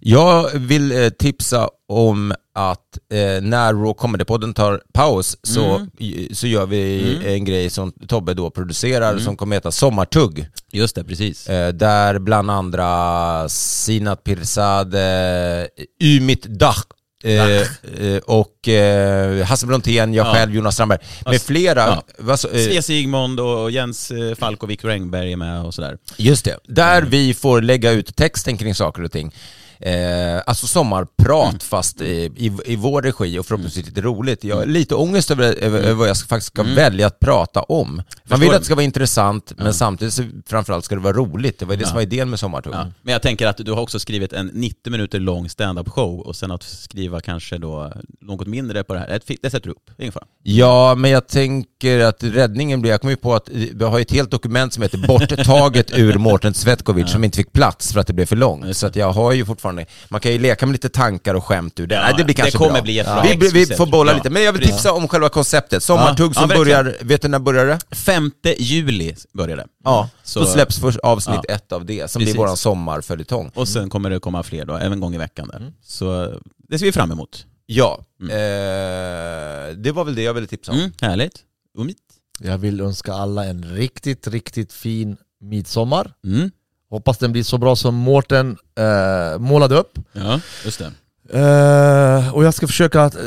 Jag 0.00 0.50
vill 0.54 0.92
eh, 0.92 1.08
tipsa 1.08 1.68
om 1.88 2.34
att 2.54 2.98
eh, 3.12 3.42
när 3.42 3.72
Raw 3.74 3.92
Comedy-podden 3.98 4.54
tar 4.54 4.82
paus 4.92 5.36
så, 5.42 5.76
Mm. 5.76 6.34
så 6.34 6.46
gör 6.46 6.66
vi 6.66 7.10
Mm. 7.16 7.34
en 7.34 7.44
grej 7.44 7.70
som 7.70 7.92
Tobbe 7.92 8.34
då 8.34 8.50
producerar 8.50 9.10
Mm. 9.10 9.24
som 9.24 9.36
kommer 9.36 9.56
heta 9.56 9.70
Sommartugg. 9.72 10.48
Just 10.72 10.94
det, 10.94 11.04
precis. 11.04 11.48
Eh, 11.48 11.72
där 11.72 12.18
bland 12.18 12.50
andra 12.50 13.48
Sinat 13.48 14.24
Pirzadeh, 14.24 15.66
Ümit 16.02 16.42
Dach 16.46 16.84
eh, 17.24 17.60
eh, 17.60 18.18
och 18.24 18.68
eh, 18.68 19.44
Hasse 19.46 19.66
Brontén, 19.66 20.14
jag 20.14 20.26
Ja. 20.26 20.32
själv, 20.32 20.54
Jonas 20.54 20.74
Strandberg 20.74 20.98
med 21.26 21.42
flera. 21.42 21.80
ja. 21.80 22.02
Vad 22.18 22.44
eh, 22.44 22.50
Svea 22.50 22.82
Sigmund 22.82 23.40
och 23.40 23.70
Jens 23.70 24.10
eh, 24.10 24.34
Falk 24.34 24.62
och 24.62 24.70
Victor 24.70 24.90
Engberg 24.90 25.32
är 25.32 25.36
med 25.36 25.64
och 25.64 25.74
sådär. 25.74 25.96
Just 26.16 26.44
det, 26.44 26.58
där 26.64 27.02
vi 27.02 27.34
får 27.34 27.62
lägga 27.62 27.90
ut 27.90 28.16
texten 28.16 28.56
kring 28.58 28.74
saker 28.74 29.02
och 29.04 29.12
ting. 29.12 29.34
Eh, 29.80 30.42
alltså 30.46 30.66
sommarprat 30.66 31.48
Mm. 31.48 31.58
fast 31.60 32.00
i, 32.00 32.30
i, 32.36 32.52
i 32.64 32.76
vår 32.76 33.02
regi 33.02 33.38
och 33.38 33.46
förhoppningsvis 33.46 33.86
lite 33.86 34.00
roligt. 34.00 34.44
Jag 34.44 34.56
har 34.56 34.66
lite 34.66 34.94
ångest 34.94 35.30
över, 35.30 35.54
över, 35.54 35.78
över 35.78 35.92
vad 35.94 36.08
jag 36.08 36.16
ska, 36.16 36.26
faktiskt 36.28 36.46
ska 36.52 36.62
Mm. 36.62 36.74
välja 36.74 37.06
att 37.06 37.20
prata 37.20 37.62
om. 37.62 37.96
Man 37.96 38.04
Förstår 38.24 38.36
vill 38.38 38.50
att 38.54 38.58
det 38.58 38.64
ska 38.64 38.74
vara 38.74 38.84
intressant 38.84 39.52
men 39.56 39.74
samtidigt 39.74 40.14
så 40.14 40.22
framförallt 40.46 40.84
ska 40.84 40.94
det 40.94 41.00
vara 41.00 41.12
roligt. 41.16 41.58
Det 41.58 41.64
var 41.66 41.76
det 41.76 41.86
som 41.86 41.94
var 41.94 42.02
idén 42.02 42.30
med 42.30 42.38
Sommartugg. 42.40 42.74
Ja. 42.74 42.86
Men 43.02 43.12
jag 43.12 43.22
tänker 43.22 43.46
att 43.46 43.56
du 43.56 43.72
har 43.72 43.80
också 43.82 43.98
skrivit 44.00 44.32
en 44.32 44.46
90 44.46 44.90
minuter 44.92 45.20
lång 45.20 45.48
stand-up 45.48 45.88
show 45.88 46.20
och 46.20 46.36
sen 46.36 46.50
att 46.50 46.62
skriva 46.62 47.20
kanske 47.20 47.58
då 47.58 47.92
något 48.20 48.46
mindre 48.46 48.84
på 48.84 48.94
det 48.94 49.00
här, 49.00 49.20
det- 49.42 49.50
sätter 49.50 49.60
du 49.66 49.70
upp, 49.70 49.90
ingen 49.98 50.12
fara. 50.12 50.24
Ja, 50.42 50.94
men 50.94 51.10
jag 51.10 51.26
tänker 51.26 52.00
att 52.00 52.22
räddningen 52.24 52.80
blir, 52.80 52.90
jag 52.90 53.00
kom 53.00 53.10
ju 53.10 53.16
på 53.16 53.34
att 53.34 53.48
vi 53.48 53.84
har 53.84 54.00
ett 54.00 54.10
helt 54.12 54.30
dokument 54.30 54.72
som 54.72 54.82
heter 54.82 54.98
borttaget 55.08 55.98
ur 55.98 56.18
Mårten 56.18 56.52
Cvetkovic 56.52 57.10
som 57.10 57.24
inte 57.24 57.36
fick 57.36 57.52
plats 57.52 57.92
för 57.92 58.00
att 58.00 58.06
det 58.06 58.12
blev 58.12 58.26
för 58.26 58.36
långt. 58.36 58.76
Så 58.76 58.86
att 58.86 58.96
jag 58.96 59.12
har 59.12 59.32
ju 59.32 59.44
fortfarande, 59.44 59.67
man 60.08 60.20
kan 60.20 60.32
ju 60.32 60.38
leka 60.38 60.66
med 60.66 60.72
lite 60.72 60.88
tankar 60.88 61.34
och 61.34 61.44
skämt 61.44 61.80
ur 61.80 61.86
det. 61.86 61.94
Ja, 61.94 62.00
Nej, 62.00 62.14
det 62.16 62.24
blir 62.24 62.34
det 62.34 62.42
kanske 62.42 62.58
kommer 62.58 62.72
bra. 62.72 62.82
bli 62.82 62.92
jättebra. 62.92 63.22
Vi, 63.40 63.48
vi, 63.48 63.66
får 63.66 63.86
bolla 63.86 64.10
Ja. 64.12 64.16
lite, 64.16 64.30
men 64.30 64.42
jag 64.42 64.52
vill 64.52 64.62
tipsa 64.68 64.92
om 64.92 65.08
själva 65.08 65.28
konceptet. 65.28 65.82
Sommartugg 65.82 66.32
Ja, 66.36 66.40
som 66.40 66.48
börjar, 66.48 66.96
vet 67.00 67.22
du 67.22 67.28
när 67.28 67.38
börjar 67.38 67.66
det? 67.66 67.96
5 67.96 68.30
juli 68.58 69.14
börjar 69.34 69.56
det. 69.56 69.66
Ja, 69.84 70.10
Så- 70.22 70.40
då 70.40 70.46
släpps 70.46 70.78
först 70.80 70.98
avsnitt 70.98 71.40
Ja. 71.48 71.54
ett 71.54 71.72
av 71.72 71.84
det, 71.84 72.10
som 72.10 72.20
Precis. 72.20 72.34
blir 72.34 72.42
våran 72.42 72.56
sommarföljetong. 72.56 73.50
Och 73.54 73.68
sen 73.68 73.90
kommer 73.90 74.10
det 74.10 74.20
komma 74.20 74.42
fler 74.42 74.64
då, 74.64 74.74
även 74.76 74.92
en 74.92 75.00
gång 75.00 75.14
i 75.14 75.18
veckan 75.18 75.50
Mm. 75.50 75.62
där. 75.62 75.72
Så 75.82 76.34
det 76.68 76.78
ser 76.78 76.86
vi 76.86 76.92
fram 76.92 77.12
emot. 77.12 77.46
Ja, 77.66 77.98
eh, 78.22 79.74
det 79.76 79.92
var 79.92 80.04
väl 80.04 80.14
det 80.14 80.22
jag 80.22 80.34
ville 80.34 80.46
tipsa 80.46 80.72
om. 80.72 80.78
Mm, 80.78 80.92
härligt. 81.00 81.38
Umit? 81.78 81.96
Jag 82.40 82.58
vill 82.58 82.80
önska 82.80 83.12
alla 83.12 83.44
en 83.44 83.64
riktigt, 83.64 84.26
riktigt 84.28 84.72
fin 84.72 85.16
midsommar. 85.40 86.12
Mm. 86.24 86.50
Hoppas 86.90 87.18
den 87.18 87.32
blir 87.32 87.42
så 87.42 87.58
bra 87.58 87.76
som 87.76 87.94
Mårten 87.94 88.56
eh, 88.78 89.38
målade 89.38 89.74
upp. 89.74 89.98
Ja, 90.12 90.40
just 90.64 90.78
det. 90.78 90.90
Eh, 91.32 92.34
och 92.34 92.44
jag 92.44 92.54
ska 92.54 92.66
försöka 92.66 93.02
att, 93.02 93.14
eh, 93.14 93.20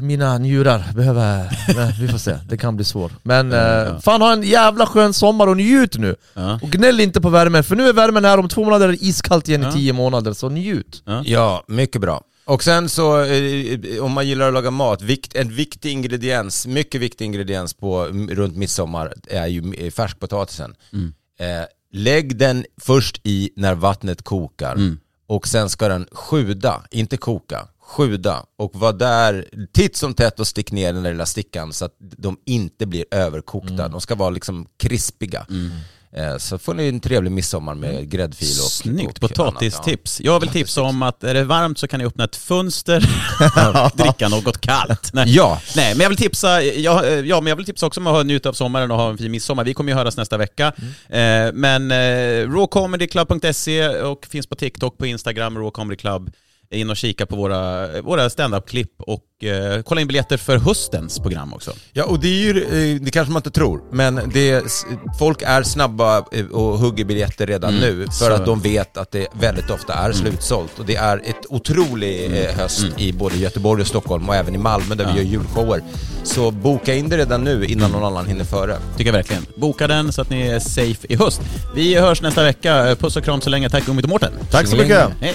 mina 0.00 0.38
njurar 0.38 0.84
behöver, 0.94 1.58
men 1.76 1.92
vi 2.00 2.08
får 2.08 2.18
se, 2.18 2.38
det 2.48 2.56
kan 2.56 2.76
bli 2.76 2.84
svårt. 2.84 3.12
Men 3.22 3.52
eh, 3.52 3.58
Ja. 3.58 4.00
fan 4.00 4.20
ha 4.22 4.32
en 4.32 4.42
jävla 4.42 4.86
skön 4.86 5.12
sommar 5.14 5.46
och 5.46 5.56
njut 5.56 5.96
nu! 5.98 6.16
Ja. 6.34 6.58
Och 6.62 6.70
gnäll 6.70 7.00
inte 7.00 7.20
på 7.20 7.28
värmen, 7.28 7.64
för 7.64 7.76
nu 7.76 7.88
är 7.88 7.92
värmen 7.92 8.24
här 8.24 8.38
om 8.38 8.48
två 8.48 8.64
månader 8.64 8.88
är 8.88 8.92
det 8.92 9.04
iskallt 9.04 9.48
igen 9.48 9.62
Ja. 9.62 9.68
i 9.68 9.72
tio 9.72 9.92
månader, 9.92 10.32
så 10.32 10.48
njut! 10.48 11.02
Ja, 11.24 11.64
mycket 11.68 12.00
bra. 12.00 12.22
Och 12.46 12.62
sen 12.64 12.88
så, 12.88 13.24
om 14.00 14.12
man 14.12 14.26
gillar 14.28 14.48
att 14.48 14.54
laga 14.54 14.70
mat, 14.70 15.02
vikt, 15.02 15.36
en 15.36 15.54
viktig 15.54 15.90
ingrediens, 15.92 16.66
mycket 16.66 17.00
viktig 17.00 17.24
ingrediens 17.24 17.74
på, 17.74 18.04
runt 18.30 18.56
midsommar 18.56 19.12
är 19.30 19.46
ju 19.46 19.90
färskpotatisen. 19.90 20.74
Eh, 21.38 21.46
lägg 21.94 22.36
den 22.36 22.64
först 22.80 23.20
i 23.24 23.50
när 23.56 23.74
vattnet 23.74 24.22
kokar 24.22 24.74
och 25.26 25.48
sen 25.48 25.70
ska 25.70 25.88
den 25.88 26.06
sjuda, 26.12 26.82
inte 26.90 27.16
koka, 27.16 27.68
sjuda 27.80 28.46
och 28.56 28.76
vara 28.76 28.92
där 28.92 29.48
titt 29.72 29.96
som 29.96 30.14
tätt 30.14 30.40
och 30.40 30.46
stick 30.46 30.72
ner 30.72 30.92
den 30.92 31.02
där 31.02 31.10
lilla 31.10 31.26
stickan 31.26 31.72
så 31.72 31.84
att 31.84 31.94
de 31.98 32.36
inte 32.44 32.86
blir 32.86 33.04
överkokta. 33.10 33.88
De 33.88 34.00
ska 34.00 34.14
vara 34.14 34.30
liksom 34.30 34.66
krispiga. 34.76 35.40
Eh, 35.40 35.78
så 36.38 36.58
får 36.58 36.74
ni 36.74 36.88
en 36.88 37.00
trevlig 37.00 37.32
midsommar 37.32 37.74
med 37.74 38.10
gräddfil 38.10 38.48
och 38.48 38.70
Snyggt, 38.70 39.22
och 39.22 39.30
potatistips. 39.30 40.20
Jag 40.20 40.40
vill 40.40 40.48
tipsa 40.48 40.82
om 40.82 41.02
att 41.02 41.24
är 41.24 41.34
det 41.34 41.44
varmt 41.44 41.78
så 41.78 41.88
kan 41.88 42.00
ni 42.00 42.06
öppna 42.06 42.24
ett 42.24 42.36
fönster 42.36 42.96
och 43.84 43.96
dricka 43.96 44.28
något 44.28 44.60
kallt. 44.60 45.10
Nej. 45.12 45.34
Ja. 45.36 45.60
Nej, 45.76 45.94
men 45.94 46.00
jag 46.02 46.08
vill 46.08 46.18
tipsa, 46.18 46.62
ja, 46.62 47.04
eh, 47.04 47.20
ja, 47.20 47.40
men 47.40 47.48
jag 47.48 47.56
vill 47.56 47.66
tipsa 47.66 47.86
också 47.86 48.00
om 48.00 48.06
att 48.06 48.26
njuta 48.26 48.48
av 48.48 48.52
sommaren 48.52 48.90
och 48.90 48.96
ha 48.96 49.10
en 49.10 49.18
fin 49.18 49.30
midsommar. 49.30 49.64
Vi 49.64 49.74
kommer 49.74 49.92
ju 49.92 49.98
höras 49.98 50.16
nästa 50.16 50.36
vecka. 50.36 50.72
Eh, 51.08 51.52
men 51.52 51.90
eh, 51.90 52.50
rawcomedyclub.se 52.50 53.88
och 53.88 54.26
finns 54.26 54.46
på 54.46 54.54
TikTok, 54.54 54.98
på 54.98 55.06
Instagram, 55.06 55.56
Raw 55.56 55.70
Comedy 55.70 55.96
Club. 55.96 56.32
In 56.70 56.90
och 56.90 56.96
kika 56.96 57.26
på 57.26 57.36
våra, 57.36 57.88
våra 58.02 58.30
stand-up-klipp 58.30 58.90
och 58.98 59.44
eh, 59.44 59.82
kolla 59.82 60.00
in 60.00 60.06
biljetter 60.06 60.36
för 60.36 60.56
höstens 60.56 61.18
program 61.18 61.54
också. 61.54 61.72
Ja, 61.92 62.04
och 62.04 62.20
det 62.20 62.28
är 62.28 62.38
ju, 62.54 62.62
eh, 62.94 63.00
det 63.00 63.10
kanske 63.10 63.32
man 63.32 63.40
inte 63.40 63.50
tror, 63.50 63.82
men 63.92 64.30
det, 64.34 64.64
folk 65.18 65.42
är 65.42 65.62
snabba 65.62 66.24
eh, 66.32 66.46
och 66.46 66.78
hugger 66.78 67.04
biljetter 67.04 67.46
redan 67.46 67.70
Mm, 67.76 67.80
nu 67.98 68.04
för 68.06 68.12
så. 68.12 68.24
Mm. 68.26 68.40
att 68.40 68.46
de 68.46 68.60
vet 68.60 68.96
att 68.96 69.10
det 69.10 69.26
väldigt 69.40 69.70
ofta 69.70 69.94
är 69.94 70.12
slutsålt. 70.12 70.78
Och 70.78 70.86
det 70.86 70.96
är 70.96 71.16
ett 71.16 71.46
otrolig 71.48 72.24
eh, 72.44 72.54
höst 72.56 72.86
i 72.98 73.12
både 73.12 73.36
Göteborg 73.36 73.80
och 73.80 73.86
Stockholm 73.88 74.28
och 74.28 74.34
även 74.34 74.54
i 74.54 74.58
Malmö 74.58 74.94
där 74.94 75.04
Mm. 75.04 75.16
Ja. 75.16 75.22
vi 75.22 75.28
gör 75.28 75.32
julshower. 75.32 75.82
Så 76.24 76.50
boka 76.50 76.94
in 76.94 77.08
det 77.08 77.16
redan 77.16 77.44
nu 77.44 77.64
innan 77.66 77.90
någon 77.90 78.04
annan 78.04 78.26
hinner 78.26 78.44
före. 78.44 78.76
Tycker 78.96 79.08
jag 79.08 79.12
verkligen. 79.12 79.46
Boka 79.56 79.86
den 79.86 80.12
så 80.12 80.20
att 80.22 80.30
ni 80.30 80.40
är 80.40 80.58
safe 80.60 81.06
i 81.08 81.16
höst. 81.16 81.40
Vi 81.74 81.94
hörs 81.94 82.22
nästa 82.22 82.42
vecka. 82.42 82.96
Puss 83.00 83.16
och 83.16 83.24
kram 83.24 83.40
så 83.40 83.50
länge. 83.50 83.70
Tack 83.70 83.86
Gummit 83.86 84.04
och 84.04 84.08
Mårten. 84.10 84.32
Tack 84.50 84.66
så 84.66 84.76
mycket. 84.76 85.08
Hej. 85.20 85.34